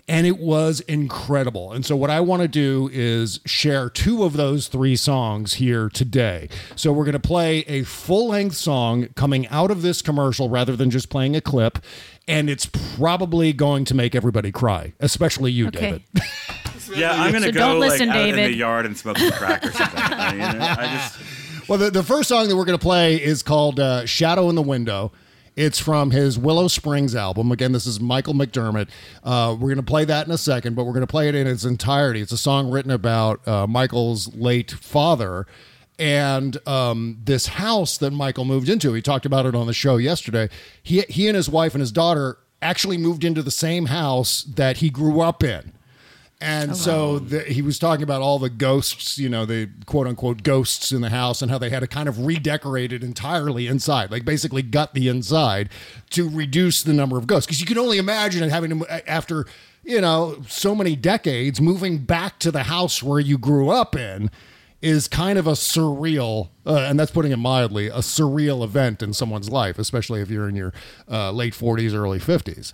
And 0.09 0.25
it 0.25 0.39
was 0.39 0.81
incredible. 0.81 1.73
And 1.73 1.85
so, 1.85 1.97
what 1.97 2.11
I 2.11 2.21
want 2.21 2.43
to 2.43 2.49
do 2.49 2.89
is 2.93 3.41
share 3.45 3.91
two 3.91 4.23
of 4.23 4.35
those 4.35 4.69
three 4.69 4.95
songs 4.95 5.55
here 5.55 5.89
today. 5.89 6.49
So, 6.77 6.93
we're 6.93 7.05
going 7.05 7.15
to 7.15 7.19
play 7.19 7.61
a 7.67 7.83
full 7.83 8.29
length 8.29 8.55
song 8.57 9.09
coming 9.17 9.49
out 9.49 9.73
of 9.73 9.83
this 9.83 10.03
commercial 10.03 10.49
rather 10.49 10.77
than 10.77 10.91
just 10.91 11.09
playing 11.11 11.35
a 11.35 11.41
clip. 11.41 11.81
And 12.29 12.49
it's 12.49 12.67
probably 12.97 13.53
going 13.53 13.85
to 13.87 13.95
make 13.95 14.15
everybody 14.15 14.53
cry, 14.53 14.93
especially 15.01 15.51
you, 15.51 15.69
Okay. 15.69 15.81
David. 15.81 16.03
Yeah, 16.95 17.11
I'm 17.21 17.33
gonna 17.33 17.47
So 17.47 17.53
go 17.53 17.59
don't 17.59 17.81
like 17.81 17.91
listen, 17.91 18.11
out 18.11 18.29
in 18.29 18.37
the 18.37 18.53
yard 18.55 18.87
and 18.87 18.97
smoke 18.97 19.19
some 19.19 19.33
crack 19.33 19.67
or 19.67 19.73
something. 19.73 19.99
I, 20.01 20.33
mean, 20.35 20.41
I 20.43 20.97
just 20.97 21.69
Well, 21.69 21.79
the, 21.79 21.91
the 21.91 22.05
first 22.05 22.29
song 22.29 22.47
that 22.49 22.57
we're 22.57 22.65
going 22.65 22.79
to 22.79 22.83
play 22.83 23.17
is 23.21 23.43
called 23.43 23.81
uh, 23.81 24.07
Shadow 24.07 24.49
in 24.51 24.55
the 24.55 24.63
Window. 24.63 25.11
It's 25.57 25.79
from 25.79 26.11
his 26.11 26.39
Willow 26.39 26.69
Springs 26.69 27.17
album. 27.17 27.51
Again, 27.51 27.73
this 27.73 27.87
is 27.87 27.99
Michael 27.99 28.35
McDermott. 28.35 28.91
Uh, 29.25 29.57
we're 29.59 29.69
going 29.69 29.77
to 29.77 29.83
play 29.83 30.05
that 30.05 30.27
in 30.27 30.33
a 30.33 30.37
second, 30.37 30.77
but 30.77 30.85
we're 30.85 30.93
going 30.93 31.01
to 31.01 31.07
play 31.07 31.31
it 31.31 31.35
in 31.35 31.47
its 31.47 31.65
entirety. 31.65 32.21
It's 32.21 32.31
a 32.33 32.37
song 32.37 32.71
written 32.71 32.91
about 32.91 33.47
uh, 33.49 33.67
Michael's 33.67 34.35
late 34.35 34.71
father 34.71 35.47
and 35.99 36.59
um, 36.69 37.19
this 37.25 37.47
house 37.47 37.97
that 37.97 38.11
Michael 38.11 38.45
moved 38.45 38.69
into. 38.69 38.93
He 38.93 39.01
talked 39.01 39.25
about 39.25 39.47
it 39.47 39.55
on 39.55 39.67
the 39.67 39.73
show 39.73 39.97
yesterday. 39.97 40.51
He, 40.83 41.01
he 41.09 41.27
and 41.27 41.35
his 41.35 41.49
wife 41.49 41.75
and 41.75 41.81
his 41.81 41.91
daughter 41.91 42.37
actually 42.61 42.99
moved 42.99 43.25
into 43.25 43.43
the 43.43 43.51
same 43.51 43.87
house 43.87 44.43
that 44.43 44.79
he 44.79 44.91
grew 44.91 45.21
up 45.21 45.43
in. 45.43 45.73
And 46.39 46.77
so 46.77 47.19
the, 47.19 47.41
he 47.41 47.63
was 47.63 47.79
talking 47.79 48.03
about 48.03 48.21
all 48.21 48.39
the 48.39 48.51
ghosts, 48.51 49.17
you 49.17 49.29
know, 49.29 49.47
the 49.47 49.71
quote 49.87 50.07
unquote 50.07 50.43
ghosts 50.43 50.93
in 50.93 51.01
the 51.01 51.09
house 51.09 51.41
and 51.41 51.51
how 51.51 51.57
they 51.57 51.71
had 51.71 51.81
to 51.81 51.87
kind 51.87 52.11
of 52.11 52.27
redecorate 52.27 52.93
it 52.93 53.03
entirely 53.03 53.67
inside, 53.67 54.11
like 54.11 54.27
basically 54.27 54.61
gut 54.61 54.93
the 54.93 55.09
inside 55.09 55.71
to 56.11 56.29
reduce 56.29 56.83
the 56.83 56.93
number 56.93 57.17
of 57.17 57.27
ghosts. 57.27 57.47
Because 57.47 57.61
you 57.61 57.67
can 57.67 57.79
only 57.79 57.97
imagine 57.97 58.43
it 58.43 58.51
having 58.51 58.81
to, 58.81 59.11
after, 59.11 59.47
you 59.83 59.99
know, 60.01 60.43
so 60.47 60.75
many 60.75 60.95
decades, 60.95 61.59
moving 61.59 61.99
back 61.99 62.39
to 62.41 62.51
the 62.51 62.65
house 62.65 63.03
where 63.03 63.21
you 63.21 63.39
grew 63.39 63.71
up 63.71 63.97
in 63.97 64.31
is 64.83 65.09
kind 65.09 65.39
of 65.39 65.47
a 65.47 65.53
surreal, 65.53 66.51
uh, 66.67 66.81
and 66.81 67.01
that's 67.01 67.11
putting 67.11 67.33
it 67.33 67.39
mildly, 67.39 67.87
a 67.87 67.99
surreal 67.99 68.63
event 68.63 69.03
in 69.03 69.15
someone's 69.15 69.49
life, 69.49 69.79
especially 69.79 70.21
if 70.21 70.31
you're 70.31 70.49
in 70.51 70.55
your 70.55 70.75
uh, 71.11 71.31
late 71.31 71.55
40s, 71.55 71.95
early 71.95 72.19
50s. 72.19 72.73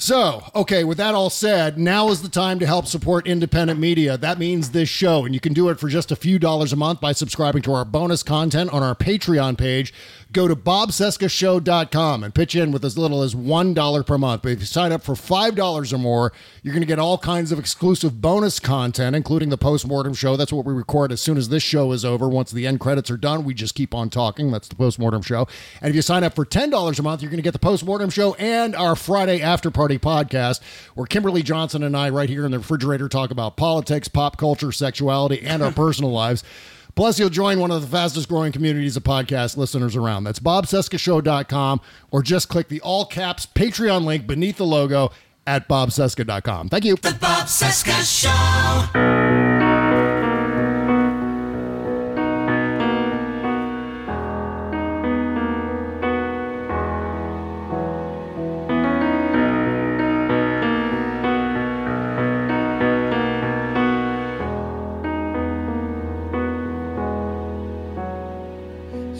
So, 0.00 0.44
okay, 0.54 0.82
with 0.82 0.96
that 0.96 1.14
all 1.14 1.28
said, 1.28 1.76
now 1.76 2.08
is 2.08 2.22
the 2.22 2.30
time 2.30 2.58
to 2.60 2.66
help 2.66 2.86
support 2.86 3.26
independent 3.26 3.78
media. 3.78 4.16
That 4.16 4.38
means 4.38 4.70
this 4.70 4.88
show, 4.88 5.26
and 5.26 5.34
you 5.34 5.40
can 5.40 5.52
do 5.52 5.68
it 5.68 5.78
for 5.78 5.90
just 5.90 6.10
a 6.10 6.16
few 6.16 6.38
dollars 6.38 6.72
a 6.72 6.76
month 6.76 7.02
by 7.02 7.12
subscribing 7.12 7.60
to 7.62 7.74
our 7.74 7.84
bonus 7.84 8.22
content 8.22 8.70
on 8.72 8.82
our 8.82 8.94
Patreon 8.94 9.58
page. 9.58 9.92
Go 10.32 10.46
to 10.46 10.54
bobcescashow.com 10.54 12.22
and 12.22 12.32
pitch 12.32 12.54
in 12.54 12.70
with 12.70 12.84
as 12.84 12.96
little 12.96 13.22
as 13.22 13.34
$1 13.34 14.06
per 14.06 14.16
month. 14.16 14.42
But 14.42 14.52
if 14.52 14.60
you 14.60 14.66
sign 14.66 14.92
up 14.92 15.02
for 15.02 15.14
$5 15.14 15.92
or 15.92 15.98
more, 15.98 16.32
you're 16.62 16.72
going 16.72 16.82
to 16.82 16.86
get 16.86 17.00
all 17.00 17.18
kinds 17.18 17.50
of 17.50 17.58
exclusive 17.58 18.20
bonus 18.20 18.60
content, 18.60 19.16
including 19.16 19.48
the 19.48 19.58
postmortem 19.58 20.14
show. 20.14 20.36
That's 20.36 20.52
what 20.52 20.64
we 20.64 20.72
record 20.72 21.10
as 21.10 21.20
soon 21.20 21.36
as 21.36 21.48
this 21.48 21.64
show 21.64 21.90
is 21.90 22.04
over. 22.04 22.28
Once 22.28 22.52
the 22.52 22.64
end 22.64 22.78
credits 22.78 23.10
are 23.10 23.16
done, 23.16 23.42
we 23.42 23.54
just 23.54 23.74
keep 23.74 23.92
on 23.92 24.08
talking. 24.08 24.52
That's 24.52 24.68
the 24.68 24.76
postmortem 24.76 25.22
show. 25.22 25.48
And 25.80 25.90
if 25.90 25.96
you 25.96 26.02
sign 26.02 26.22
up 26.22 26.36
for 26.36 26.46
$10 26.46 26.98
a 26.98 27.02
month, 27.02 27.22
you're 27.22 27.30
going 27.30 27.38
to 27.38 27.42
get 27.42 27.52
the 27.52 27.58
postmortem 27.58 28.10
show 28.10 28.34
and 28.34 28.76
our 28.76 28.94
Friday 28.94 29.42
after 29.42 29.72
party 29.72 29.98
podcast, 29.98 30.60
where 30.94 31.06
Kimberly 31.06 31.42
Johnson 31.42 31.82
and 31.82 31.96
I, 31.96 32.08
right 32.08 32.28
here 32.28 32.44
in 32.44 32.52
the 32.52 32.58
refrigerator, 32.58 33.08
talk 33.08 33.32
about 33.32 33.56
politics, 33.56 34.06
pop 34.06 34.36
culture, 34.36 34.70
sexuality, 34.70 35.42
and 35.42 35.60
our 35.60 35.72
personal 35.72 36.12
lives. 36.12 36.44
Plus, 37.00 37.18
you'll 37.18 37.30
join 37.30 37.58
one 37.60 37.70
of 37.70 37.80
the 37.80 37.88
fastest 37.88 38.28
growing 38.28 38.52
communities 38.52 38.94
of 38.94 39.02
podcast 39.02 39.56
listeners 39.56 39.96
around. 39.96 40.24
That's 40.24 40.38
bobcescashow.com 40.38 41.80
or 42.10 42.22
just 42.22 42.50
click 42.50 42.68
the 42.68 42.82
all 42.82 43.06
caps 43.06 43.46
Patreon 43.46 44.04
link 44.04 44.26
beneath 44.26 44.58
the 44.58 44.66
logo 44.66 45.10
at 45.46 45.66
bobcesca.com. 45.66 46.68
Thank 46.68 46.84
you. 46.84 46.96
The 46.96 47.16
Bob 47.18 47.46
Cesca 47.46 48.04
Show. 48.04 49.89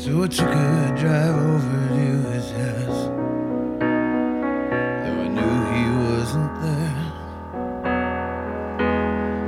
So 0.01 0.17
what 0.17 0.33
you 0.33 0.47
could 0.47 0.97
drive 0.97 1.37
over 1.37 1.89
to 1.89 2.31
his 2.33 2.51
house. 2.53 3.03
Though 5.03 5.21
I 5.21 5.29
knew 5.29 5.57
he 5.75 5.85
wasn't 6.01 6.53
there. 6.63 7.03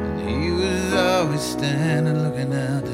And 0.04 0.18
he 0.28 0.50
was 0.50 0.92
always 0.92 1.40
standing 1.40 2.18
looking 2.22 2.52
out 2.52 2.84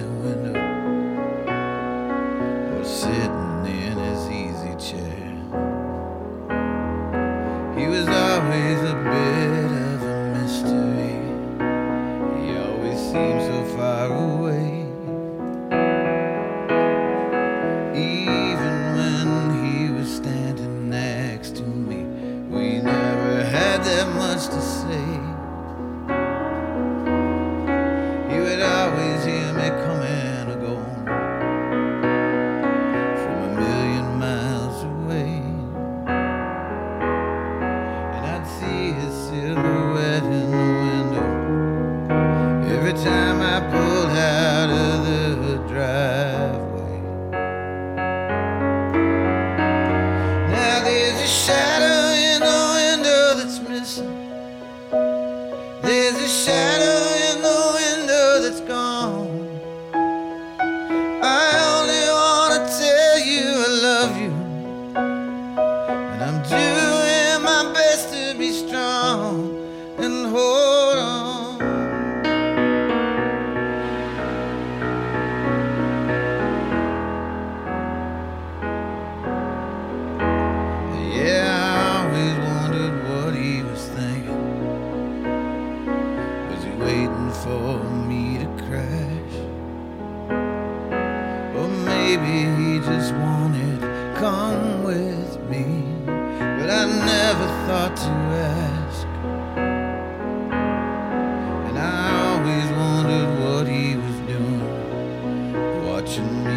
doing. 106.18 106.47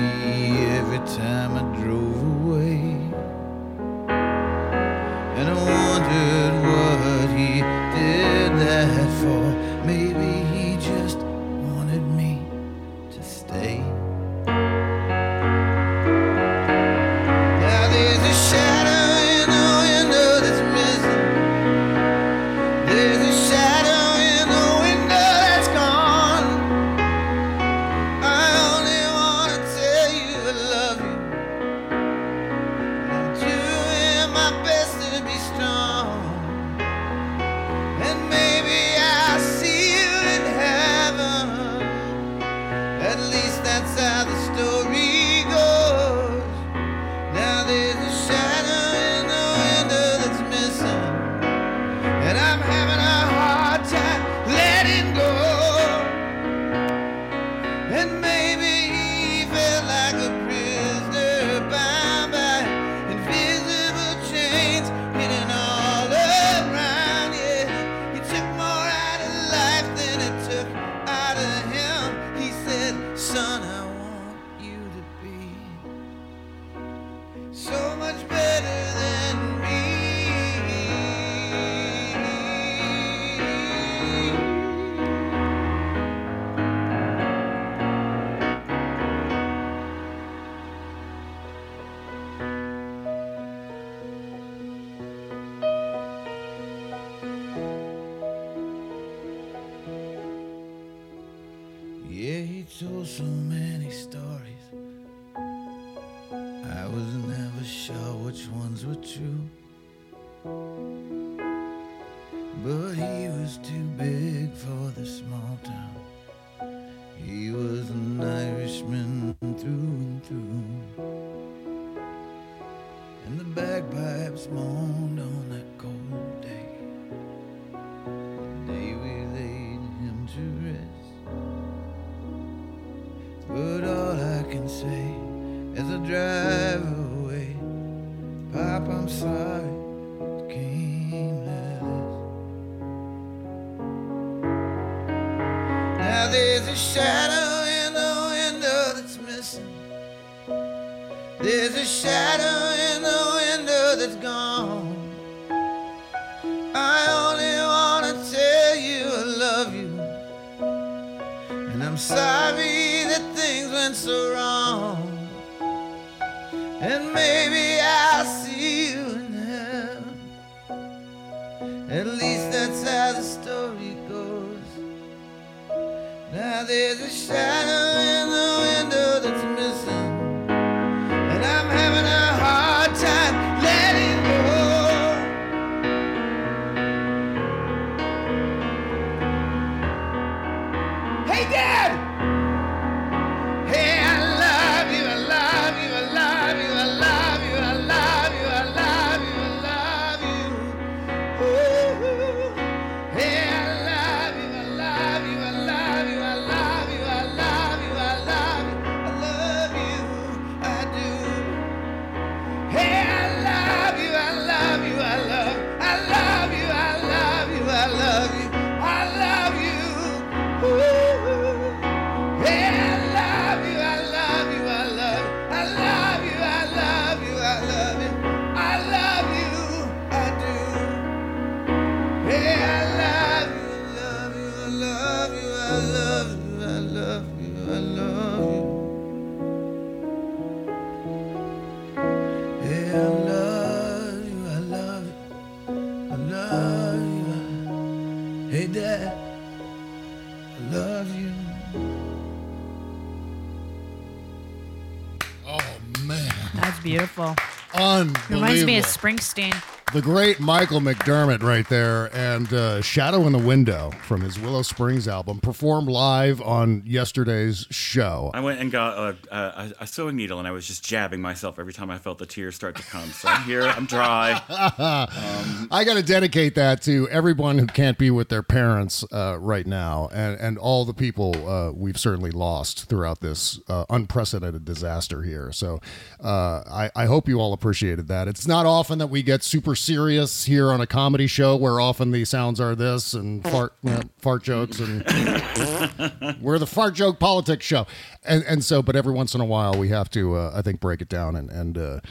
Reminds 258.52 258.66
me 258.66 258.78
of 258.80 258.86
Springsteen. 258.86 259.71
The 259.94 260.02
great 260.02 260.40
Michael 260.40 260.80
McDermott 260.80 261.44
right 261.44 261.68
there, 261.68 262.06
and 262.16 262.52
uh, 262.54 262.82
Shadow 262.82 263.28
in 263.28 263.34
the 263.34 263.38
Window 263.40 263.92
from 264.04 264.22
his 264.22 264.40
Willow 264.40 264.62
Springs 264.62 265.06
album, 265.06 265.42
performed 265.42 265.90
live 265.90 266.42
on 266.42 266.82
yesterday's 266.86 267.68
show. 267.72 268.32
I 268.34 268.40
went 268.40 268.62
and 268.62 268.72
got 268.72 268.98
a, 268.98 269.36
a, 269.36 269.74
a 269.82 269.88
sewing 269.88 270.16
needle 270.16 270.40
and 270.40 270.48
I 270.48 270.52
was 270.52 270.66
just 270.66 270.86
jabbing 270.86 271.20
myself 271.20 271.60
every 271.60 271.74
time 271.74 271.92
I 271.92 271.98
felt 271.98 272.20
the 272.20 272.26
tears 272.26 272.56
start 272.56 272.78
to 272.78 272.84
come. 272.84 273.10
So 273.10 273.28
I'm 273.28 273.44
here, 273.44 273.64
I'm 273.64 273.86
dry. 273.86 274.42
Um, 274.82 275.68
I 275.72 275.84
got 275.84 275.96
to 275.96 276.04
dedicate 276.04 276.56
that 276.56 276.82
to 276.84 277.08
everyone 277.10 277.58
who 277.58 277.68
can't 277.68 277.98
be 277.98 278.10
with 278.10 278.30
their 278.30 278.44
parents 278.44 279.04
uh, 279.12 279.38
right 279.40 279.66
now, 279.68 280.10
and 280.12 280.40
and 280.40 280.58
all 280.58 280.86
the 280.86 280.94
people 280.94 281.48
uh, 281.48 281.72
we've 281.72 282.00
certainly 282.00 282.32
lost 282.32 282.86
throughout 282.86 283.20
this 283.20 283.60
uh, 283.68 283.86
unprecedented 283.90 284.66
disaster 284.66 285.24
here. 285.24 285.52
So 285.52 285.80
uh, 286.24 286.64
I, 286.70 286.92
I 286.96 287.06
hope 287.06 287.28
you 287.28 287.40
all 287.40 287.54
appreciated 287.54 288.08
that. 288.08 288.28
It's 288.28 288.48
not 288.48 288.66
often 288.66 288.98
that 289.00 289.08
we 289.08 289.22
get 289.24 289.44
super 289.44 289.76
serious 289.82 290.46
here 290.46 290.72
on 290.72 290.82
a 290.82 290.88
comedy 290.88 291.28
show, 291.28 291.56
where 291.56 291.80
often 291.80 292.12
the 292.12 292.26
sounds 292.26 292.60
are 292.60 292.76
this 292.76 293.14
and 293.14 293.44
fart 293.44 293.74
you 293.84 293.92
know, 293.92 294.02
fart 294.20 294.44
jokes, 294.44 294.80
and 294.80 295.04
we're 296.42 296.60
the 296.60 296.68
fart 296.68 296.94
joke 296.94 297.20
politics 297.20 297.66
show, 297.66 297.86
and 298.24 298.44
and 298.44 298.64
so 298.64 298.82
but 298.82 298.96
every 298.96 299.14
once 299.14 299.36
in 299.36 299.42
a 299.42 299.46
while 299.46 299.74
we 299.74 299.90
have 299.90 300.10
to 300.12 300.36
uh, 300.36 300.52
I 300.56 300.62
think 300.62 300.80
break 300.80 301.02
it 301.02 301.10
down 301.10 301.36
and 301.36 301.50
and. 301.50 302.02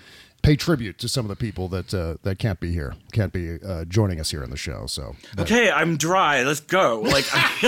Uh, 0.40 0.46
Pay 0.46 0.56
tribute 0.56 0.98
to 0.98 1.08
some 1.08 1.24
of 1.24 1.28
the 1.28 1.36
people 1.36 1.68
that 1.68 1.92
uh, 1.94 2.16
that 2.22 2.38
can't 2.38 2.60
be 2.60 2.72
here, 2.72 2.94
can't 3.12 3.32
be 3.32 3.58
uh, 3.62 3.84
joining 3.84 4.20
us 4.20 4.30
here 4.30 4.42
in 4.42 4.50
the 4.50 4.56
show. 4.56 4.86
So 4.86 5.14
okay, 5.38 5.70
I'm 5.70 5.96
dry. 5.96 6.42
Let's 6.42 6.60
go. 6.60 7.00
Like 7.00 7.24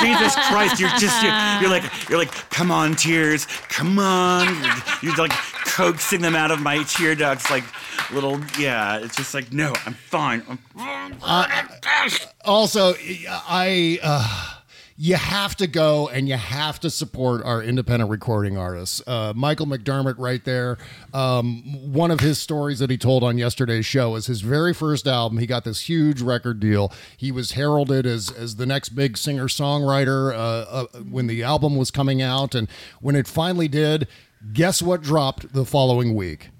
Jesus 0.00 0.34
Christ, 0.48 0.80
you're 0.80 0.88
just 0.98 1.22
you're, 1.22 1.32
you're 1.60 1.70
like 1.70 2.08
you're 2.08 2.18
like 2.18 2.32
come 2.50 2.70
on 2.70 2.94
tears, 2.94 3.46
come 3.68 3.98
on. 3.98 4.46
You're, 4.46 4.74
you're 5.02 5.16
like 5.16 5.32
coaxing 5.66 6.22
them 6.22 6.34
out 6.34 6.50
of 6.50 6.60
my 6.60 6.82
tear 6.84 7.14
ducts 7.14 7.50
like 7.50 7.64
little 8.12 8.40
yeah. 8.58 8.98
It's 8.98 9.16
just 9.16 9.34
like 9.34 9.52
no, 9.52 9.72
I'm 9.84 9.94
fine. 9.94 10.42
I'm 10.48 10.58
also, 12.44 12.94
I 12.98 13.98
uh, 14.02 14.57
you 15.00 15.14
have 15.14 15.54
to 15.54 15.68
go 15.68 16.08
and 16.08 16.28
you 16.28 16.34
have 16.34 16.80
to 16.80 16.90
support 16.90 17.44
our 17.44 17.62
independent 17.62 18.10
recording 18.10 18.58
artists. 18.58 19.00
Uh, 19.06 19.32
Michael 19.34 19.66
McDermott, 19.66 20.16
right 20.18 20.44
there. 20.44 20.76
Um, 21.14 21.92
one 21.92 22.10
of 22.10 22.18
his 22.18 22.40
stories 22.40 22.80
that 22.80 22.90
he 22.90 22.98
told 22.98 23.22
on 23.22 23.38
yesterday's 23.38 23.86
show 23.86 24.16
is 24.16 24.26
his 24.26 24.40
very 24.40 24.74
first 24.74 25.06
album. 25.06 25.38
He 25.38 25.46
got 25.46 25.62
this 25.62 25.88
huge 25.88 26.20
record 26.20 26.58
deal. 26.58 26.92
He 27.16 27.30
was 27.30 27.52
heralded 27.52 28.06
as 28.06 28.32
as 28.32 28.56
the 28.56 28.66
next 28.66 28.90
big 28.90 29.16
singer 29.16 29.46
songwriter 29.46 30.32
uh, 30.32 30.36
uh, 30.36 30.86
when 31.08 31.28
the 31.28 31.44
album 31.44 31.76
was 31.76 31.92
coming 31.92 32.20
out, 32.20 32.56
and 32.56 32.68
when 33.00 33.14
it 33.14 33.28
finally 33.28 33.68
did, 33.68 34.08
guess 34.52 34.82
what 34.82 35.00
dropped 35.00 35.52
the 35.52 35.64
following 35.64 36.16
week? 36.16 36.50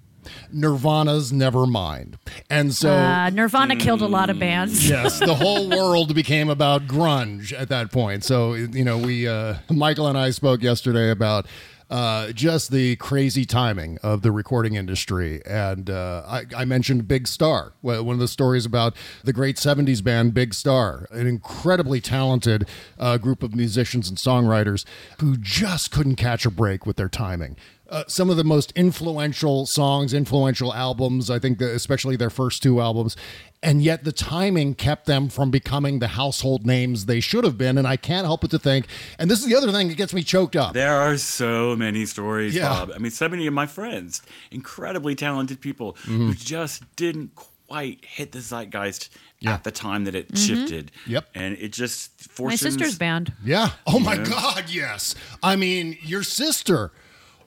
Nirvana's 0.52 1.32
Nevermind. 1.32 2.14
And 2.50 2.74
so 2.74 2.90
Uh, 2.90 3.30
Nirvana 3.30 3.76
killed 3.76 4.02
a 4.02 4.06
lot 4.06 4.30
of 4.30 4.38
bands. 4.38 4.88
yes, 4.88 5.18
the 5.18 5.34
whole 5.34 5.68
world 5.78 6.14
became 6.14 6.48
about 6.50 6.86
grunge 6.86 7.52
at 7.58 7.68
that 7.68 7.90
point. 7.92 8.24
So 8.24 8.54
you 8.54 8.84
know, 8.84 8.98
we 8.98 9.26
uh, 9.28 9.54
Michael 9.70 10.06
and 10.06 10.18
I 10.18 10.30
spoke 10.30 10.62
yesterday 10.62 11.10
about. 11.10 11.46
Uh, 11.90 12.32
just 12.32 12.70
the 12.70 12.96
crazy 12.96 13.46
timing 13.46 13.96
of 14.02 14.20
the 14.20 14.30
recording 14.30 14.74
industry. 14.74 15.40
And 15.46 15.88
uh, 15.88 16.22
I, 16.28 16.44
I 16.54 16.64
mentioned 16.66 17.08
Big 17.08 17.26
Star, 17.26 17.72
one 17.80 18.10
of 18.10 18.18
the 18.18 18.28
stories 18.28 18.66
about 18.66 18.94
the 19.24 19.32
great 19.32 19.56
70s 19.56 20.04
band 20.04 20.34
Big 20.34 20.52
Star, 20.52 21.06
an 21.10 21.26
incredibly 21.26 22.02
talented 22.02 22.68
uh, 22.98 23.16
group 23.16 23.42
of 23.42 23.54
musicians 23.54 24.06
and 24.10 24.18
songwriters 24.18 24.84
who 25.20 25.38
just 25.38 25.90
couldn't 25.90 26.16
catch 26.16 26.44
a 26.44 26.50
break 26.50 26.84
with 26.84 26.98
their 26.98 27.08
timing. 27.08 27.56
Uh, 27.90 28.04
some 28.06 28.28
of 28.28 28.36
the 28.36 28.44
most 28.44 28.70
influential 28.76 29.64
songs, 29.64 30.12
influential 30.12 30.74
albums, 30.74 31.30
I 31.30 31.38
think, 31.38 31.58
that 31.58 31.70
especially 31.74 32.16
their 32.16 32.28
first 32.28 32.62
two 32.62 32.80
albums. 32.82 33.16
And 33.62 33.82
yet 33.82 34.04
the 34.04 34.12
timing 34.12 34.74
kept 34.74 35.06
them 35.06 35.30
from 35.30 35.50
becoming 35.50 35.98
the 35.98 36.08
household 36.08 36.66
names 36.66 37.06
they 37.06 37.20
should 37.20 37.44
have 37.44 37.56
been. 37.56 37.78
And 37.78 37.86
I 37.88 37.96
can't 37.96 38.26
help 38.26 38.42
but 38.42 38.50
to 38.50 38.58
think, 38.58 38.88
and 39.18 39.30
this 39.30 39.40
is 39.40 39.46
the 39.46 39.54
other 39.56 39.72
thing 39.72 39.88
that 39.88 39.96
gets 39.96 40.12
me 40.12 40.22
choked 40.22 40.54
up. 40.54 40.74
There 40.74 40.94
are 41.00 41.16
so 41.16 41.74
many 41.76 42.04
stories, 42.04 42.54
Yeah. 42.54 42.68
Bob. 42.68 42.92
I 42.94 42.98
mean, 42.98 43.10
so 43.10 43.26
many 43.26 43.46
of 43.46 43.54
my 43.54 43.66
friends, 43.66 44.20
incredibly 44.50 45.14
talented 45.14 45.60
people, 45.62 45.96
who 46.04 46.34
just 46.34 46.82
didn't 46.96 47.34
quite 47.68 48.04
hit 48.04 48.32
the 48.32 48.40
zeitgeist 48.40 49.08
at 49.46 49.64
the 49.64 49.70
time 49.70 50.04
that 50.04 50.14
it 50.14 50.32
Mhm. 50.32 50.46
shifted. 50.46 50.92
Yep. 51.06 51.28
And 51.34 51.56
it 51.58 51.72
just 51.72 52.10
My 52.38 52.54
sister's 52.54 52.98
band. 52.98 53.32
Yeah. 53.42 53.70
Oh 53.86 53.98
my 53.98 54.14
Yeah. 54.16 54.24
God, 54.24 54.64
yes. 54.68 55.14
I 55.42 55.56
mean, 55.56 55.96
your 56.02 56.22
sister. 56.22 56.92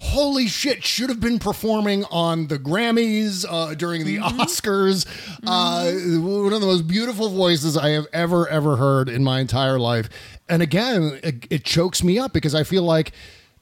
Holy 0.03 0.47
shit, 0.47 0.83
should 0.83 1.09
have 1.09 1.19
been 1.19 1.37
performing 1.37 2.05
on 2.05 2.47
the 2.47 2.57
Grammys 2.57 3.45
uh, 3.47 3.75
during 3.75 4.03
the 4.03 4.17
Oscars. 4.17 5.05
Uh, 5.45 6.19
one 6.19 6.51
of 6.53 6.59
the 6.59 6.65
most 6.65 6.87
beautiful 6.87 7.29
voices 7.29 7.77
I 7.77 7.89
have 7.89 8.07
ever, 8.11 8.47
ever 8.47 8.77
heard 8.77 9.09
in 9.09 9.23
my 9.23 9.39
entire 9.39 9.77
life. 9.77 10.09
And 10.49 10.63
again, 10.63 11.19
it, 11.23 11.45
it 11.51 11.63
chokes 11.63 12.03
me 12.03 12.17
up 12.17 12.33
because 12.33 12.55
I 12.55 12.63
feel 12.63 12.81
like 12.81 13.11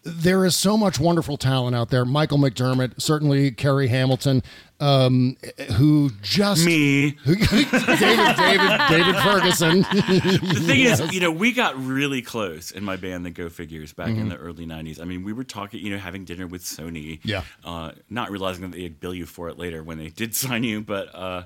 there 0.04 0.46
is 0.46 0.56
so 0.56 0.78
much 0.78 1.00
wonderful 1.00 1.36
talent 1.38 1.76
out 1.76 1.90
there. 1.90 2.06
Michael 2.06 2.38
McDermott, 2.38 3.02
certainly 3.02 3.52
Kerry 3.52 3.88
Hamilton, 3.90 4.42
um, 4.80 5.36
who 5.76 6.10
just 6.22 6.66
me, 6.66 7.12
David, 7.26 7.48
David, 7.50 8.82
David 8.90 9.16
Ferguson. 9.18 9.80
the 9.92 10.64
thing 10.66 10.80
Yes. 10.80 11.02
is, 11.02 11.12
you 11.14 11.20
know, 11.20 11.32
we 11.32 11.52
got 11.52 11.78
really 11.84 12.22
close 12.22 12.72
in 12.72 12.84
my 12.84 12.96
band, 12.96 13.26
the 13.26 13.30
Go 13.30 13.50
Figures, 13.50 13.92
back 13.92 14.08
in 14.08 14.28
Mhm. 14.28 14.30
the 14.30 14.38
early 14.38 14.66
'90s. 14.66 15.02
I 15.02 15.04
mean, 15.04 15.24
we 15.24 15.34
were 15.34 15.44
talking, 15.44 15.82
you 15.84 15.90
know, 15.92 15.98
having 15.98 16.24
dinner 16.24 16.48
with 16.48 16.64
Sony. 16.64 17.20
Yeah. 17.24 17.44
Uh, 17.66 17.92
not 18.10 18.32
realizing 18.32 18.62
that 18.70 18.78
they'd 18.78 19.00
bill 19.02 19.14
you 19.14 19.26
for 19.26 19.50
it 19.50 19.58
later 19.60 19.84
when 19.84 19.98
they 19.98 20.08
did 20.10 20.34
sign 20.36 20.64
you, 20.64 20.80
but 20.82 21.14
uh, 21.14 21.44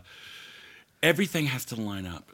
everything 1.02 1.48
has 1.48 1.66
to 1.66 1.76
line 1.76 2.06
up. 2.06 2.33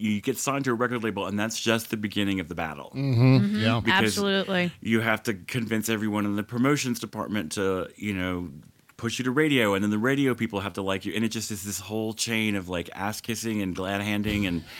You 0.00 0.20
get 0.20 0.38
signed 0.38 0.64
to 0.64 0.70
a 0.70 0.74
record 0.74 1.04
label, 1.04 1.26
and 1.26 1.38
that's 1.38 1.60
just 1.60 1.90
the 1.90 1.96
beginning 1.96 2.40
of 2.40 2.48
the 2.48 2.54
battle. 2.54 2.92
Mhm, 2.96 3.60
yeah. 3.60 3.80
Because 3.84 4.04
Absolutely. 4.04 4.72
You 4.80 5.00
have 5.00 5.22
to 5.24 5.34
convince 5.34 5.88
everyone 5.88 6.24
in 6.24 6.36
the 6.36 6.42
promotions 6.42 6.98
department 7.00 7.52
to, 7.52 7.88
you 7.96 8.14
know, 8.14 8.50
push 8.96 9.18
you 9.18 9.24
to 9.24 9.30
radio, 9.30 9.74
and 9.74 9.82
then 9.82 9.90
the 9.90 9.98
radio 9.98 10.34
people 10.34 10.60
have 10.60 10.74
to 10.74 10.82
like 10.82 11.04
you, 11.04 11.12
and 11.14 11.24
it 11.24 11.28
just 11.28 11.50
is 11.50 11.62
this 11.64 11.80
whole 11.80 12.12
chain 12.14 12.56
of 12.56 12.68
like 12.68 12.88
ass 12.94 13.20
kissing 13.20 13.62
and 13.62 13.74
glad 13.76 14.00
handing 14.00 14.46
and. 14.46 14.64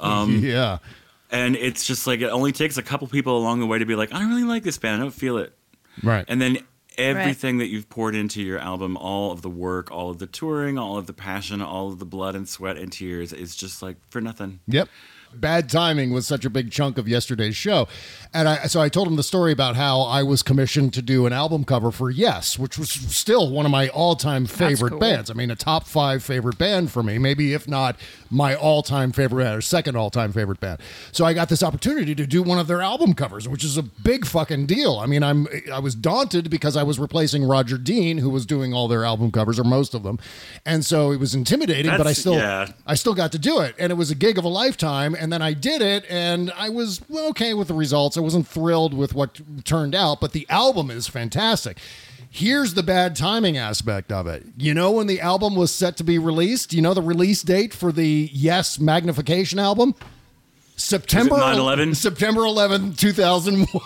Um, 0.00 0.38
yeah. 0.38 0.78
And 1.30 1.56
it's 1.56 1.84
just 1.84 2.06
like 2.06 2.20
it 2.20 2.30
only 2.30 2.52
takes 2.52 2.78
a 2.78 2.82
couple 2.82 3.08
people 3.08 3.36
along 3.36 3.58
the 3.60 3.66
way 3.66 3.78
to 3.78 3.84
be 3.84 3.96
like, 3.96 4.14
I 4.14 4.20
don't 4.20 4.28
really 4.28 4.44
like 4.44 4.62
this 4.62 4.78
band. 4.78 5.00
I 5.02 5.04
don't 5.04 5.10
feel 5.10 5.38
it. 5.38 5.52
Right. 6.02 6.24
And 6.28 6.40
then 6.40 6.58
everything 6.98 7.58
that 7.58 7.66
you've 7.66 7.88
poured 7.88 8.14
into 8.14 8.42
your 8.42 8.58
album, 8.58 8.96
all 8.96 9.32
of 9.32 9.42
the 9.42 9.50
work, 9.50 9.90
all 9.90 10.10
of 10.10 10.18
the 10.18 10.26
touring, 10.26 10.78
all 10.78 10.96
of 10.96 11.06
the 11.06 11.12
passion, 11.12 11.60
all 11.62 11.88
of 11.88 11.98
the 11.98 12.04
blood 12.04 12.34
and 12.34 12.48
sweat 12.48 12.76
and 12.76 12.92
tears 12.92 13.32
is 13.32 13.56
just 13.56 13.82
like 13.82 13.96
for 14.10 14.20
nothing. 14.20 14.60
Yep. 14.66 14.88
Bad 15.34 15.68
timing 15.68 16.12
was 16.12 16.26
such 16.26 16.44
a 16.44 16.50
big 16.50 16.70
chunk 16.70 16.98
of 16.98 17.08
yesterday's 17.08 17.56
show. 17.56 17.88
And 18.32 18.48
I, 18.48 18.66
so 18.66 18.80
I 18.80 18.88
told 18.88 19.08
him 19.08 19.16
the 19.16 19.22
story 19.22 19.52
about 19.52 19.76
how 19.76 20.02
I 20.02 20.22
was 20.22 20.42
commissioned 20.42 20.92
to 20.94 21.02
do 21.02 21.26
an 21.26 21.32
album 21.32 21.64
cover 21.64 21.90
for 21.90 22.10
Yes, 22.10 22.58
which 22.58 22.78
was 22.78 22.90
still 22.90 23.50
one 23.50 23.64
of 23.64 23.72
my 23.72 23.88
all 23.88 24.14
time 24.16 24.46
favorite 24.46 24.90
cool. 24.90 24.98
bands. 24.98 25.30
I 25.30 25.34
mean, 25.34 25.50
a 25.50 25.56
top 25.56 25.86
five 25.86 26.22
favorite 26.22 26.58
band 26.58 26.90
for 26.90 27.02
me, 27.02 27.18
maybe 27.18 27.52
if 27.52 27.66
not 27.66 27.96
my 28.30 28.54
all 28.54 28.82
time 28.82 29.12
favorite 29.12 29.44
band 29.44 29.58
or 29.58 29.60
second 29.60 29.96
all 29.96 30.10
time 30.10 30.32
favorite 30.32 30.60
band. 30.60 30.80
So 31.12 31.24
I 31.24 31.32
got 31.32 31.48
this 31.48 31.62
opportunity 31.62 32.14
to 32.14 32.26
do 32.26 32.42
one 32.42 32.58
of 32.58 32.66
their 32.66 32.80
album 32.80 33.14
covers, 33.14 33.48
which 33.48 33.64
is 33.64 33.76
a 33.76 33.82
big 33.82 34.26
fucking 34.26 34.66
deal. 34.66 34.98
I 34.98 35.06
mean, 35.06 35.22
I'm 35.22 35.48
I 35.72 35.78
was 35.78 35.94
daunted 35.94 36.50
because 36.50 36.76
I 36.76 36.82
was 36.82 36.98
replacing 36.98 37.44
Roger 37.44 37.78
Dean, 37.78 38.18
who 38.18 38.30
was 38.30 38.46
doing 38.46 38.72
all 38.72 38.86
their 38.88 39.04
album 39.04 39.30
covers 39.32 39.58
or 39.58 39.64
most 39.64 39.94
of 39.94 40.02
them. 40.02 40.18
And 40.64 40.84
so 40.84 41.10
it 41.10 41.18
was 41.18 41.34
intimidating, 41.34 41.90
but 41.96 42.06
I 42.06 42.12
still 42.12 42.34
yeah. 42.34 42.68
I 42.86 42.94
still 42.94 43.14
got 43.14 43.32
to 43.32 43.38
do 43.38 43.60
it, 43.60 43.74
and 43.78 43.90
it 43.90 43.96
was 43.96 44.10
a 44.10 44.14
gig 44.14 44.38
of 44.38 44.44
a 44.44 44.48
lifetime. 44.48 45.15
And 45.18 45.32
then 45.32 45.42
I 45.42 45.52
did 45.52 45.82
it, 45.82 46.04
and 46.08 46.52
I 46.56 46.68
was 46.68 47.00
okay 47.10 47.54
with 47.54 47.68
the 47.68 47.74
results. 47.74 48.16
I 48.16 48.20
wasn't 48.20 48.46
thrilled 48.46 48.94
with 48.94 49.14
what 49.14 49.40
turned 49.64 49.94
out, 49.94 50.20
but 50.20 50.32
the 50.32 50.46
album 50.48 50.90
is 50.90 51.08
fantastic. 51.08 51.78
Here's 52.28 52.74
the 52.74 52.82
bad 52.82 53.16
timing 53.16 53.56
aspect 53.56 54.12
of 54.12 54.26
it. 54.26 54.44
You 54.58 54.74
know 54.74 54.90
when 54.90 55.06
the 55.06 55.20
album 55.20 55.54
was 55.54 55.72
set 55.74 55.96
to 55.98 56.04
be 56.04 56.18
released? 56.18 56.74
You 56.74 56.82
know 56.82 56.92
the 56.92 57.00
release 57.02 57.42
date 57.42 57.72
for 57.72 57.92
the 57.92 58.28
Yes 58.32 58.78
Magnification 58.78 59.58
album? 59.58 59.94
September 60.76 61.36
9/11? 61.36 61.96
September 61.96 62.42
11, 62.44 62.94
2001. 62.94 63.82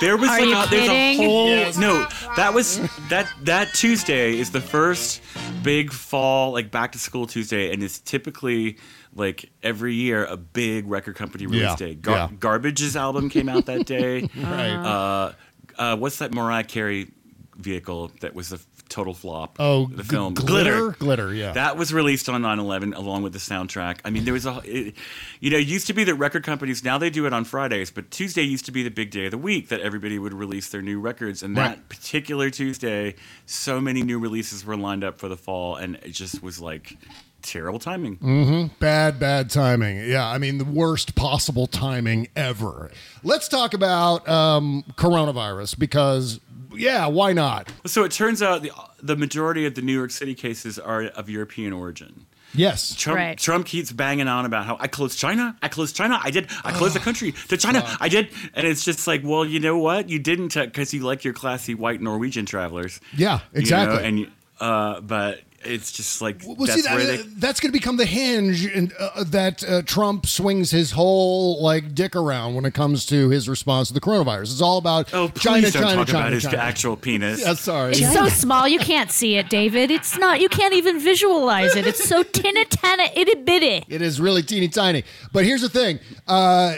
There 0.00 0.16
was 0.16 0.30
Are 0.30 0.40
like 0.40 0.48
you 0.48 0.56
a, 0.56 0.66
there's 0.70 0.88
a 0.88 1.16
whole 1.16 1.46
Yes. 1.48 1.76
no. 1.76 2.06
That 2.36 2.54
was 2.54 2.80
that 3.08 3.28
that 3.44 3.72
Tuesday 3.74 4.36
is 4.38 4.50
the 4.50 4.60
first 4.60 5.20
big 5.62 5.92
fall 5.92 6.52
like 6.52 6.70
back 6.70 6.92
to 6.92 6.98
school 6.98 7.26
Tuesday, 7.26 7.72
and 7.72 7.82
it's 7.82 8.00
typically 8.00 8.78
like 9.14 9.50
every 9.62 9.94
year 9.94 10.24
a 10.24 10.36
big 10.36 10.88
record 10.88 11.16
company 11.16 11.46
release 11.46 11.62
Yeah. 11.62 11.76
day. 11.76 11.94
Gar- 11.94 12.16
Yeah. 12.16 12.28
Garbage's 12.38 12.96
album 12.96 13.28
came 13.30 13.48
out 13.48 13.66
that 13.66 13.86
day. 13.86 14.28
Right. 14.36 14.70
Uh, 14.72 15.32
uh, 15.78 15.96
what's 15.96 16.18
that 16.18 16.32
Mariah 16.32 16.64
Carey 16.64 17.10
vehicle 17.56 18.10
that 18.20 18.34
was 18.34 18.52
a 18.52 18.56
f- 18.56 18.66
total 18.88 19.14
flop. 19.14 19.56
Oh, 19.58 19.86
the 19.86 20.02
G- 20.02 20.08
film 20.10 20.34
Glitter? 20.34 20.90
Glitter, 20.92 21.32
yeah. 21.32 21.52
That 21.52 21.76
was 21.78 21.92
released 21.94 22.28
on 22.28 22.42
9/11 22.42 22.94
along 22.94 23.22
with 23.22 23.32
the 23.32 23.38
soundtrack. 23.38 23.98
I 24.04 24.10
mean, 24.10 24.24
there 24.24 24.34
was 24.34 24.44
a, 24.46 24.60
it, 24.64 24.94
you 25.40 25.50
know, 25.50 25.56
it 25.58 25.66
used 25.66 25.86
to 25.86 25.92
be 25.94 26.04
that 26.04 26.14
record 26.16 26.44
companies 26.44 26.82
now 26.84 26.98
they 26.98 27.08
do 27.08 27.24
it 27.26 27.32
on 27.32 27.44
Fridays, 27.44 27.90
but 27.90 28.10
Tuesday 28.10 28.42
used 28.42 28.64
to 28.66 28.72
be 28.72 28.82
the 28.82 28.90
big 28.90 29.10
day 29.10 29.26
of 29.26 29.30
the 29.30 29.38
week 29.38 29.68
that 29.68 29.80
everybody 29.80 30.18
would 30.18 30.34
release 30.34 30.68
their 30.70 30.82
new 30.82 31.00
records. 31.00 31.42
And 31.42 31.56
that 31.56 31.88
particular 31.88 32.50
Tuesday, 32.50 33.14
so 33.46 33.80
many 33.80 34.02
new 34.02 34.18
releases 34.18 34.64
were 34.64 34.76
lined 34.76 35.04
up 35.04 35.18
for 35.18 35.28
the 35.28 35.36
fall, 35.38 35.76
and 35.76 35.96
it 35.96 36.12
just 36.12 36.42
was 36.42 36.60
like 36.60 36.98
terrible 37.42 37.78
timing. 37.78 38.16
hmm 38.16 38.66
Bad, 38.78 39.18
bad 39.18 39.50
timing. 39.50 40.08
Yeah, 40.08 40.26
I 40.26 40.38
mean 40.38 40.58
the 40.58 40.64
worst 40.64 41.14
possible 41.14 41.66
timing 41.66 42.28
ever. 42.36 42.90
Let's 43.22 43.48
talk 43.48 43.74
about 43.74 44.28
um, 44.28 44.84
coronavirus 44.96 45.78
because, 45.78 46.40
yeah, 46.74 47.06
why 47.06 47.32
not? 47.32 47.72
So 47.86 48.04
it 48.04 48.12
turns 48.12 48.42
out 48.42 48.62
the, 48.62 48.72
the 49.02 49.16
majority 49.16 49.66
of 49.66 49.74
the 49.74 49.82
New 49.82 49.96
York 49.96 50.10
City 50.10 50.34
cases 50.34 50.78
are 50.78 51.04
of 51.04 51.28
European 51.28 51.72
origin. 51.72 52.26
Yes, 52.54 52.94
Trump, 52.94 53.38
Trump 53.38 53.64
keeps 53.64 53.90
banging 53.92 54.28
on 54.28 54.44
about 54.44 54.66
how 54.66 54.76
I 54.78 54.86
closed 54.86 55.18
China, 55.18 55.56
I 55.62 55.68
closed 55.68 55.96
China, 55.96 56.20
I 56.22 56.30
did, 56.30 56.48
I 56.62 56.72
closed 56.72 56.94
the 56.94 57.00
country 57.00 57.32
to 57.48 57.56
China, 57.56 57.82
I 57.98 58.10
did, 58.10 58.28
and 58.52 58.66
it's 58.66 58.84
just 58.84 59.06
like, 59.06 59.22
well, 59.24 59.42
you 59.42 59.58
know 59.58 59.78
what, 59.78 60.10
you 60.10 60.18
didn't 60.18 60.54
because 60.54 60.92
you 60.92 61.00
like 61.00 61.24
your 61.24 61.32
classy 61.32 61.74
white 61.74 62.02
Norwegian 62.02 62.44
travelers. 62.44 63.00
Yeah, 63.16 63.40
you 63.54 63.54
know, 63.54 63.60
exactly. 63.60 64.04
and 64.04 64.30
uh, 64.60 65.00
but 65.00 65.40
it's 65.64 65.92
just 65.92 66.20
like 66.20 66.42
Well, 66.46 66.56
that's 66.56 66.74
see, 66.74 66.82
that, 66.82 66.94
where 66.96 67.04
they. 67.16 67.22
that's 67.36 67.60
going 67.60 67.72
to 67.72 67.78
become 67.78 67.96
the 67.96 68.04
hinge 68.06 68.64
and, 68.66 68.92
uh, 68.98 69.24
that 69.24 69.62
uh, 69.68 69.82
Trump 69.82 70.26
swings 70.26 70.70
his 70.70 70.92
whole 70.92 71.62
like 71.62 71.94
dick 71.94 72.14
around 72.16 72.54
when 72.54 72.64
it 72.64 72.74
comes 72.74 73.06
to 73.06 73.28
his 73.30 73.48
response 73.48 73.88
to 73.88 73.94
the 73.94 74.00
coronavirus. 74.00 74.52
It's 74.52 74.60
all 74.60 74.78
about 74.78 75.12
Oh, 75.14 75.28
China, 75.28 75.62
don't 75.70 75.72
China, 75.72 75.94
talk 75.94 76.06
China, 76.08 76.18
about 76.18 76.32
his 76.32 76.42
China. 76.44 76.56
actual 76.58 76.96
penis. 76.96 77.40
Yeah, 77.40 77.54
sorry. 77.54 77.92
It's 77.92 78.12
so 78.12 78.28
small 78.28 78.66
you 78.68 78.78
can't 78.78 79.10
see 79.10 79.36
it, 79.36 79.48
David. 79.48 79.90
It's 79.90 80.16
not. 80.18 80.40
You 80.40 80.48
can't 80.48 80.74
even 80.74 80.98
visualize 81.00 81.76
it. 81.76 81.86
It's 81.86 82.02
so 82.02 82.22
tinna 82.22 82.64
tanna 82.64 83.04
itty 83.14 83.36
bitty. 83.42 83.84
It 83.88 84.02
is 84.02 84.20
really 84.20 84.42
teeny 84.42 84.68
tiny. 84.68 85.04
But 85.32 85.44
here's 85.44 85.60
the 85.62 85.68
thing: 85.68 85.98
uh, 86.26 86.74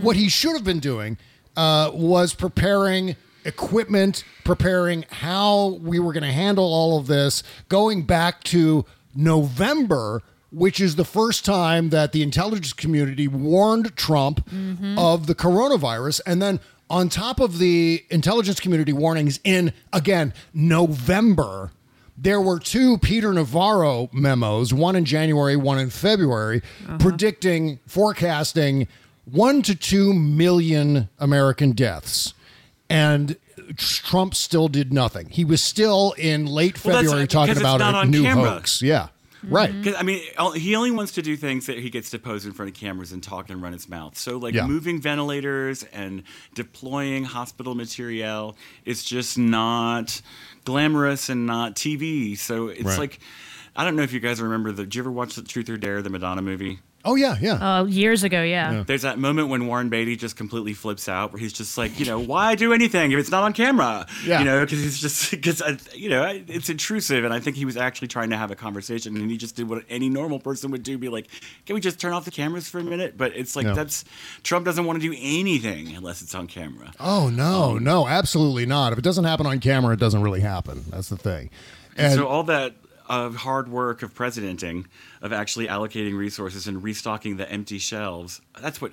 what 0.00 0.16
he 0.16 0.28
should 0.28 0.54
have 0.54 0.64
been 0.64 0.80
doing 0.80 1.16
uh, 1.56 1.90
was 1.94 2.34
preparing 2.34 3.16
equipment, 3.48 4.22
preparing 4.44 5.04
how 5.10 5.80
we 5.82 5.98
were 5.98 6.12
going 6.12 6.22
to 6.22 6.32
handle 6.32 6.64
all 6.64 6.98
of 6.98 7.08
this, 7.08 7.42
going 7.68 8.02
back 8.02 8.44
to 8.44 8.84
November. 9.14 10.22
Which 10.50 10.80
is 10.80 10.96
the 10.96 11.04
first 11.04 11.44
time 11.44 11.90
that 11.90 12.12
the 12.12 12.22
intelligence 12.22 12.72
community 12.72 13.28
warned 13.28 13.94
Trump 13.96 14.48
mm-hmm. 14.48 14.98
of 14.98 15.26
the 15.26 15.34
coronavirus. 15.34 16.22
And 16.24 16.40
then, 16.40 16.58
on 16.88 17.10
top 17.10 17.38
of 17.38 17.58
the 17.58 18.02
intelligence 18.08 18.58
community 18.58 18.94
warnings 18.94 19.40
in, 19.44 19.74
again, 19.92 20.32
November, 20.54 21.70
there 22.16 22.40
were 22.40 22.58
two 22.58 22.96
Peter 22.96 23.34
Navarro 23.34 24.08
memos, 24.10 24.72
one 24.72 24.96
in 24.96 25.04
January, 25.04 25.54
one 25.54 25.78
in 25.78 25.90
February, 25.90 26.62
uh-huh. 26.86 26.96
predicting, 26.96 27.78
forecasting 27.86 28.88
one 29.26 29.60
to 29.60 29.74
two 29.74 30.14
million 30.14 31.10
American 31.18 31.72
deaths. 31.72 32.32
And 32.90 33.36
Trump 33.76 34.34
still 34.34 34.68
did 34.68 34.92
nothing. 34.92 35.28
He 35.28 35.44
was 35.44 35.62
still 35.62 36.14
in 36.16 36.46
late 36.46 36.82
Well, 36.84 36.96
February 37.02 37.26
talking 37.26 37.56
about 37.58 37.80
a 37.82 38.08
new 38.08 38.22
camera. 38.22 38.50
hoax. 38.50 38.80
Yeah. 38.82 39.08
Mm-hmm. 39.44 39.54
Right. 39.54 39.72
Because 39.72 39.94
I 39.96 40.02
mean, 40.02 40.20
he 40.56 40.74
only 40.74 40.90
wants 40.90 41.12
to 41.12 41.22
do 41.22 41.36
things 41.36 41.66
that 41.66 41.78
he 41.78 41.90
gets 41.90 42.10
to 42.10 42.18
pose 42.18 42.44
in 42.44 42.52
front 42.52 42.70
of 42.72 42.76
cameras 42.76 43.12
and 43.12 43.22
talk 43.22 43.50
and 43.50 43.62
run 43.62 43.72
his 43.72 43.88
mouth. 43.88 44.18
So, 44.18 44.36
like 44.36 44.52
Yeah. 44.54 44.66
moving 44.66 45.00
ventilators 45.00 45.84
and 45.92 46.24
deploying 46.54 47.24
hospital 47.24 47.74
material 47.76 48.56
is 48.84 49.04
just 49.04 49.38
not 49.38 50.20
glamorous 50.64 51.28
and 51.28 51.46
not 51.46 51.76
TV. 51.76 52.36
So 52.36 52.68
it's 52.68 52.82
Right. 52.82 52.98
like, 52.98 53.20
I 53.76 53.84
don't 53.84 53.94
know 53.94 54.02
if 54.02 54.12
you 54.12 54.18
guys 54.18 54.40
remember 54.40 54.72
the. 54.72 54.82
Did 54.84 54.96
you 54.96 55.02
ever 55.02 55.12
watch 55.12 55.36
the 55.36 55.42
Truth 55.42 55.68
or 55.68 55.76
Dare, 55.76 56.02
the 56.02 56.10
Madonna 56.10 56.42
movie? 56.42 56.80
Oh 57.04 57.14
yeah, 57.14 57.36
yeah. 57.40 57.58
Oh, 57.60 57.84
years 57.86 58.24
ago, 58.24 58.42
yeah. 58.42 58.82
There's 58.84 59.02
that 59.02 59.18
moment 59.18 59.48
when 59.48 59.68
Warren 59.68 59.88
Beatty 59.88 60.16
just 60.16 60.36
completely 60.36 60.74
flips 60.74 61.08
out, 61.08 61.32
where 61.32 61.38
he's 61.38 61.52
just 61.52 61.78
like, 61.78 61.98
you 62.00 62.04
know, 62.04 62.18
why 62.18 62.56
do 62.56 62.72
anything 62.72 63.12
if 63.12 63.18
it's 63.18 63.30
not 63.30 63.44
on 63.44 63.52
camera? 63.52 64.06
Yeah. 64.26 64.40
You 64.40 64.44
know, 64.44 64.64
because 64.64 64.80
he's 64.80 64.98
just 64.98 65.30
because 65.30 65.62
uh, 65.62 65.76
you 65.94 66.10
know 66.10 66.24
it's 66.48 66.68
intrusive, 66.68 67.24
and 67.24 67.32
I 67.32 67.38
think 67.38 67.56
he 67.56 67.64
was 67.64 67.76
actually 67.76 68.08
trying 68.08 68.30
to 68.30 68.36
have 68.36 68.50
a 68.50 68.56
conversation, 68.56 69.16
and 69.16 69.30
he 69.30 69.36
just 69.36 69.54
did 69.54 69.68
what 69.68 69.84
any 69.88 70.08
normal 70.08 70.40
person 70.40 70.72
would 70.72 70.82
do, 70.82 70.98
be 70.98 71.08
like, 71.08 71.28
can 71.66 71.74
we 71.74 71.80
just 71.80 72.00
turn 72.00 72.12
off 72.12 72.24
the 72.24 72.32
cameras 72.32 72.68
for 72.68 72.78
a 72.80 72.84
minute? 72.84 73.16
But 73.16 73.36
it's 73.36 73.54
like 73.54 73.66
No. 73.66 73.74
that's 73.74 74.04
Trump 74.42 74.64
doesn't 74.64 74.84
want 74.84 75.00
to 75.00 75.08
do 75.08 75.16
anything 75.20 75.94
unless 75.94 76.20
it's 76.20 76.34
on 76.34 76.48
camera. 76.48 76.92
Oh 76.98 77.30
no, 77.30 77.76
um, 77.76 77.84
no, 77.84 78.08
absolutely 78.08 78.66
not. 78.66 78.92
If 78.92 78.98
it 78.98 79.04
doesn't 79.04 79.24
happen 79.24 79.46
on 79.46 79.60
camera, 79.60 79.94
it 79.94 80.00
doesn't 80.00 80.22
really 80.22 80.40
happen. 80.40 80.84
That's 80.90 81.08
the 81.08 81.16
thing. 81.16 81.50
And, 81.96 82.14
so 82.14 82.26
all 82.26 82.42
that 82.44 82.74
uh, 83.08 83.30
hard 83.30 83.68
work 83.68 84.02
of 84.02 84.14
presidenting, 84.14 84.86
of 85.22 85.32
actually 85.32 85.66
allocating 85.68 86.16
resources 86.16 86.66
and 86.66 86.82
restocking 86.82 87.36
the 87.36 87.50
empty 87.50 87.78
shelves, 87.78 88.40
that's 88.60 88.80
what. 88.80 88.92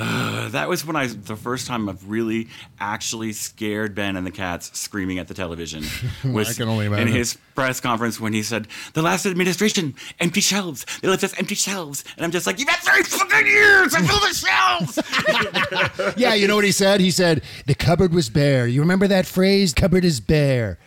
Uh, 0.00 0.48
that 0.50 0.68
was 0.68 0.84
when 0.84 0.94
I 0.94 1.08
the 1.08 1.34
first 1.34 1.66
time 1.66 1.88
I've 1.88 2.08
really 2.08 2.48
actually 2.78 3.32
scared 3.32 3.96
Ben 3.96 4.14
and 4.14 4.24
the 4.24 4.30
cats 4.30 4.78
screaming 4.78 5.18
at 5.18 5.26
the 5.26 5.34
television. 5.34 5.82
Was 6.24 6.50
I 6.50 6.52
can 6.52 6.68
only 6.68 6.86
in 6.86 7.08
his 7.08 7.36
press 7.56 7.80
conference 7.80 8.20
when 8.20 8.32
he 8.32 8.44
said, 8.44 8.68
"The 8.92 9.02
last 9.02 9.26
administration, 9.26 9.96
empty 10.20 10.40
shelves. 10.40 10.86
They 11.00 11.08
left 11.08 11.24
us 11.24 11.36
empty 11.36 11.56
shelves," 11.56 12.04
and 12.16 12.24
I'm 12.24 12.30
just 12.30 12.46
like, 12.46 12.60
"You've 12.60 12.68
had 12.68 12.80
three 12.80 13.02
fucking 13.02 13.46
years 13.46 13.92
to 13.94 14.04
fill 14.04 14.20
the 14.20 14.34
shelves." 14.34 16.14
yeah, 16.16 16.34
you 16.34 16.46
know 16.46 16.54
what 16.54 16.64
he 16.64 16.72
said? 16.72 17.00
He 17.00 17.10
said, 17.10 17.42
the 17.66 17.74
cupboard 17.74 18.12
was 18.14 18.28
bare. 18.30 18.66
You 18.66 18.80
remember 18.80 19.08
that 19.08 19.26
phrase? 19.26 19.72
Cupboard 19.74 20.04
is 20.04 20.20
bare. 20.20 20.78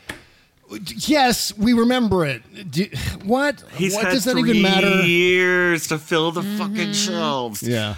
Yes, 0.96 1.56
we 1.58 1.74
remember 1.74 2.26
it. 2.26 2.72
Do, 2.72 2.86
what? 3.24 3.64
He's 3.76 3.94
what 3.94 4.06
had 4.06 4.14
does 4.14 4.26
that 4.26 4.32
three 4.32 4.50
even 4.50 4.62
matter? 4.62 5.02
years 5.02 5.88
to 5.88 5.98
fill 5.98 6.32
the 6.32 6.44
fucking 6.44 6.94
shelves. 6.94 7.64
Yeah. 7.64 7.96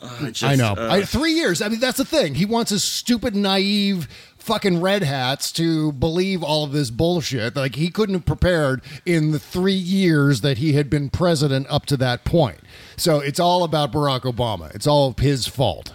Uh, 0.00 0.30
just, 0.30 0.44
I 0.44 0.54
know. 0.54 0.74
uh, 0.78 0.88
I, 0.90 1.02
three 1.02 1.32
years. 1.32 1.60
I 1.60 1.68
mean, 1.68 1.80
that's 1.80 1.98
the 1.98 2.04
thing. 2.04 2.36
He 2.36 2.44
wants 2.44 2.70
his 2.70 2.84
stupid, 2.84 3.34
naive 3.34 4.08
fucking 4.38 4.80
red 4.80 5.02
hats 5.02 5.50
to 5.52 5.92
believe 5.92 6.42
all 6.42 6.64
of 6.64 6.72
this 6.72 6.90
bullshit. 6.90 7.56
Like, 7.56 7.74
he 7.74 7.90
couldn't 7.90 8.14
have 8.14 8.24
prepared 8.24 8.80
in 9.04 9.32
the 9.32 9.40
three 9.40 9.72
years 9.74 10.40
that 10.42 10.58
he 10.58 10.74
had 10.74 10.88
been 10.88 11.10
president 11.10 11.66
up 11.68 11.84
to 11.86 11.96
that 11.98 12.24
point. 12.24 12.60
So 12.96 13.18
it's 13.18 13.40
all 13.40 13.64
about 13.64 13.92
Barack 13.92 14.20
Obama. 14.20 14.74
It's 14.74 14.86
all 14.86 15.14
his 15.18 15.46
fault. 15.48 15.92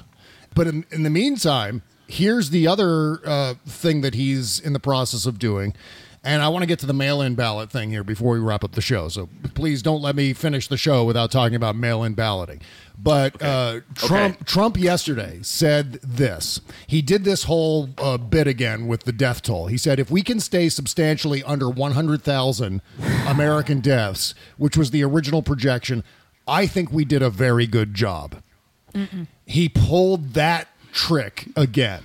But 0.54 0.68
in, 0.68 0.86
in 0.92 1.04
the 1.04 1.10
meantime, 1.10 1.82
here's 2.06 2.50
the 2.50 2.68
other 2.68 3.22
uh, 3.26 3.54
thing 3.66 4.02
that 4.02 4.14
he's 4.14 4.60
in 4.60 4.74
the 4.74 4.80
process 4.80 5.26
of 5.26 5.40
doing. 5.40 5.74
And 6.26 6.42
I 6.42 6.48
want 6.48 6.64
to 6.64 6.68
get 6.68 6.80
to 6.80 6.86
the 6.86 6.94
mail 6.94 7.22
in 7.22 7.36
ballot 7.36 7.70
thing 7.70 7.90
here 7.90 8.04
before 8.04 8.34
we 8.34 8.40
wrap 8.40 8.64
up 8.64 8.72
the 8.72 8.82
show. 8.82 9.10
So 9.10 9.28
please 9.56 9.82
don't 9.82 10.02
let 10.02 10.16
me 10.16 10.32
finish 10.32 10.70
the 10.70 10.78
show 10.78 11.04
without 11.04 11.32
talking 11.32 11.56
about 11.56 11.76
mail 11.76 12.02
in 12.02 12.14
balloting. 12.14 12.62
But 12.98 13.42
uh, 13.42 13.82
Trump, 13.96 14.36
Okay. 14.36 14.44
Trump 14.46 14.78
yesterday 14.78 15.40
said 15.42 15.94
this. 16.02 16.62
He 16.88 17.02
did 17.02 17.26
this 17.26 17.44
whole 17.44 17.90
uh, 17.98 18.18
bit 18.18 18.48
again 18.48 18.88
with 18.88 19.04
the 19.04 19.12
death 19.12 19.42
toll. 19.42 19.68
He 19.68 19.78
said, 19.78 20.00
if 20.00 20.10
we 20.10 20.22
can 20.22 20.40
stay 20.40 20.70
substantially 20.70 21.44
under 21.44 21.70
100,000 21.70 22.82
American 23.28 23.82
deaths, 23.82 24.34
which 24.58 24.78
was 24.78 24.92
the 24.92 25.04
original 25.04 25.42
projection, 25.42 26.06
I 26.48 26.68
think 26.68 26.90
we 26.94 27.04
did 27.04 27.22
a 27.22 27.30
very 27.30 27.68
good 27.68 27.94
job. 27.94 28.42
He 29.46 29.68
pulled 29.68 30.36
that 30.36 30.70
trick 30.94 31.48
again. 31.58 32.04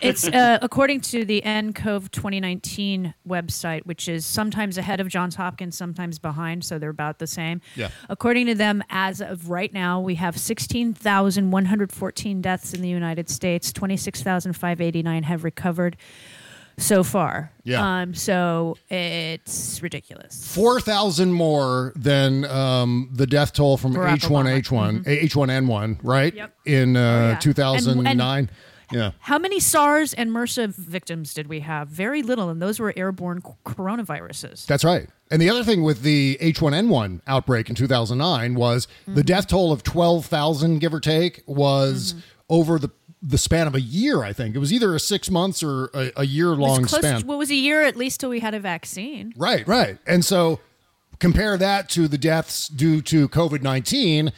It's 0.00 0.26
uh, 0.28 0.58
according 0.62 1.00
to 1.02 1.24
the 1.24 1.42
NCOV 1.44 2.10
2019 2.10 3.14
website, 3.28 3.84
which 3.86 4.08
is 4.08 4.24
sometimes 4.26 4.78
ahead 4.78 5.00
of 5.00 5.08
Johns 5.08 5.34
Hopkins, 5.36 5.76
sometimes 5.76 6.18
behind, 6.18 6.64
so 6.64 6.78
they're 6.78 6.90
about 6.90 7.18
the 7.18 7.26
same. 7.26 7.60
Yeah. 7.76 7.90
According 8.08 8.46
to 8.46 8.54
them, 8.54 8.82
as 8.90 9.20
of 9.20 9.50
right 9.50 9.72
now, 9.72 10.00
we 10.00 10.14
have 10.16 10.38
16,114 10.38 12.40
deaths 12.40 12.74
in 12.74 12.82
the 12.82 12.88
United 12.88 13.28
States. 13.28 13.72
26,589 13.72 15.22
have 15.24 15.44
recovered 15.44 15.96
so 16.78 17.02
far. 17.04 17.52
Yeah. 17.64 18.00
Um, 18.02 18.14
so 18.14 18.76
it's 18.88 19.82
ridiculous. 19.82 20.54
4,000 20.54 21.32
more 21.32 21.92
than 21.94 22.46
um, 22.46 23.10
the 23.12 23.26
death 23.26 23.52
toll 23.52 23.76
from 23.76 23.92
Barack 23.94 24.20
H1H1, 24.20 25.04
H1N1, 25.04 25.98
right? 26.02 26.34
Yep. 26.34 26.54
In 26.64 26.96
uh, 26.96 27.00
Oh, 27.00 27.28
yeah. 27.32 27.38
2009. 27.38 28.50
Yeah. 28.92 29.12
How 29.20 29.38
many 29.38 29.60
SARS 29.60 30.14
and 30.14 30.30
MRSA 30.30 30.74
victims 30.74 31.34
did 31.34 31.46
we 31.48 31.60
have? 31.60 31.88
Very 31.88 32.22
little, 32.22 32.48
and 32.48 32.60
those 32.60 32.78
were 32.80 32.92
airborne 32.96 33.42
coronaviruses. 33.64 34.66
That's 34.66 34.84
right. 34.84 35.08
And 35.30 35.40
the 35.40 35.48
other 35.50 35.62
thing 35.64 35.82
with 35.82 36.02
the 36.02 36.36
H1N1 36.40 37.20
outbreak 37.26 37.68
in 37.68 37.74
2009 37.76 38.54
was 38.54 38.86
Mm-hmm. 39.02 39.14
the 39.14 39.22
death 39.22 39.46
toll 39.48 39.72
of 39.72 39.82
12,000, 39.82 40.78
give 40.78 40.92
or 40.94 41.00
take, 41.00 41.42
was 41.46 42.12
Mm-hmm. 42.14 42.20
over 42.48 42.78
the 42.78 42.90
the 43.22 43.36
span 43.36 43.66
of 43.66 43.74
a 43.74 43.80
year, 43.82 44.22
I 44.22 44.32
think. 44.32 44.56
It 44.56 44.60
was 44.60 44.72
either 44.72 44.94
a 44.94 44.98
six 45.00 45.30
months 45.30 45.62
or 45.62 45.90
a, 45.92 46.10
a 46.16 46.24
year 46.24 46.48
long 46.56 46.86
span. 46.86 47.20
To, 47.20 47.26
what 47.26 47.36
was 47.36 47.50
a 47.50 47.54
year 47.54 47.82
at 47.82 47.94
least 47.94 48.20
till 48.20 48.30
we 48.30 48.40
had 48.40 48.54
a 48.54 48.58
vaccine? 48.60 49.34
Right, 49.36 49.68
right. 49.68 49.98
And 50.06 50.24
so 50.24 50.58
compare 51.18 51.58
that 51.58 51.90
to 51.90 52.08
the 52.08 52.16
deaths 52.16 52.66
due 52.68 53.02
to 53.02 53.28
COVID 53.28 53.60
19 53.62 54.32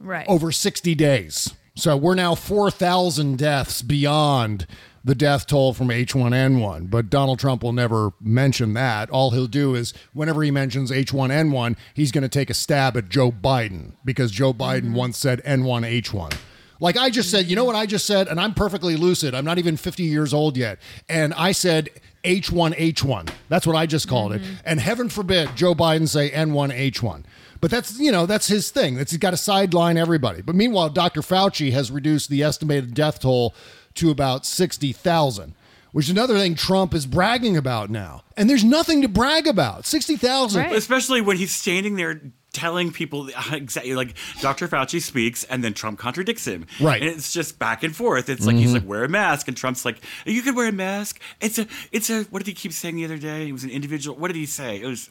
Right. 0.00 0.26
over 0.28 0.50
60 0.50 0.94
days. 0.96 1.54
So 1.76 1.94
we're 1.94 2.14
now 2.14 2.34
4,000 2.34 3.36
deaths 3.36 3.82
beyond 3.82 4.66
the 5.04 5.14
death 5.14 5.46
toll 5.46 5.74
from 5.74 5.88
H1N1, 5.88 6.90
but 6.90 7.10
Donald 7.10 7.38
Trump 7.38 7.62
will 7.62 7.74
never 7.74 8.12
mention 8.20 8.72
that. 8.74 9.10
All 9.10 9.30
he'll 9.30 9.46
do 9.46 9.74
is 9.74 9.92
whenever 10.14 10.42
he 10.42 10.50
mentions 10.50 10.90
H1N1, 10.90 11.76
he's 11.94 12.10
going 12.10 12.22
to 12.22 12.28
take 12.30 12.48
a 12.48 12.54
stab 12.54 12.96
at 12.96 13.10
Joe 13.10 13.30
Biden 13.30 13.92
because 14.04 14.32
Joe 14.32 14.54
Biden 14.54 14.86
mm-hmm. 14.86 14.94
once 14.94 15.18
said 15.18 15.44
N1H1. 15.44 16.36
Like 16.80 16.96
I 16.96 17.10
just 17.10 17.30
said, 17.30 17.46
you 17.46 17.56
know 17.56 17.64
what 17.64 17.76
I 17.76 17.86
just 17.86 18.06
said? 18.06 18.26
And 18.26 18.40
I'm 18.40 18.54
perfectly 18.54 18.96
lucid. 18.96 19.34
I'm 19.34 19.44
not 19.44 19.58
even 19.58 19.76
50 19.76 20.02
years 20.02 20.34
old 20.34 20.56
yet. 20.56 20.78
And 21.08 21.34
I 21.34 21.52
said 21.52 21.90
H1H1. 22.24 23.30
That's 23.48 23.66
what 23.66 23.76
I 23.76 23.86
just 23.86 24.08
called 24.08 24.32
it. 24.32 24.42
Mm-hmm. 24.42 24.54
And 24.64 24.80
heaven 24.80 25.08
forbid 25.08 25.54
Joe 25.54 25.74
Biden 25.74 26.08
say 26.08 26.30
N1H1. 26.30 27.24
But 27.60 27.70
that's, 27.70 27.98
you 27.98 28.12
know, 28.12 28.26
that's 28.26 28.46
his 28.46 28.70
thing. 28.70 28.96
That's 28.96 29.10
he's 29.12 29.18
got 29.18 29.30
to 29.30 29.36
sideline 29.36 29.96
everybody. 29.96 30.42
But 30.42 30.54
meanwhile, 30.54 30.88
Dr. 30.90 31.20
Fauci 31.22 31.72
has 31.72 31.90
reduced 31.90 32.30
the 32.30 32.42
estimated 32.42 32.94
death 32.94 33.20
toll 33.20 33.54
to 33.94 34.10
about 34.10 34.44
60,000, 34.44 35.54
which 35.92 36.06
is 36.06 36.10
another 36.10 36.38
thing 36.38 36.54
Trump 36.54 36.92
is 36.94 37.06
bragging 37.06 37.56
about 37.56 37.88
now. 37.90 38.22
And 38.36 38.48
there's 38.50 38.64
nothing 38.64 39.02
to 39.02 39.08
brag 39.08 39.46
about. 39.46 39.86
60,000. 39.86 40.66
Especially 40.72 41.20
when 41.20 41.36
he's 41.38 41.50
standing 41.52 41.96
there 41.96 42.20
telling 42.52 42.90
people 42.92 43.28
exactly 43.52 43.94
like 43.94 44.14
Dr. 44.40 44.66
Fauci 44.68 45.00
speaks 45.00 45.44
and 45.44 45.62
then 45.64 45.74
Trump 45.74 45.98
contradicts 45.98 46.46
him. 46.46 46.66
Right. 46.80 47.00
And 47.02 47.10
it's 47.10 47.32
just 47.32 47.58
back 47.58 47.82
and 47.82 47.94
forth. 47.94 48.28
It's 48.28 48.46
like 48.46 48.56
he's 48.56 48.70
Mhm. 48.70 48.74
like, 48.74 48.86
wear 48.86 49.04
a 49.04 49.08
mask, 49.08 49.48
and 49.48 49.56
Trump's 49.56 49.84
like, 49.84 50.00
you 50.24 50.40
can 50.42 50.54
wear 50.54 50.68
a 50.68 50.72
mask. 50.72 51.20
It's 51.40 51.58
a 51.58 51.66
it's 51.92 52.08
a 52.10 52.22
what 52.24 52.38
did 52.40 52.46
he 52.48 52.54
keep 52.54 52.72
saying 52.72 52.96
the 52.96 53.04
other 53.04 53.18
day? 53.18 53.48
It 53.48 53.52
was 53.52 53.64
an 53.64 53.70
individual 53.70 54.16
what 54.16 54.28
did 54.28 54.36
he 54.36 54.46
say? 54.46 54.80
It 54.80 54.86
was 54.86 55.10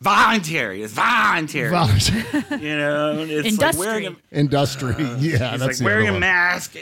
voluntary. 0.00 0.82
It's 0.82 0.92
voluntary. 0.92 1.70
Voluntary. 1.70 2.24
you 2.62 2.76
know, 2.76 3.24
it's 3.28 3.58
like 3.58 3.76
wearing 3.78 4.06
a 4.06 4.16
Industry. 4.32 4.94
Uh, 4.94 4.98
yeah, 5.18 5.18
He's 5.18 5.38
that's 5.38 5.60
like 5.62 5.76
the 5.78 5.84
wearing 5.84 6.06
other 6.08 6.10
a 6.10 6.12
one. 6.14 6.20
mask. 6.20 6.74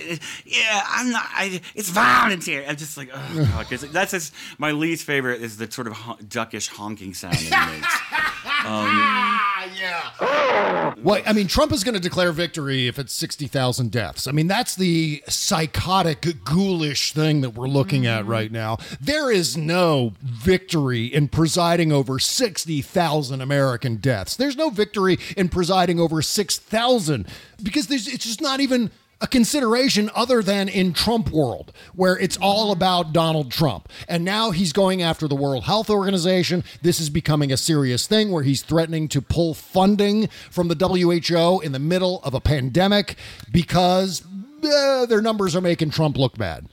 Yeah, 0.45 0.83
I'm 0.89 1.11
not. 1.11 1.25
I, 1.31 1.61
it's 1.75 1.89
voluntary. 1.91 2.67
I'm 2.67 2.77
just 2.77 2.97
like, 2.97 3.11
oh 3.13 3.49
god, 3.53 3.69
'cause 3.69 3.83
that's 3.91 4.11
just, 4.13 4.33
my 4.59 4.73
least 4.73 5.05
favorite 5.05 5.41
is 5.43 5.57
the 5.57 5.71
sort 5.71 5.87
of 5.87 5.93
hon- 5.95 6.19
duckish 6.29 6.69
honking 6.69 7.15
sound 7.15 7.35
that 7.35 7.69
he 7.69 7.75
makes. 7.77 7.95
Um, 8.65 9.41
yeah. 9.77 10.95
Well, 11.03 11.23
I 11.27 11.33
mean, 11.33 11.49
Trump 11.49 11.73
is 11.73 11.85
going 11.85 11.95
to 11.95 12.01
declare 12.01 12.33
victory 12.33 12.87
if 12.87 12.99
it's 12.99 13.13
60,000 13.13 13.91
deaths. 13.91 14.27
I 14.27 14.33
mean, 14.33 14.47
that's 14.47 14.75
the 14.75 15.23
psychotic, 15.29 16.45
ghoulish 16.45 17.13
thing 17.13 17.41
that 17.43 17.51
we're 17.51 17.69
looking 17.69 18.07
at 18.07 18.27
right 18.27 18.51
now. 18.51 18.79
There 19.01 19.31
is 19.31 19.57
no 19.57 20.15
victory 20.23 21.07
in 21.07 21.29
presiding 21.29 21.93
over 21.93 22.19
60,000 22.19 23.41
American 23.41 23.97
deaths. 23.97 24.37
There's 24.37 24.57
no 24.57 24.71
victory 24.71 25.19
in 25.37 25.49
presiding 25.49 26.01
over 26.01 26.23
6,000 26.23 27.27
because 27.63 27.89
there's, 27.89 28.09
it's 28.09 28.25
just 28.25 28.41
not 28.41 28.61
even 28.61 28.91
a 29.25 29.27
consideration 29.27 30.11
other 30.15 30.43
than 30.43 30.69
in 30.69 30.93
Trump 30.93 31.31
world, 31.31 31.73
where 31.95 32.15
it's 32.19 32.37
all 32.43 32.73
about 32.73 33.15
Donald 33.15 33.51
Trump. 33.51 33.89
And 34.07 34.23
now 34.23 34.51
he's 34.51 34.75
going 34.75 35.01
after 35.01 35.27
the 35.27 35.35
World 35.35 35.65
Health 35.65 35.89
Organization. 35.89 36.63
This 36.83 37.01
is 37.01 37.09
becoming 37.09 37.51
a 37.51 37.57
serious 37.57 38.07
thing 38.07 38.31
where 38.31 38.43
he's 38.43 38.61
threatening 38.61 39.09
to 39.09 39.23
pull 39.23 39.55
funding 39.55 40.29
from 40.51 40.69
the 40.69 40.75
WHO 40.77 41.61
in 41.61 41.73
the 41.73 41.79
middle 41.79 42.21
of 42.23 42.35
a 42.35 42.41
pandemic 42.41 43.17
because 43.51 44.23
uh, 44.63 45.07
their 45.07 45.23
numbers 45.23 45.57
are 45.57 45.63
making 45.63 45.89
Trump 45.91 46.19
look 46.19 46.37
bad. 46.37 46.67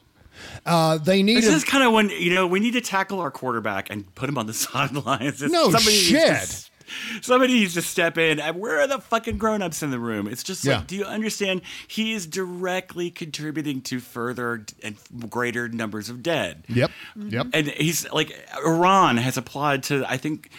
Uh, 0.66 0.98
they 0.98 1.24
need 1.24 1.38
This 1.38 1.48
a- 1.50 1.54
is 1.56 1.64
kind 1.64 1.84
of 1.86 1.94
when 1.94 2.10
you 2.10 2.34
know 2.34 2.48
we 2.48 2.60
need 2.60 2.74
to 2.74 2.82
tackle 2.82 3.20
our 3.22 3.32
quarterback 3.32 3.90
and 3.90 4.14
put 4.16 4.28
him 4.28 4.38
on 4.38 4.46
the 4.48 4.54
sidelines. 4.68 5.42
It's- 5.42 5.52
No 5.52 5.72
somebody 5.72 5.96
needs 5.96 6.08
to 6.10 6.36
shit. 6.36 6.70
Somebody 7.22 7.54
needs 7.54 7.74
to 7.76 7.82
step 7.82 8.18
in. 8.18 8.40
And 8.40 8.60
Where 8.60 8.80
are 8.82 8.88
the 8.88 9.00
fucking 9.00 9.38
grown-ups 9.38 9.84
in 9.84 9.92
the 9.92 10.00
room? 10.00 10.28
It's 10.28 10.44
just 10.44 10.64
Yeah. 10.66 10.78
like, 10.78 10.88
do 10.88 10.96
you 10.96 11.06
understand? 11.06 11.62
He 11.88 12.14
is 12.14 12.26
directly 12.28 13.10
contributing 13.12 13.82
to 13.84 14.00
further 14.00 14.66
and 14.84 14.96
greater 15.30 15.68
numbers 15.70 16.10
of 16.10 16.22
dead. 16.24 16.64
Yep. 16.68 16.92
Yep. 17.16 17.48
And 17.54 17.68
he's 17.68 18.10
like, 18.12 18.32
Iran 18.66 19.18
has 19.18 19.38
applied 19.38 19.84
to, 19.84 20.06
I 20.08 20.18
think, 20.18 20.50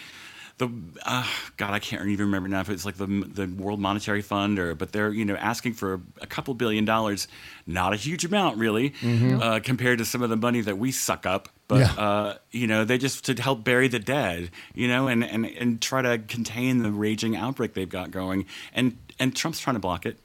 the 0.59 0.69
uh, 1.03 1.25
God, 1.57 1.73
I 1.73 1.79
can't 1.79 2.05
even 2.07 2.27
remember 2.27 2.47
now 2.47 2.61
if 2.61 2.69
it's 2.69 2.85
like 2.85 2.97
the 2.97 3.07
the 3.07 3.47
World 3.47 3.79
Monetary 3.79 4.21
Fund 4.21 4.59
or, 4.59 4.75
but 4.75 4.91
they're 4.91 5.09
you 5.11 5.25
know 5.25 5.35
asking 5.35 5.73
for 5.73 5.99
a 6.21 6.27
couple 6.27 6.53
billion 6.53 6.85
dollars, 6.85 7.27
not 7.65 7.91
a 7.91 7.95
huge 7.95 8.23
amount 8.23 8.57
really, 8.59 8.91
Mhm. 9.01 9.41
uh, 9.41 9.59
compared 9.61 9.97
to 9.97 10.05
some 10.05 10.21
of 10.21 10.29
the 10.29 10.35
money 10.37 10.61
that 10.61 10.77
we 10.77 10.91
suck 10.91 11.25
up. 11.25 11.49
But 11.67 11.79
Yeah. 11.79 11.91
uh, 11.93 12.37
you 12.51 12.67
know, 12.67 12.83
they 12.85 12.97
just 12.97 13.25
to 13.25 13.41
help 13.41 13.63
bury 13.63 13.87
the 13.87 13.99
dead, 13.99 14.51
you 14.75 14.87
know, 14.87 15.07
and 15.07 15.23
and 15.23 15.45
and 15.45 15.81
try 15.81 16.01
to 16.01 16.17
contain 16.19 16.83
the 16.83 16.91
raging 16.91 17.35
outbreak 17.35 17.73
they've 17.73 17.87
got 17.89 18.11
going, 18.11 18.45
and 18.73 18.97
and 19.19 19.35
Trump's 19.35 19.59
trying 19.59 19.75
to 19.75 19.79
block 19.79 20.05
it. 20.05 20.17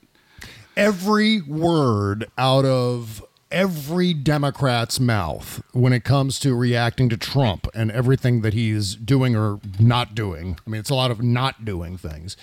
every 0.77 1.41
word 1.43 2.27
out 2.37 2.65
of 2.65 3.25
every 3.51 4.13
Democrat's 4.13 5.01
mouth 5.01 5.63
when 5.73 5.93
it 5.93 6.05
comes 6.05 6.39
to 6.39 6.55
reacting 6.55 7.09
to 7.09 7.17
Trump 7.17 7.67
and 7.75 7.91
everything 7.91 8.43
that 8.43 8.53
he's 8.53 8.95
doing 8.95 9.35
or 9.35 9.59
not 9.81 10.15
doing. 10.15 10.59
I 10.67 10.71
mean, 10.71 10.79
it's 10.81 10.91
a 10.91 10.95
lot 10.95 11.11
of 11.11 11.23
not 11.23 11.65
doing 11.65 11.97
things. 11.97 12.37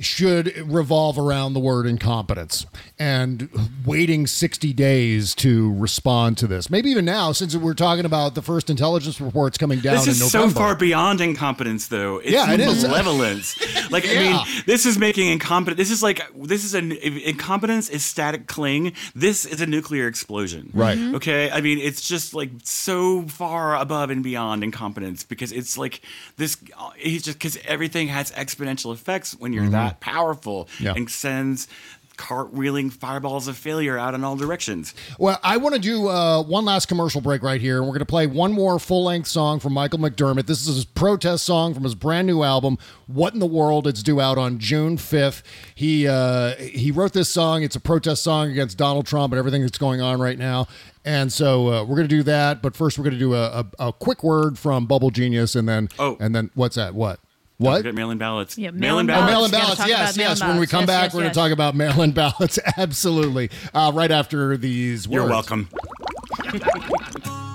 Should 0.00 0.56
revolve 0.68 1.18
around 1.18 1.54
the 1.54 1.60
word 1.60 1.86
incompetence 1.86 2.66
and 2.98 3.48
waiting 3.86 4.26
60 4.26 4.72
days 4.72 5.34
to 5.36 5.72
respond 5.74 6.36
to 6.38 6.46
this. 6.48 6.68
Maybe 6.68 6.90
even 6.90 7.04
now, 7.04 7.30
since 7.30 7.54
we're 7.54 7.74
talking 7.74 8.04
about 8.04 8.34
the 8.34 8.42
first 8.42 8.70
intelligence 8.70 9.20
reports 9.20 9.56
coming 9.56 9.78
down 9.78 9.94
This 9.94 10.04
in 10.06 10.10
is 10.10 10.20
November. 10.34 10.52
so 10.54 10.58
far 10.60 10.74
beyond 10.74 11.20
incompetence, 11.20 11.86
though. 11.88 12.18
It's 12.18 12.30
Yeah, 12.32 12.52
it 12.52 12.58
is. 12.60 12.82
malevolence. 12.82 13.56
like 13.92 14.04
I 14.04 14.14
mean, 14.14 14.40
this 14.66 14.84
is 14.84 14.98
making 14.98 15.28
incompetent. 15.30 15.76
This 15.76 15.92
is 15.92 16.02
like 16.02 16.20
this 16.36 16.64
is 16.64 16.74
an 16.74 16.90
incompetence 16.92 17.88
is 17.88 18.04
static 18.04 18.48
cling. 18.48 18.94
This 19.14 19.44
is 19.44 19.60
a 19.60 19.66
nuclear 19.66 20.08
explosion. 20.08 20.70
Right. 20.74 20.98
Mhm. 20.98 21.14
Okay. 21.16 21.50
I 21.52 21.60
mean, 21.60 21.78
it's 21.78 22.00
just 22.06 22.34
like 22.34 22.50
so 22.64 23.22
far 23.28 23.76
above 23.76 24.10
and 24.10 24.24
beyond 24.24 24.64
incompetence 24.64 25.22
because 25.22 25.52
it's 25.52 25.78
like 25.78 26.00
this. 26.36 26.56
He's 26.96 27.22
just 27.22 27.38
because 27.38 27.58
everything 27.64 28.08
has 28.08 28.32
exponential 28.32 28.92
effects 28.92 29.36
when 29.38 29.52
you're 29.52 29.64
Mhm. 29.66 29.70
that 29.70 29.83
powerful 29.92 30.68
Yeah. 30.80 30.94
and 30.96 31.10
sends 31.10 31.68
cartwheeling 32.16 32.92
fireballs 32.92 33.48
of 33.48 33.56
failure 33.56 33.98
out 33.98 34.14
in 34.14 34.22
all 34.22 34.36
directions. 34.36 34.94
Well, 35.18 35.36
I 35.42 35.56
want 35.56 35.74
to 35.74 35.80
do 35.80 36.08
uh, 36.08 36.42
one 36.44 36.64
last 36.64 36.86
commercial 36.86 37.20
break 37.20 37.42
right 37.42 37.60
here, 37.60 37.78
and 37.78 37.86
we're 37.86 37.90
going 37.92 37.98
to 38.00 38.04
play 38.06 38.28
one 38.28 38.52
more 38.52 38.78
full 38.78 39.02
length 39.04 39.26
song 39.26 39.58
from 39.58 39.72
Michael 39.72 39.98
McDermott. 39.98 40.46
This 40.46 40.60
is 40.66 40.76
his 40.76 40.84
protest 40.84 41.44
song 41.44 41.74
from 41.74 41.82
his 41.82 41.96
brand 41.96 42.28
new 42.28 42.44
album, 42.44 42.78
"What 43.08 43.34
in 43.34 43.40
the 43.40 43.46
World." 43.46 43.88
It's 43.88 44.00
due 44.00 44.20
out 44.20 44.38
on 44.38 44.60
June 44.60 44.96
fifth. 44.96 45.42
He 45.74 46.06
uh, 46.06 46.54
he 46.54 46.92
wrote 46.92 47.14
this 47.14 47.28
song. 47.28 47.64
It's 47.64 47.74
a 47.74 47.80
protest 47.80 48.22
song 48.22 48.48
against 48.50 48.78
Donald 48.78 49.06
Trump 49.06 49.32
and 49.32 49.38
everything 49.38 49.62
that's 49.62 49.78
going 49.78 50.00
on 50.00 50.20
right 50.20 50.38
now. 50.38 50.68
And 51.04 51.32
so 51.32 51.66
uh, 51.68 51.80
we're 51.82 51.96
going 51.96 52.08
to 52.08 52.16
do 52.16 52.22
that. 52.22 52.62
But 52.62 52.76
first, 52.76 52.96
we're 52.96 53.04
going 53.04 53.14
to 53.14 53.18
do 53.18 53.34
a, 53.34 53.66
a, 53.78 53.88
a 53.88 53.92
quick 53.92 54.22
word 54.22 54.56
from 54.56 54.86
Bubble 54.86 55.10
Genius, 55.10 55.56
and 55.56 55.68
then 55.68 55.88
Oh. 55.98 56.16
and 56.20 56.32
then 56.32 56.50
what's 56.54 56.76
that? 56.76 56.94
What? 56.94 57.18
Don't 57.60 57.66
What? 57.70 57.76
forget 57.78 57.94
mail-in 57.94 58.18
ballots. 58.18 58.58
Yeah, 58.58 58.70
mail-in 58.72 59.06
mail-in 59.06 59.10
Oh, 59.10 59.14
ballots. 59.14 59.30
mail-in 59.32 59.50
ballots. 59.52 59.76
talk 59.78 59.88
Yes, 59.88 59.98
about 60.16 60.16
yes. 60.16 60.40
mail-in 60.40 60.54
When 60.54 60.60
we 60.60 60.66
come 60.66 60.80
Yes, 60.80 60.86
back, 60.88 61.02
yes, 61.04 61.14
we're 61.14 61.20
going 61.20 61.32
to 61.32 61.38
talk 61.38 61.52
about 61.52 61.74
mail-in 61.76 62.10
ballots. 62.22 62.58
Absolutely. 62.76 63.50
Uh, 63.72 63.92
right 63.94 64.10
after 64.10 64.56
these 64.56 65.06
words. 65.06 65.14
You're 65.14 65.28
welcome. 65.30 65.68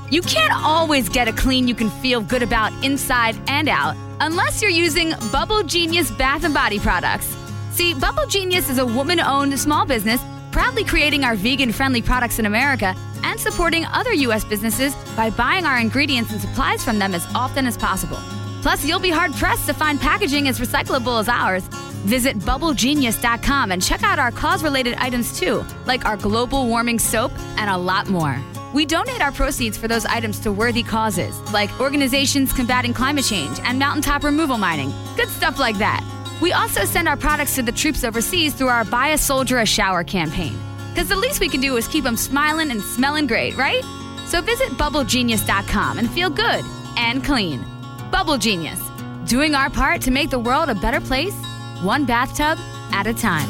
You 0.10 0.22
can't 0.22 0.54
always 0.54 1.08
get 1.10 1.28
a 1.28 1.34
clean 1.34 1.68
you 1.68 1.76
can 1.76 1.90
feel 2.02 2.22
good 2.22 2.42
about 2.42 2.72
inside 2.84 3.36
and 3.48 3.68
out 3.70 3.96
unless 4.22 4.62
you're 4.62 4.72
using 4.72 5.14
Bubble 5.32 5.64
Genius 5.64 6.10
Bath 6.12 6.44
and 6.46 6.54
Body 6.54 6.80
products. 6.80 7.36
See, 7.72 7.94
Bubble 7.94 8.26
Genius 8.26 8.70
is 8.70 8.78
a 8.80 8.86
woman 8.86 9.20
owned 9.20 9.58
small 9.60 9.86
business 9.86 10.22
proudly 10.52 10.84
creating 10.84 11.24
our 11.26 11.36
vegan 11.36 11.72
friendly 11.72 12.02
products 12.02 12.40
in 12.40 12.46
America 12.48 12.96
and 13.24 13.40
supporting 13.40 13.86
other 13.86 14.14
U.S. 14.14 14.44
businesses 14.44 14.96
by 15.16 15.30
buying 15.30 15.66
our 15.66 15.78
ingredients 15.78 16.32
and 16.32 16.42
supplies 16.42 16.84
from 16.84 16.98
them 17.00 17.14
as 17.14 17.26
often 17.36 17.68
as 17.68 17.78
possible. 17.78 18.18
Plus, 18.62 18.86
you'll 18.86 19.00
be 19.00 19.10
hard 19.10 19.34
pressed 19.34 19.66
to 19.68 19.74
find 19.74 20.00
packaging 20.00 20.48
as 20.48 20.60
recyclable 20.60 21.20
as 21.20 21.30
ours. 21.30 21.64
Visit 22.06 22.40
bubblegenius.com 22.40 23.72
and 23.72 23.82
check 23.82 24.04
out 24.04 24.20
our 24.20 24.32
cause 24.32 24.64
related 24.64 24.94
items 24.96 25.38
too, 25.38 25.66
like 25.86 26.06
our 26.06 26.18
global 26.18 26.68
warming 26.68 27.00
soap 27.00 27.32
and 27.58 27.70
a 27.70 27.78
lot 27.78 28.08
more. 28.10 28.40
We 28.74 28.86
donate 28.86 29.22
our 29.22 29.32
proceeds 29.32 29.78
for 29.78 29.88
those 29.88 30.06
items 30.06 30.40
to 30.42 30.52
worthy 30.52 30.84
causes, 30.84 31.40
like 31.52 31.72
organizations 31.80 32.54
combating 32.54 32.94
climate 32.94 33.26
change 33.26 33.60
and 33.64 33.80
mountaintop 33.80 34.24
removal 34.24 34.58
mining. 34.58 34.94
Good 35.16 35.30
stuff 35.30 35.60
like 35.60 35.78
that. 35.80 36.06
We 36.42 36.54
also 36.54 36.86
send 36.86 37.08
our 37.08 37.18
products 37.18 37.56
to 37.56 37.64
the 37.64 37.72
troops 37.72 38.04
overseas 38.04 38.54
through 38.54 38.68
our 38.68 38.86
Buy 38.86 39.10
a 39.10 39.18
Soldier 39.18 39.60
a 39.60 39.66
Shower 39.66 40.04
campaign. 40.04 40.58
Because 40.94 41.10
the 41.10 41.16
least 41.16 41.40
we 41.40 41.50
can 41.50 41.62
do 41.62 41.76
is 41.78 41.88
keep 41.88 42.04
them 42.04 42.18
smiling 42.18 42.72
and 42.72 42.82
smelling 42.82 43.28
great, 43.28 43.58
right? 43.58 43.84
So 44.26 44.42
visit 44.42 44.70
bubblegenius.com 44.70 46.00
and 46.00 46.10
feel 46.10 46.30
good 46.30 46.64
and 46.98 47.24
clean. 47.24 47.66
Bubble 48.12 48.38
Genius, 48.38 48.82
doing 49.26 49.54
our 49.54 49.70
part 49.70 50.02
to 50.02 50.12
make 50.12 50.30
the 50.30 50.40
world 50.40 50.70
a 50.70 50.76
better 50.76 51.00
place, 51.00 51.36
one 51.82 52.06
bathtub 52.06 52.58
at 52.92 53.06
a 53.06 53.14
time. 53.14 53.50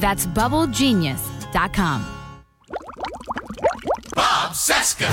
That's 0.00 0.26
bubblegenius.com. 0.26 2.14
Bob 4.14 4.52
Cesca. 4.52 5.08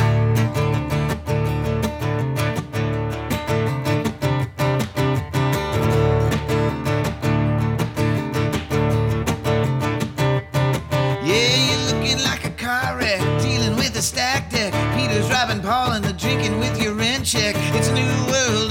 Yeah, 11.23 11.69
you're 11.69 11.93
looking 11.93 12.23
like 12.23 12.45
a 12.45 12.51
car 12.51 12.99
dealing 13.41 13.75
with 13.75 13.95
a 13.97 14.01
stack 14.01 14.49
deck. 14.49 14.73
Peter's 14.95 15.29
robbing 15.29 15.61
Paul 15.61 15.91
and 15.93 16.05
the 16.05 16.13
drinking 16.13 16.59
with 16.59 16.81
your 16.81 16.93
rent 16.93 17.25
check. 17.25 17.55
It's 17.75 17.89
a 17.89 17.93
new 17.93 18.31
world 18.31 18.64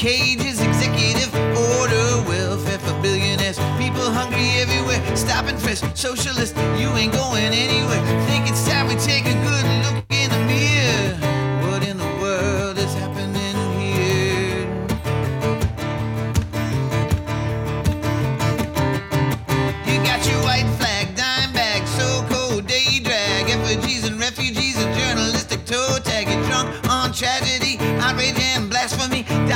cages, 0.00 0.62
executive 0.62 1.30
order, 1.76 2.24
welfare 2.26 2.78
for 2.78 2.94
billionaires, 3.02 3.58
people 3.76 4.00
hungry 4.00 4.48
everywhere, 4.56 4.98
stop 5.14 5.44
and 5.44 5.60
frisk, 5.60 5.84
socialist, 5.94 6.56
you 6.78 6.88
ain't 6.96 7.12
going 7.12 7.52
anywhere, 7.52 8.00
think 8.26 8.48
it's 8.48 8.69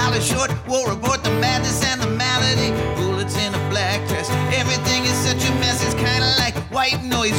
Dollar 0.05 0.20
short, 0.20 0.50
war 0.68 0.90
report, 0.90 1.24
the 1.24 1.30
madness 1.40 1.82
and 1.82 1.98
the 1.98 2.07
malady. 2.07 2.70
Bullets 2.94 3.38
in 3.38 3.55
a 3.55 3.70
black 3.70 4.07
dress, 4.07 4.28
everything 4.52 5.05
is 5.05 5.16
such 5.16 5.48
a 5.48 5.52
mess. 5.55 5.82
It's 5.82 5.94
kinda 5.94 6.36
like 6.38 6.55
white 6.70 7.02
noise, 7.02 7.32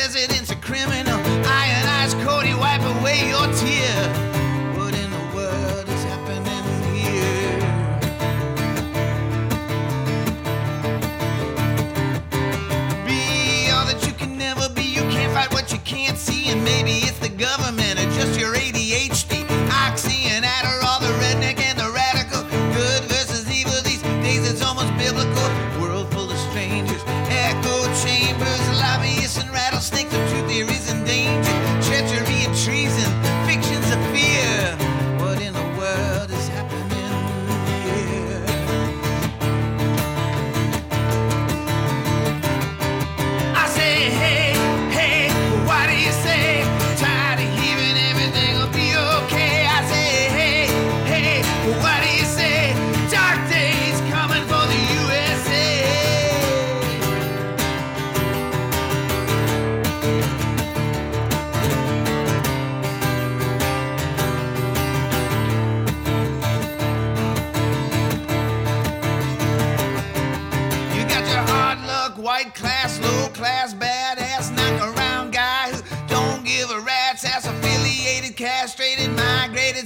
president's 0.00 0.50
a 0.50 0.56
criminal. 0.56 1.20
Ionized 1.44 2.16
Cody, 2.26 2.54
wipe 2.54 2.80
away 2.80 3.28
your 3.28 3.46
tear. 3.52 4.29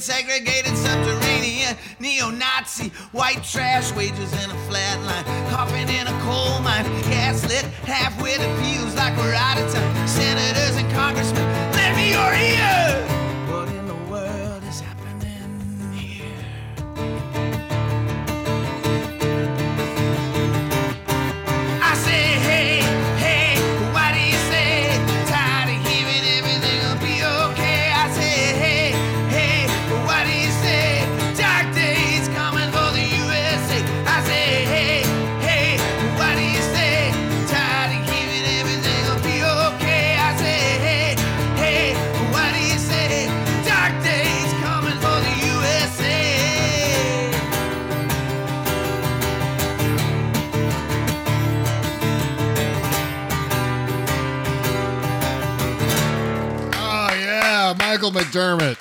Segregated, 0.05 0.77
subterranean, 0.77 1.75
neo 1.99 2.29
Nazi, 2.29 2.91
white 3.13 3.43
trash, 3.43 3.91
wages 3.95 4.31
in 4.45 4.51
a 4.51 4.67
flat 4.69 5.01
line, 5.01 5.25
coughing 5.51 5.89
in 5.89 6.07
a 6.07 6.21
coal 6.21 6.61
mine, 6.61 6.85
gaslit, 7.09 7.65
half-wit, 7.89 8.39
it 8.39 8.55
feels 8.63 8.95
like 8.97 9.17
we're 9.17 9.33
out 9.33 9.57
of 9.57 9.73
time. 9.73 9.94
McDermott. 58.35 58.77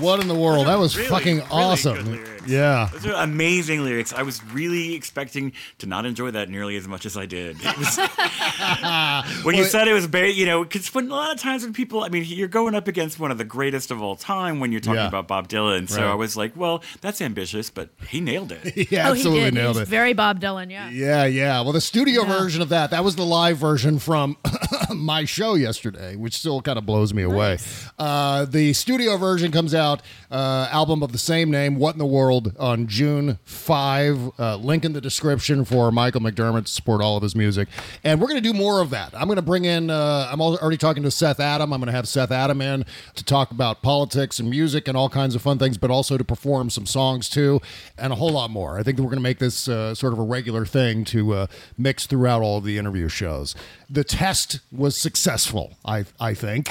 What 0.00 0.20
in 0.20 0.28
the 0.28 0.34
world? 0.34 0.66
that 0.66 0.78
was 0.78 0.96
Really, 0.96 1.08
fucking 1.08 1.36
really 1.38 1.48
awesome. 1.50 2.04
good 2.04 2.29
lyrics. 2.40 2.52
Yeah. 2.52 2.88
Those 2.92 3.06
are 3.06 3.22
amazing 3.22 3.84
lyrics. 3.84 4.12
I 4.12 4.22
was 4.22 4.42
really 4.52 4.94
expecting 4.94 5.52
to 5.78 5.86
not 5.86 6.06
enjoy 6.06 6.30
that 6.32 6.48
nearly 6.48 6.76
as 6.76 6.86
much 6.88 7.06
as 7.06 7.16
I 7.16 7.26
did. 7.26 7.56
It 7.60 7.78
was, 7.78 7.98
when 9.44 9.54
you 9.56 9.64
said 9.64 9.88
it 9.88 9.92
was, 9.92 10.06
ba- 10.06 10.30
you 10.32 10.46
know, 10.46 10.62
because 10.64 10.92
when 10.94 11.06
a 11.10 11.14
lot 11.14 11.32
of 11.34 11.40
times 11.40 11.62
when 11.62 11.72
people, 11.72 12.02
I 12.02 12.08
mean, 12.08 12.24
you're 12.26 12.48
going 12.48 12.74
up 12.74 12.88
against 12.88 13.18
one 13.18 13.30
of 13.30 13.38
the 13.38 13.44
greatest 13.44 13.90
of 13.90 14.02
all 14.02 14.16
time 14.16 14.60
when 14.60 14.72
you're 14.72 14.80
talking 14.80 15.00
Yeah. 15.00 15.08
about 15.08 15.28
Bob 15.28 15.48
Dylan. 15.48 15.88
So 15.88 16.00
Right. 16.02 16.10
I 16.10 16.14
was 16.14 16.36
like, 16.36 16.56
well, 16.56 16.82
that's 17.00 17.20
ambitious, 17.20 17.70
but 17.70 17.90
he 18.08 18.20
nailed 18.20 18.52
it. 18.52 18.60
He 18.90 18.96
oh, 18.96 19.00
absolutely 19.12 19.40
he 19.40 19.44
did. 19.46 19.54
nailed 19.54 19.76
He's 19.76 19.82
it. 19.82 19.88
Very 19.88 20.12
Bob 20.14 20.40
Dylan, 20.40 20.70
yeah. 20.70 20.88
Yeah, 20.90 21.24
yeah. 21.26 21.60
Well, 21.60 21.72
the 21.72 21.80
studio 21.80 22.24
version 22.24 22.62
of 22.62 22.70
that, 22.70 22.90
that 22.92 23.04
was 23.04 23.14
the 23.16 23.24
live 23.24 23.58
version 23.58 23.98
from 23.98 24.36
my 24.94 25.24
show 25.26 25.54
yesterday, 25.54 26.16
which 26.16 26.34
still 26.36 26.60
kind 26.62 26.78
of 26.78 26.86
blows 26.86 27.12
me 27.12 27.22
away. 27.22 27.58
Uh, 27.98 28.46
the 28.46 28.72
studio 28.72 29.16
version 29.16 29.52
comes 29.52 29.74
out, 29.74 30.00
uh, 30.30 30.68
album 30.70 31.02
of 31.02 31.12
the 31.12 31.18
same 31.18 31.50
name, 31.50 31.76
What 31.76 31.94
in 31.94 31.98
the 31.98 32.06
World, 32.06 32.29
on 32.30 32.86
June 32.86 33.38
5. 33.44 34.30
Uh, 34.38 34.56
link 34.56 34.84
in 34.84 34.92
the 34.92 35.00
description 35.00 35.64
for 35.64 35.90
Michael 35.90 36.20
McDermott 36.20 36.66
to 36.66 36.70
support 36.70 37.02
all 37.02 37.16
of 37.16 37.22
his 37.22 37.34
music. 37.34 37.68
And 38.04 38.20
we're 38.20 38.28
going 38.28 38.42
to 38.42 38.52
do 38.52 38.56
more 38.56 38.80
of 38.80 38.90
that. 38.90 39.12
I'm 39.14 39.26
going 39.26 39.36
to 39.36 39.42
bring 39.42 39.64
in, 39.64 39.90
uh, 39.90 40.28
I'm 40.30 40.40
already 40.40 40.76
talking 40.76 41.02
to 41.02 41.10
Seth 41.10 41.40
Adam. 41.40 41.72
I'm 41.72 41.80
going 41.80 41.86
to 41.86 41.92
have 41.92 42.06
Seth 42.06 42.30
Adam 42.30 42.60
in 42.60 42.84
to 43.14 43.24
talk 43.24 43.50
about 43.50 43.82
politics 43.82 44.38
and 44.38 44.48
music 44.48 44.86
and 44.86 44.96
all 44.96 45.08
kinds 45.08 45.34
of 45.34 45.42
fun 45.42 45.58
things, 45.58 45.76
but 45.76 45.90
also 45.90 46.16
to 46.16 46.24
perform 46.24 46.70
some 46.70 46.86
songs 46.86 47.28
too, 47.28 47.60
and 47.98 48.12
a 48.12 48.16
whole 48.16 48.30
lot 48.30 48.50
more. 48.50 48.78
I 48.78 48.82
think 48.82 48.96
that 48.96 49.02
we're 49.02 49.10
going 49.10 49.18
to 49.18 49.22
make 49.22 49.38
this 49.38 49.68
uh, 49.68 49.94
sort 49.94 50.12
of 50.12 50.18
a 50.18 50.22
regular 50.22 50.64
thing 50.64 51.04
to 51.06 51.34
uh, 51.34 51.46
mix 51.76 52.06
throughout 52.06 52.42
all 52.42 52.58
of 52.58 52.64
the 52.64 52.78
interview 52.78 53.08
shows. 53.08 53.54
The 53.92 54.04
test 54.04 54.60
was 54.70 54.96
successful, 54.96 55.76
I, 55.84 56.04
I 56.20 56.32
think. 56.34 56.68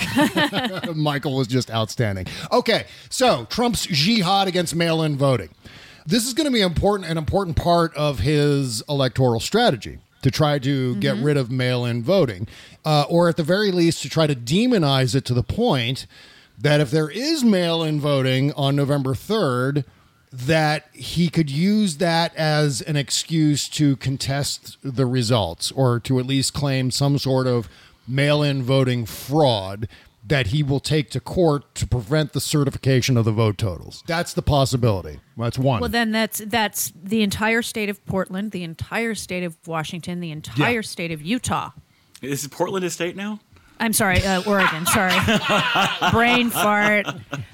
Michael 0.95 1.35
was 1.35 1.47
just 1.47 1.69
outstanding. 1.69 2.27
Okay, 2.51 2.85
so 3.09 3.45
Trump's 3.45 3.85
jihad 3.85 4.47
against 4.47 4.73
mail 4.73 5.03
in 5.03 5.17
voting. 5.17 5.49
This 6.05 6.25
is 6.25 6.33
going 6.33 6.45
to 6.45 6.51
be 6.51 6.61
important, 6.61 7.09
an 7.09 7.17
important 7.17 7.57
part 7.57 7.93
of 7.95 8.19
his 8.19 8.81
electoral 8.87 9.39
strategy 9.41 9.99
to 10.21 10.31
try 10.31 10.59
to 10.59 10.95
get 10.95 11.17
rid 11.17 11.37
of 11.37 11.51
mail 11.51 11.85
in 11.85 12.03
voting, 12.03 12.47
uh, 12.85 13.05
or 13.09 13.29
at 13.29 13.37
the 13.37 13.43
very 13.43 13.71
least, 13.71 14.01
to 14.03 14.09
try 14.09 14.25
to 14.25 14.35
demonize 14.35 15.13
it 15.13 15.25
to 15.25 15.33
the 15.33 15.43
point 15.43 16.07
that 16.57 16.81
if 16.81 16.91
there 16.91 17.09
is 17.09 17.43
mail 17.43 17.83
in 17.83 17.99
voting 17.99 18.51
on 18.53 18.75
November 18.75 19.13
3rd, 19.13 19.85
that 20.31 20.87
he 20.93 21.29
could 21.29 21.49
use 21.49 21.97
that 21.97 22.35
as 22.35 22.81
an 22.81 22.95
excuse 22.95 23.67
to 23.69 23.95
contest 23.97 24.77
the 24.83 25.05
results 25.05 25.71
or 25.71 25.99
to 26.01 26.19
at 26.19 26.25
least 26.25 26.53
claim 26.53 26.91
some 26.91 27.17
sort 27.17 27.47
of 27.47 27.67
mail 28.07 28.43
in 28.43 28.61
voting 28.63 29.05
fraud 29.05 29.87
that 30.25 30.47
he 30.47 30.61
will 30.61 30.79
take 30.79 31.09
to 31.09 31.19
court 31.19 31.73
to 31.73 31.87
prevent 31.87 32.33
the 32.33 32.41
certification 32.41 33.17
of 33.17 33.25
the 33.25 33.31
vote 33.31 33.57
totals. 33.57 34.03
That's 34.05 34.33
the 34.33 34.41
possibility. 34.43 35.19
That's 35.37 35.57
one. 35.57 35.79
Well, 35.79 35.89
then 35.89 36.11
that's 36.11 36.39
that's 36.45 36.91
the 36.95 37.23
entire 37.23 37.61
state 37.63 37.89
of 37.89 38.05
Portland, 38.05 38.51
the 38.51 38.63
entire 38.63 39.15
state 39.15 39.43
of 39.43 39.57
Washington, 39.65 40.19
the 40.19 40.31
entire 40.31 40.75
Yeah. 40.75 40.81
state 40.81 41.11
of 41.11 41.21
Utah. 41.23 41.71
Is 42.21 42.45
Portland 42.47 42.85
a 42.85 42.89
state 42.89 43.15
now? 43.15 43.39
I'm 43.79 43.93
sorry, 43.93 44.23
uh, 44.25 44.41
Oregon. 44.45 44.85
Sorry, 44.87 45.13
brain 46.11 46.49
fart. 46.49 47.05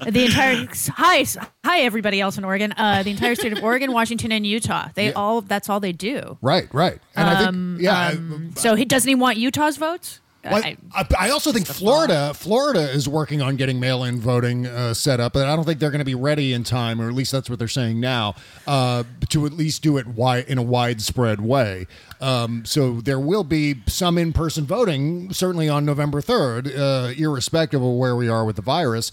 The 0.06 0.24
entire 0.26 0.66
hi 0.90 1.24
hi 1.64 1.80
everybody 1.80 2.20
else 2.20 2.36
in 2.38 2.44
Oregon. 2.44 2.72
Uh, 2.76 3.02
the 3.02 3.10
entire 3.10 3.34
state 3.34 3.56
of 3.56 3.62
Oregon, 3.62 3.92
Washington, 3.92 4.32
and 4.32 4.46
Utah. 4.46 4.88
They 4.94 5.06
Yeah. 5.06 5.12
all 5.16 5.40
that's 5.40 5.68
all 5.68 5.80
they 5.80 5.92
do. 5.92 6.36
right, 6.42 6.68
right. 6.72 6.98
And 7.14 7.28
I 7.30 7.44
Um, 7.44 7.74
think, 7.76 7.84
yeah. 7.84 8.08
um, 8.08 8.52
so 8.56 8.74
he 8.74 8.84
doesn't 8.84 9.08
he 9.08 9.14
want 9.14 9.36
Utah's 9.38 9.76
votes? 9.76 10.20
Well, 10.50 10.62
I- 10.94 11.06
I, 11.18 11.30
also 11.30 11.52
think 11.52 11.66
Florida, 11.66 12.32
Florida 12.34 12.90
is 12.90 13.08
working 13.08 13.42
on 13.42 13.56
getting 13.56 13.78
mail-in 13.80 14.20
voting 14.20 14.66
uh, 14.66 14.94
set 14.94 15.20
up, 15.20 15.32
but 15.34 15.46
I 15.46 15.54
don't 15.56 15.64
think 15.64 15.78
they're 15.78 15.90
going 15.90 15.98
to 16.00 16.04
be 16.04 16.14
ready 16.14 16.52
in 16.52 16.64
time, 16.64 17.00
or 17.00 17.08
at 17.08 17.14
least 17.14 17.32
that's 17.32 17.48
what 17.50 17.58
they're 17.58 17.68
saying 17.68 18.00
now, 18.00 18.34
uh, 18.66 19.04
to 19.30 19.46
at 19.46 19.52
least 19.52 19.82
do 19.82 19.96
it 19.98 20.04
wi- 20.06 20.44
in 20.48 20.58
a 20.58 20.62
widespread 20.62 21.40
way. 21.40 21.86
Um, 22.20 22.64
so 22.64 23.00
there 23.00 23.20
will 23.20 23.44
be 23.44 23.76
some 23.86 24.16
in-person 24.18 24.66
voting, 24.66 25.32
certainly 25.32 25.68
on 25.68 25.84
November 25.84 26.20
third, 26.20 26.72
uh, 26.74 27.12
irrespective 27.16 27.82
of 27.82 27.92
where 27.94 28.16
we 28.16 28.28
are 28.28 28.44
with 28.44 28.56
the 28.56 28.62
virus. 28.62 29.12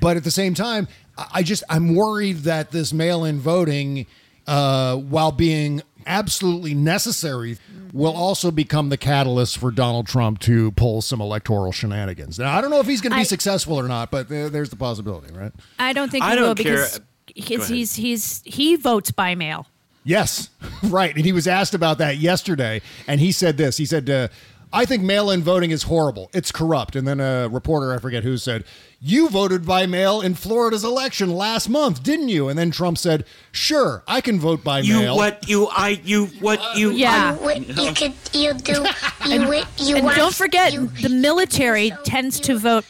But 0.00 0.16
at 0.16 0.24
the 0.24 0.30
same 0.30 0.54
time, 0.54 0.86
I 1.16 1.26
I 1.34 1.42
just 1.42 1.62
I'm 1.68 1.94
worried 1.94 2.38
that 2.38 2.70
this 2.72 2.92
mail-in 2.92 3.38
voting, 3.40 4.06
uh, 4.46 4.96
while 4.96 5.30
being 5.32 5.82
absolutely 6.06 6.74
necessary 6.74 7.58
will 7.92 8.14
also 8.14 8.50
become 8.50 8.88
the 8.88 8.96
catalyst 8.96 9.58
for 9.58 9.70
Donald 9.70 10.06
Trump 10.06 10.40
to 10.40 10.72
pull 10.72 11.00
some 11.02 11.20
electoral 11.20 11.70
shenanigans. 11.72 12.38
Now, 12.38 12.56
I 12.56 12.60
don't 12.60 12.70
know 12.70 12.80
if 12.80 12.86
he's 12.86 13.00
going 13.00 13.12
to 13.12 13.16
be 13.16 13.20
I- 13.20 13.24
successful 13.24 13.78
or 13.78 13.86
not, 13.88 14.10
but 14.10 14.28
there, 14.28 14.50
there's 14.50 14.70
the 14.70 14.76
possibility, 14.76 15.32
right? 15.32 15.52
I 15.78 15.92
don't 15.92 16.10
think 16.10 16.24
I 16.24 16.30
he 16.30 16.36
don't 16.36 16.48
will 16.48 16.54
care. 16.54 16.86
because 17.26 17.68
he's, 17.68 17.68
he's 17.68 17.94
he's 17.94 18.42
he 18.44 18.76
votes 18.76 19.10
by 19.10 19.34
mail. 19.34 19.66
Yes, 20.06 20.50
right. 20.82 21.14
And 21.16 21.24
he 21.24 21.32
was 21.32 21.46
asked 21.48 21.74
about 21.74 21.98
that 21.98 22.18
yesterday, 22.18 22.82
and 23.06 23.20
he 23.20 23.32
said 23.32 23.56
this. 23.56 23.76
He 23.76 23.86
said, 23.86 24.10
uh, 24.10 24.28
"I 24.74 24.84
think 24.84 25.02
mail-in 25.02 25.42
voting 25.42 25.70
is 25.70 25.84
horrible. 25.84 26.28
It's 26.34 26.52
corrupt." 26.52 26.96
And 26.96 27.06
then 27.08 27.20
a 27.20 27.48
reporter, 27.48 27.94
I 27.94 27.98
forget 27.98 28.22
who, 28.24 28.36
said, 28.36 28.64
"You 29.00 29.28
voted 29.30 29.64
by 29.64 29.86
mail 29.86 30.20
in 30.20 30.34
Florida's 30.34 30.84
election 30.84 31.34
last 31.34 31.68
month, 31.68 32.02
didn't 32.02 32.28
you?" 32.28 32.48
And 32.48 32.58
then 32.58 32.70
Trump 32.70 32.98
said, 32.98 33.24
"Sure, 33.52 34.02
I 34.08 34.20
can 34.20 34.38
vote 34.40 34.62
by 34.64 34.80
You 34.80 34.98
mail." 34.98 35.16
what 35.16 35.48
you 35.48 35.68
I 35.70 36.00
you 36.04 36.26
what 36.40 36.60
uh, 36.60 36.72
you 36.76 36.90
Yeah. 36.90 37.36
I- 37.40 37.54
You 37.54 37.92
could, 37.94 38.12
you 38.32 38.52
do, 38.54 38.84
you, 39.26 39.38
wi- 39.48 39.64
you 39.78 39.96
and 39.96 40.04
watch- 40.04 40.16
don't 40.16 40.34
forget, 40.34 40.72
the 41.02 41.08
military 41.08 41.92
tends 42.04 42.40
to 42.40 42.58
vote 42.58 42.84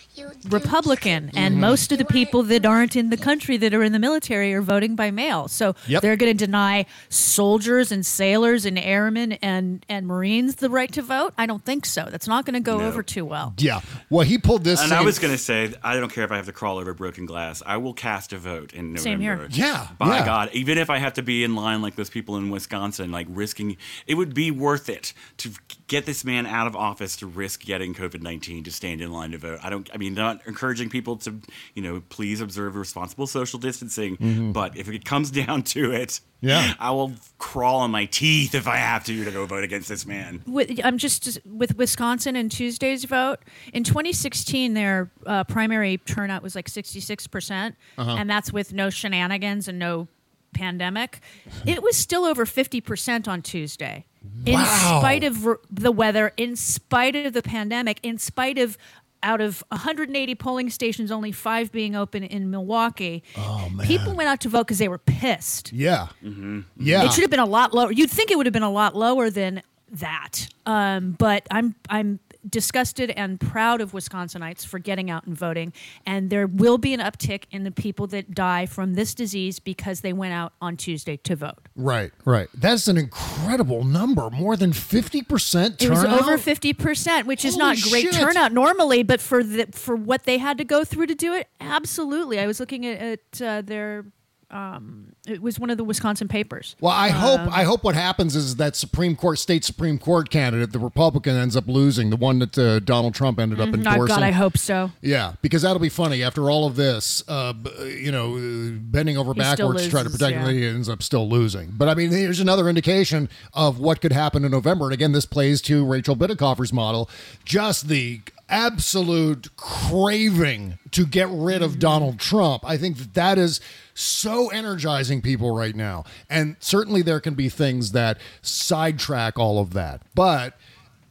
Republican, 0.49 1.31
and 1.35 1.53
mm-hmm. 1.53 1.61
most 1.61 1.93
of 1.93 1.99
the 1.99 2.05
people 2.05 2.43
that 2.45 2.67
aren't 2.67 2.97
in 2.97 3.11
the 3.11 3.17
country 3.17 3.57
that 3.57 3.73
are 3.75 3.83
in 3.83 3.93
the 3.93 3.99
military 3.99 4.53
are 4.55 4.63
voting 4.63 4.95
by 4.97 5.11
mail. 5.11 5.49
So 5.49 5.75
Yep. 5.87 6.03
they're 6.03 6.17
going 6.17 6.37
to 6.37 6.47
deny 6.47 6.87
soldiers 7.09 7.93
and 7.93 8.05
sailors 8.05 8.65
and 8.65 8.79
airmen 8.79 9.33
and 9.33 9.85
and 9.89 10.07
Marines 10.07 10.57
the 10.57 10.71
right 10.71 10.93
to 10.93 11.03
vote. 11.03 11.35
I 11.39 11.47
don't 11.47 11.65
think 11.65 11.87
so. 11.87 12.09
That's 12.11 12.29
not 12.29 12.45
going 12.45 12.55
to 12.55 12.61
go 12.61 12.79
No. 12.79 12.87
over 12.87 13.03
too 13.03 13.25
well. 13.25 13.55
Yeah. 13.59 13.81
Well, 14.11 14.27
he 14.27 14.39
pulled 14.39 14.65
this. 14.65 14.83
And 14.83 14.93
I 14.93 15.03
was 15.03 15.19
going 15.19 15.33
to 15.33 15.39
say, 15.39 15.73
I 15.83 15.99
don't 15.99 16.13
care 16.13 16.25
if 16.25 16.33
I 16.33 16.37
have 16.37 16.47
to 16.47 16.53
crawl 16.53 16.79
over 16.79 16.95
broken 16.95 17.27
glass. 17.27 17.63
I 17.65 17.77
will 17.77 17.95
cast 17.95 18.33
a 18.33 18.39
vote 18.39 18.73
in 18.73 18.93
November. 18.93 18.99
Same 19.01 19.21
here. 19.21 19.49
Yeah, 19.51 19.89
By 19.99 20.19
yeah. 20.19 20.25
God, 20.25 20.51
even 20.53 20.79
if 20.79 20.91
I 20.91 20.99
have 20.99 21.15
to 21.15 21.23
be 21.23 21.45
in 21.45 21.55
line 21.55 21.83
like 21.83 21.97
those 21.97 22.11
people 22.11 22.37
in 22.37 22.51
Wisconsin, 22.51 23.11
like 23.11 23.27
risking, 23.31 23.77
it 24.07 24.15
would 24.15 24.35
be 24.35 24.51
worth 24.51 24.89
it 24.89 25.13
to 25.39 25.51
get 25.87 26.07
this 26.07 26.25
man 26.25 26.47
out 26.47 26.67
of 26.67 26.75
office 26.75 27.17
to 27.17 27.27
risk 27.27 27.65
getting 27.65 27.95
COVID 27.95 28.23
nineteen 28.23 28.65
to 28.65 28.71
stand 28.71 29.01
in 29.01 29.13
line 29.13 29.33
to 29.33 29.39
vote. 29.39 29.59
I 29.63 29.71
don't. 29.71 29.89
I 29.93 29.97
mean, 29.99 30.15
not 30.15 30.41
encouraging 30.47 30.89
people 30.91 31.17
to, 31.19 31.35
you 31.75 31.83
know, 31.83 32.03
please 32.09 32.41
observe 32.41 32.75
responsible 32.77 33.27
social 33.27 33.59
distancing. 33.59 34.17
Mhm. 34.17 34.53
But 34.53 34.77
if 34.77 34.89
it 34.89 35.05
comes 35.05 35.31
down 35.43 35.63
to 35.65 35.93
it, 35.93 36.21
Yeah. 36.41 36.75
I 36.79 36.91
will 36.91 37.13
crawl 37.39 37.81
on 37.81 37.91
my 37.91 38.05
teeth 38.07 38.55
if 38.55 38.67
I 38.69 38.77
have 38.77 39.05
to 39.05 39.25
to 39.25 39.31
go 39.31 39.47
vote 39.47 39.65
against 39.65 39.89
this 39.89 40.05
man. 40.07 40.43
With, 40.47 40.81
I'm 40.85 40.99
just 40.99 41.39
with 41.45 41.77
Wisconsin 41.77 42.37
and 42.37 42.51
Tuesday's 42.51 43.05
vote 43.05 43.39
in 43.73 43.85
2016. 43.85 44.75
Their 44.75 45.11
uh, 45.27 45.45
primary 45.45 45.99
turnout 45.99 46.43
was 46.43 46.55
like 46.55 46.69
66 46.69 47.27
percent, 47.29 47.77
Uh-huh. 47.99 48.17
and 48.19 48.29
that's 48.31 48.53
with 48.53 48.73
no 48.73 48.91
shenanigans 48.91 49.69
and 49.69 49.79
no 49.79 50.09
pandemic. 50.55 51.21
It 51.67 51.83
was 51.83 51.97
still 51.97 52.25
over 52.25 52.47
50 52.47 52.81
percent 52.81 53.27
on 53.29 53.43
Tuesday, 53.43 54.07
in 54.47 54.55
Wow. 54.55 54.99
spite 55.01 55.25
of 55.25 55.47
the 55.71 55.93
weather, 55.93 56.33
in 56.37 56.57
spite 56.57 57.17
of 57.17 57.33
the 57.33 57.43
pandemic, 57.43 57.99
in 58.03 58.19
spite 58.19 58.59
of 58.59 58.77
out 59.23 59.41
of 59.41 59.65
180 59.71 60.35
polling 60.35 60.69
stations, 60.69 61.11
only 61.11 61.33
five 61.33 61.73
being 61.73 61.97
open 61.97 62.23
in 62.23 62.51
Milwaukee. 62.51 63.23
Oh 63.39 63.71
man. 63.71 63.87
People 63.87 64.15
went 64.15 64.29
out 64.29 64.41
to 64.41 64.51
vote 64.51 64.67
because 64.67 64.77
they 64.79 64.89
were 64.89 64.99
pissed. 64.99 65.73
Yeah. 65.73 66.09
Mm-hmm. 66.23 66.61
Yeah. 66.77 67.05
It 67.05 67.13
should 67.13 67.23
have 67.23 67.31
been 67.31 67.41
a 67.41 67.47
lot 67.47 67.73
lower. 67.73 67.91
You'd 67.91 68.11
think 68.11 68.31
it 68.31 68.37
would 68.37 68.45
have 68.45 68.53
been 68.53 68.63
a 68.63 68.71
lot 68.71 68.95
lower 68.95 69.31
than 69.31 69.63
that. 69.93 70.49
Um, 70.67 71.13
but 71.13 71.47
I'm 71.51 71.75
I'm 71.89 72.21
disgusted 72.49 73.11
and 73.11 73.41
proud 73.41 73.81
of 73.81 73.93
Wisconsinites 73.93 74.67
for 74.67 74.79
getting 74.79 75.11
out 75.11 75.27
and 75.27 75.37
voting. 75.37 75.73
And 76.07 76.31
there 76.31 76.47
will 76.47 76.79
be 76.79 76.95
an 76.95 77.01
uptick 77.01 77.45
in 77.51 77.65
the 77.65 77.71
people 77.71 78.07
that 78.09 78.35
die 78.35 78.67
from 78.67 78.95
this 78.95 79.15
disease 79.15 79.59
because 79.59 80.01
they 80.01 80.13
went 80.13 80.35
out 80.35 80.53
on 80.61 80.77
Tuesday 80.77 81.17
to 81.19 81.37
vote. 81.37 81.69
Right, 81.77 82.13
right. 82.25 82.49
That's 82.55 82.89
an 82.89 82.97
incredible 82.97 83.85
number. 83.85 84.31
More 84.31 84.57
than 84.57 84.73
50% 84.73 85.79
turnout. 85.79 85.83
It 85.83 85.91
was 85.91 86.05
over 86.05 86.39
fifty 86.39 86.73
percent, 86.73 87.27
which 87.27 87.45
is 87.45 87.57
not 87.57 87.77
great 87.81 88.05
shit. 88.05 88.15
turnout 88.15 88.53
normally, 88.53 89.03
but 89.03 89.21
for 89.21 89.43
the 89.43 89.67
for 89.73 89.97
what 89.97 90.25
they 90.25 90.39
had 90.39 90.59
to 90.59 90.65
go 90.65 90.85
through 90.85 91.07
to 91.07 91.15
do 91.15 91.35
it, 91.35 91.49
absolutely. 91.61 92.39
I 92.39 92.47
was 92.47 92.61
looking 92.61 92.87
at, 92.87 93.01
at 93.01 93.43
uh, 93.43 93.63
their. 93.63 94.05
Um, 94.51 95.15
it 95.27 95.43
was 95.43 95.59
one 95.59 95.71
of 95.71 95.79
the 95.79 95.85
Wisconsin 95.85 96.29
papers. 96.29 96.77
Well, 96.81 96.93
I 96.93 97.09
hope 97.09 97.41
Um, 97.41 97.49
I 97.51 97.65
hope 97.65 97.83
what 97.83 97.95
happens 97.95 98.37
is 98.37 98.57
that 98.57 98.77
Supreme 98.77 99.17
Court, 99.17 99.39
state 99.39 99.65
Supreme 99.65 99.99
Court 99.99 100.31
candidate, 100.31 100.73
the 100.73 100.79
Republican, 100.79 101.35
ends 101.37 101.57
up 101.57 101.67
losing 101.67 102.11
the 102.11 102.17
one 102.17 102.39
that 102.39 102.57
uh, 102.59 102.79
Donald 102.81 103.15
Trump 103.15 103.41
ended 103.41 103.61
up 103.61 103.71
mhm, 103.71 103.75
endorsing. 103.75 104.07
God, 104.07 104.23
I 104.23 104.31
hope 104.31 104.57
so. 104.59 104.93
Yeah, 105.01 105.33
because 105.43 105.63
that'll 105.63 105.79
be 105.81 105.89
funny 105.89 106.23
after 106.23 106.51
all 106.51 106.67
of 106.67 106.77
this. 106.77 107.25
Uh, 107.27 107.53
you 107.87 108.13
know, 108.13 108.79
bending 108.81 109.17
over 109.17 109.33
He 109.33 109.41
backwards 109.41 109.85
to 109.85 109.91
try 109.91 110.03
to 110.03 110.11
protect 110.11 110.33
yeah. 110.37 110.47
him, 110.47 110.55
he 110.55 110.67
ends 110.67 110.89
up 110.89 111.03
still 111.03 111.29
losing. 111.29 111.73
But 111.77 111.89
I 111.89 111.95
mean, 111.95 112.11
here's 112.11 112.41
another 112.41 112.69
indication 112.69 113.29
of 113.55 113.79
what 113.79 114.01
could 114.01 114.13
happen 114.13 114.45
in 114.45 114.51
November. 114.51 114.85
And 114.87 114.95
again, 114.95 115.13
this 115.13 115.27
plays 115.27 115.61
to 115.63 115.85
Rachel 115.85 116.17
Bitecofer's 116.17 116.73
model. 116.73 117.09
Just 117.45 117.89
the 117.89 118.21
absolute 118.49 119.55
craving 119.57 120.79
to 120.91 121.07
get 121.07 121.29
rid 121.31 121.63
of 121.63 121.79
Donald 121.79 122.19
Trump. 122.19 122.63
I 122.65 122.77
think 122.77 122.99
that 122.99 123.15
that 123.15 123.39
is 123.39 123.61
so 123.95 124.49
energizing 124.49 125.23
people 125.23 125.55
right 125.55 125.75
now. 125.75 126.05
And 126.29 126.57
certainly 126.61 127.03
there 127.03 127.21
can 127.21 127.35
be 127.35 127.49
things 127.49 127.93
that 127.93 128.19
sidetrack 128.43 129.39
all 129.39 129.59
of 129.59 129.73
that. 129.73 130.03
But 130.15 130.59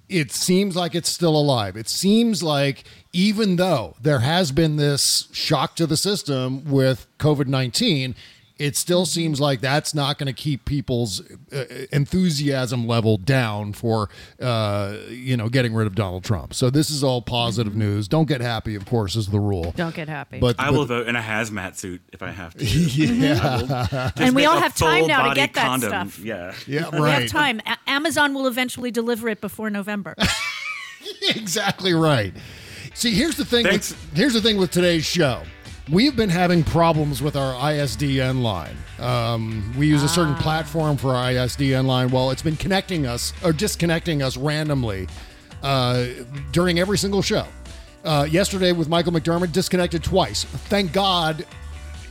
it 0.10 0.32
seems 0.32 0.76
like 0.76 0.94
it's 0.94 1.10
still 1.10 1.36
alive. 1.36 1.76
It 1.76 1.90
seems 1.90 2.44
like 2.44 2.84
even 3.14 3.56
though 3.56 3.96
there 4.02 4.20
has 4.20 4.52
been 4.52 4.76
this 4.76 5.28
shock 5.32 5.76
to 5.78 5.88
the 5.88 5.98
system 5.98 6.66
with 6.66 7.08
COVID 7.20 7.48
19, 7.48 8.16
it 8.64 8.78
still 8.78 9.06
seems 9.06 9.42
like 9.42 9.60
that's 9.60 9.94
not 9.94 10.18
going 10.18 10.28
to 10.28 10.34
keep 10.34 10.64
people's 10.64 11.22
uh, 11.52 11.66
enthusiasm 11.92 12.88
level 12.88 13.18
down 13.18 13.74
for 13.74 14.10
uh, 14.42 14.96
you 15.10 15.36
know 15.36 15.50
getting 15.50 15.74
rid 15.74 15.86
of 15.86 15.96
Donald 15.96 16.24
Trump. 16.24 16.54
So 16.54 16.70
this 16.70 16.90
is 16.90 17.04
all 17.04 17.22
positive 17.22 17.76
news. 17.76 18.08
Don't 18.08 18.28
get 18.28 18.40
happy, 18.40 18.76
of 18.76 18.86
course, 18.86 19.18
is 19.18 19.28
the 19.28 19.40
rule. 19.40 19.74
Don't 19.76 19.94
get 19.94 20.08
happy. 20.08 20.40
But 20.40 20.56
I 20.60 20.70
but- 20.72 20.78
will 20.78 20.86
vote 20.86 21.08
in 21.10 21.16
a 21.18 21.22
hazmat 21.22 21.76
suit 21.76 22.02
if 22.14 22.24
I 22.24 22.32
have 22.32 22.54
to. 22.56 22.64
Yeah. 23.04 23.40
I 23.44 23.58
will 23.58 23.68
just 23.68 24.20
And 24.22 24.36
we 24.36 24.46
all 24.46 24.60
have 24.60 24.76
time 24.76 25.08
now 25.08 25.28
to 25.30 25.36
get 25.36 25.54
that 25.56 25.66
condom. 25.66 25.90
stuff. 25.90 26.20
Yeah. 26.20 26.54
Yeah, 26.68 26.84
Right. 26.84 27.02
We 27.02 27.10
have 27.10 27.28
time. 27.28 27.62
A- 27.66 27.78
Amazon 27.88 28.34
will 28.34 28.48
eventually 28.48 28.92
deliver 28.92 29.28
it 29.28 29.42
before 29.42 29.70
November. 29.70 30.16
exactly 31.36 31.94
right. 31.94 32.34
See, 32.94 33.12
here's 33.14 33.36
the 33.36 33.46
thing. 33.46 33.66
With, 33.66 34.12
here's 34.16 34.34
the 34.34 34.42
thing 34.42 34.58
with 34.58 34.72
today's 34.72 35.06
show. 35.06 35.44
We've 35.92 36.16
been 36.16 36.30
having 36.30 36.64
problems 36.64 37.22
with 37.22 37.36
our 37.36 37.54
ISDN 37.56 38.42
line. 38.42 38.78
Um, 39.00 39.74
we 39.78 39.86
use 39.86 40.02
a 40.02 40.08
certain 40.08 40.36
platform 40.36 40.96
for 40.96 41.14
our 41.14 41.26
ISDN 41.30 41.86
line. 41.86 42.10
Well, 42.10 42.32
it's 42.32 42.42
been 42.42 42.56
connecting 42.56 43.06
us 43.06 43.34
or 43.44 43.52
disconnecting 43.52 44.22
us 44.22 44.38
randomly 44.38 45.10
uh, 45.62 46.06
during 46.54 46.80
every 46.80 46.98
single 46.98 47.22
show. 47.22 47.46
Uh, 48.06 48.26
yesterday 48.30 48.72
with 48.72 48.88
Michael 48.88 49.12
McDermott, 49.12 49.52
disconnected 49.52 50.04
twice. 50.04 50.46
Thank 50.46 50.94
God 50.94 51.46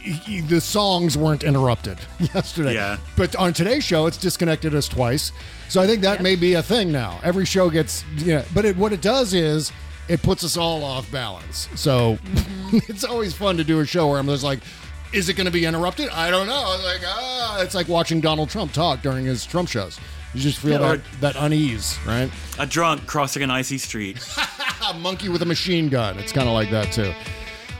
he- 0.02 0.12
he- 0.12 0.40
the 0.42 0.60
songs 0.60 1.16
weren't 1.16 1.42
interrupted 1.42 1.96
yesterday. 2.34 2.74
Yeah. 2.74 2.98
But 3.16 3.34
on 3.36 3.54
today's 3.54 3.84
show, 3.84 4.04
it's 4.06 4.18
disconnected 4.18 4.74
us 4.74 4.86
twice. 4.86 5.32
So 5.70 5.80
I 5.80 5.86
think 5.86 6.02
that 6.02 6.20
may 6.22 6.34
be 6.36 6.54
a 6.54 6.62
thing 6.62 6.92
now. 6.92 7.20
Every 7.22 7.46
show 7.46 7.70
gets, 7.70 8.04
yeah. 8.16 8.44
But 8.52 8.66
it, 8.66 8.76
what 8.76 8.92
it 8.92 9.00
does 9.00 9.32
is 9.32 9.72
it 10.12 10.22
puts 10.22 10.44
us 10.44 10.56
all 10.56 10.84
off 10.84 11.10
balance. 11.10 11.68
So 11.74 12.18
it's 12.72 13.02
always 13.04 13.32
fun 13.34 13.56
to 13.56 13.64
do 13.64 13.80
a 13.80 13.86
show 13.86 14.08
where 14.08 14.18
I'm 14.18 14.26
just 14.26 14.44
like, 14.44 14.60
is 15.12 15.28
it 15.28 15.34
going 15.34 15.46
to 15.46 15.50
be 15.52 15.64
interrupted? 15.64 16.08
I 16.10 16.30
don't 16.30 16.46
know. 16.46 16.54
I 16.54 16.76
was 16.76 16.84
like, 16.84 17.00
ah, 17.04 17.60
it's 17.62 17.74
like 17.74 17.88
watching 17.88 18.20
Donald 18.20 18.50
Trump 18.50 18.72
talk 18.72 19.02
during 19.02 19.24
his 19.24 19.44
Trump 19.46 19.68
shows. 19.68 19.98
You 20.34 20.40
just 20.40 20.58
feel 20.58 20.80
Yeah, 20.80 20.92
or- 20.92 20.96
that, 20.98 21.34
that 21.34 21.36
unease, 21.36 21.98
right? 22.06 22.30
A 22.58 22.66
drunk 22.66 23.06
crossing 23.06 23.42
an 23.42 23.50
icy 23.50 23.78
street. 23.78 24.18
a 24.88 24.94
monkey 24.94 25.28
with 25.28 25.42
a 25.42 25.46
machine 25.46 25.88
gun. 25.88 26.18
It's 26.18 26.32
kind 26.32 26.48
of 26.48 26.54
like 26.54 26.70
that 26.70 26.92
too. 26.92 27.12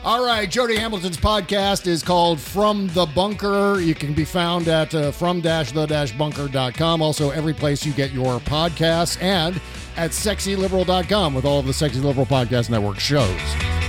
All 0.05 0.25
right, 0.27 0.51
Jody 0.51 0.77
Hamilton's 0.77 1.17
podcast 1.17 1.87
is 1.87 2.03
called 2.03 2.41
From 2.41 2.89
the 2.89 3.07
Bunker. 3.07 3.79
You 3.81 3.95
can 3.95 4.15
be 4.15 4.25
found 4.25 4.67
at 4.67 4.93
uh, 4.95 5.13
from-the-bunker.com. 5.13 7.03
Also, 7.03 7.31
every 7.31 7.55
place 7.55 7.87
you 7.87 7.93
get 7.93 8.11
your 8.11 8.41
podcasts 8.41 9.23
and 9.23 9.61
at 9.97 10.11
sexyliberal.com 10.11 11.35
with 11.35 11.45
all 11.45 11.59
of 11.61 11.67
the 11.67 11.73
Sexy 11.73 12.01
Liberal 12.01 12.27
Podcast 12.27 12.71
Network 12.71 12.99
shows. 12.99 13.39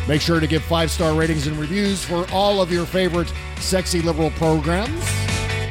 Make 0.08 0.22
sure 0.22 0.40
to 0.40 0.48
give 0.48 0.64
five-star 0.64 1.14
ratings 1.14 1.48
and 1.48 1.58
reviews 1.58 2.04
for 2.04 2.26
all 2.32 2.62
of 2.62 2.72
your 2.72 2.86
favorite 2.86 3.32
Sexy 3.60 4.02
Liberal 4.02 4.32
programs. 4.32 5.04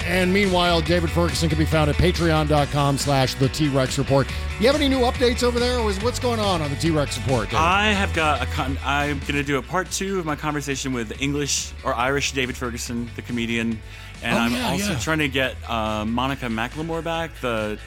And 0.05 0.33
meanwhile, 0.35 0.81
David 0.81 1.11
Ferguson 1.11 1.49
can 1.49 1.59
be 1.59 1.65
found 1.65 1.89
at 1.89 1.97
patreon.com 1.97 2.99
slash 2.99 3.35
the 3.35 3.49
T-Rex 3.49 3.99
Report. 3.99 4.27
Do 4.27 4.35
you 4.61 4.67
have 4.67 4.75
any 4.77 4.89
new 4.89 5.01
updates 5.01 5.43
over 5.43 5.61
there? 5.61 5.79
Or 5.79 5.91
is, 5.91 6.03
what's 6.03 6.19
going 6.19 6.41
on 6.41 6.61
on 6.61 6.71
the 6.71 6.77
T-Rex 6.77 7.19
Report? 7.19 7.45
David? 7.45 7.59
I 7.59 7.93
have 7.93 8.13
got 8.13 8.43
a 8.43 8.47
con- 8.47 8.79
I'm 8.85 9.21
going 9.21 9.35
to 9.35 9.45
do 9.45 9.59
a 9.59 9.63
part 9.63 9.91
two 9.91 10.19
of 10.19 10.27
my 10.27 10.35
conversation 10.37 10.93
with 10.93 11.21
English 11.23 11.73
or 11.85 11.95
Irish 11.95 12.33
David 12.33 12.57
Ferguson, 12.57 13.09
the 13.17 13.23
comedian. 13.23 13.79
And 14.25 14.35
Oh, 14.35 14.39
I'm 14.41 14.53
yeah, 14.53 14.69
also 14.71 14.93
yeah. 14.93 14.99
trying 14.99 15.19
to 15.19 15.29
get 15.29 15.57
uh, 15.69 16.05
Monica 16.05 16.47
McLemore 16.47 17.03
back, 17.03 17.31
the, 17.41 17.79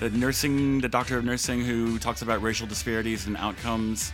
the 0.00 0.10
nursing, 0.10 0.80
the 0.80 0.88
doctor 0.88 1.16
of 1.18 1.24
nursing 1.24 1.64
who 1.64 1.98
talks 1.98 2.22
about 2.22 2.42
racial 2.42 2.66
disparities 2.66 3.26
and 3.26 3.36
outcomes, 3.36 4.12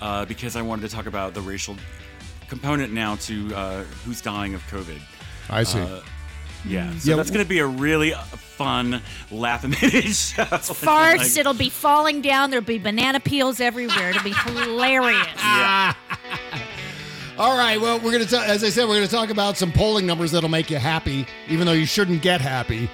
uh, 0.00 0.24
because 0.24 0.56
I 0.56 0.62
wanted 0.62 0.88
to 0.88 0.94
talk 0.94 1.06
about 1.06 1.34
the 1.34 1.40
racial 1.40 1.76
component 2.48 2.92
now 2.92 3.16
to 3.16 3.54
uh, 3.54 3.84
who's 4.04 4.20
dying 4.20 4.54
of 4.54 4.62
COVID. 4.66 5.00
I 5.48 5.62
see. 5.62 5.80
Uh, 5.80 6.00
yeah, 6.66 6.90
so 6.96 7.10
Yeah, 7.10 7.16
that's 7.16 7.30
going 7.30 7.44
to 7.44 7.48
be 7.48 7.58
a 7.58 7.66
really 7.66 8.14
uh, 8.14 8.22
fun, 8.22 9.02
laugh-a-minute 9.30 10.04
show. 10.04 10.44
Farts. 10.44 11.18
Like- 11.18 11.36
it'll 11.36 11.52
be 11.54 11.68
falling 11.68 12.22
down. 12.22 12.50
There'll 12.50 12.64
be 12.64 12.78
banana 12.78 13.20
peels 13.20 13.60
everywhere. 13.60 14.10
It'll 14.10 14.22
be 14.22 14.32
hilarious. 14.32 15.26
All 17.36 17.58
right. 17.58 17.80
Well, 17.80 17.98
we're 17.98 18.12
going 18.12 18.24
to, 18.26 18.38
as 18.38 18.62
I 18.64 18.70
said, 18.70 18.84
we're 18.88 18.94
going 18.96 19.06
to 19.08 19.12
talk 19.14 19.28
about 19.30 19.56
some 19.56 19.72
polling 19.72 20.06
numbers 20.06 20.30
that'll 20.30 20.48
make 20.48 20.70
you 20.70 20.78
happy, 20.78 21.26
even 21.48 21.66
though 21.66 21.72
you 21.72 21.84
shouldn't 21.86 22.22
get 22.22 22.40
happy. 22.40 22.88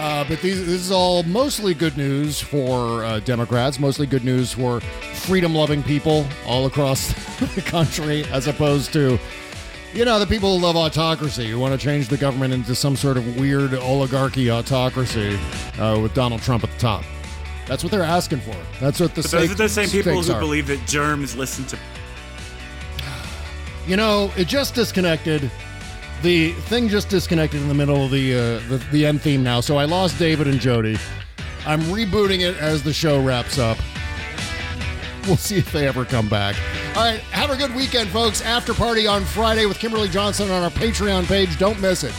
Uh, 0.00 0.24
but 0.26 0.40
these, 0.40 0.58
this 0.60 0.80
is 0.80 0.90
all 0.90 1.22
mostly 1.24 1.74
good 1.74 1.94
news 1.98 2.40
for 2.40 3.04
uh, 3.04 3.20
Democrats, 3.20 3.78
mostly 3.78 4.06
good 4.06 4.24
news 4.24 4.54
for 4.54 4.80
freedom 4.80 5.54
loving 5.54 5.82
people 5.82 6.26
all 6.46 6.64
across 6.64 7.12
the 7.54 7.60
country, 7.60 8.24
as 8.32 8.46
opposed 8.46 8.94
to, 8.94 9.18
you 9.92 10.06
know, 10.06 10.18
the 10.18 10.26
people 10.26 10.56
who 10.56 10.64
love 10.64 10.74
autocracy, 10.74 11.50
who 11.50 11.58
want 11.58 11.78
to 11.78 11.84
change 11.86 12.08
the 12.08 12.16
government 12.16 12.54
into 12.54 12.74
some 12.74 12.96
sort 12.96 13.18
of 13.18 13.38
weird 13.38 13.74
oligarchy 13.74 14.50
autocracy 14.50 15.38
uh, 15.78 15.98
with 16.00 16.14
Donald 16.14 16.40
Trump 16.40 16.64
at 16.64 16.70
the 16.70 16.78
top. 16.78 17.04
That's 17.66 17.84
what 17.84 17.90
they're 17.92 18.02
asking 18.02 18.40
for. 18.40 18.56
That's 18.80 19.00
what 19.00 19.14
the 19.14 19.20
But 19.20 19.30
those 19.30 19.40
stake- 19.42 19.50
are 19.50 19.54
the 19.54 19.68
same 19.68 19.88
people 19.90 20.22
who 20.22 20.32
are. 20.32 20.40
believe 20.40 20.66
that 20.68 20.86
germs 20.86 21.36
listen 21.36 21.66
to 21.66 21.78
You 23.86 23.96
know, 23.98 24.32
it 24.38 24.48
just 24.48 24.74
disconnected. 24.74 25.50
The 26.22 26.52
thing 26.52 26.88
just 26.88 27.08
disconnected 27.08 27.62
in 27.62 27.68
the 27.68 27.74
middle 27.74 28.04
of 28.04 28.10
the, 28.10 28.34
uh, 28.34 28.38
the 28.68 28.82
the 28.92 29.06
end 29.06 29.22
theme 29.22 29.42
now, 29.42 29.60
so 29.60 29.78
I 29.78 29.84
lost 29.86 30.18
David 30.18 30.48
and 30.48 30.60
Jody. 30.60 30.98
I'm 31.66 31.80
rebooting 31.82 32.40
it 32.40 32.56
as 32.58 32.82
the 32.82 32.92
show 32.92 33.22
wraps 33.22 33.58
up. 33.58 33.78
We'll 35.26 35.36
see 35.36 35.56
if 35.58 35.70
they 35.72 35.86
ever 35.86 36.04
come 36.04 36.28
back. 36.28 36.56
All 36.96 37.04
right, 37.04 37.20
have 37.20 37.50
a 37.50 37.56
good 37.56 37.74
weekend, 37.74 38.10
folks. 38.10 38.42
After 38.42 38.74
party 38.74 39.06
on 39.06 39.24
Friday 39.24 39.66
with 39.66 39.78
Kimberly 39.78 40.08
Johnson 40.08 40.50
on 40.50 40.62
our 40.62 40.70
Patreon 40.70 41.26
page. 41.26 41.58
Don't 41.58 41.80
miss 41.80 42.04
it. 42.04 42.14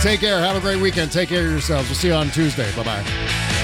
Take 0.00 0.20
care. 0.20 0.40
Have 0.40 0.56
a 0.56 0.60
great 0.60 0.80
weekend. 0.80 1.12
Take 1.12 1.28
care 1.28 1.44
of 1.44 1.50
yourselves. 1.50 1.88
We'll 1.88 1.96
see 1.96 2.08
you 2.08 2.14
on 2.14 2.30
Tuesday. 2.30 2.70
Bye 2.74 2.82
bye. 2.82 3.61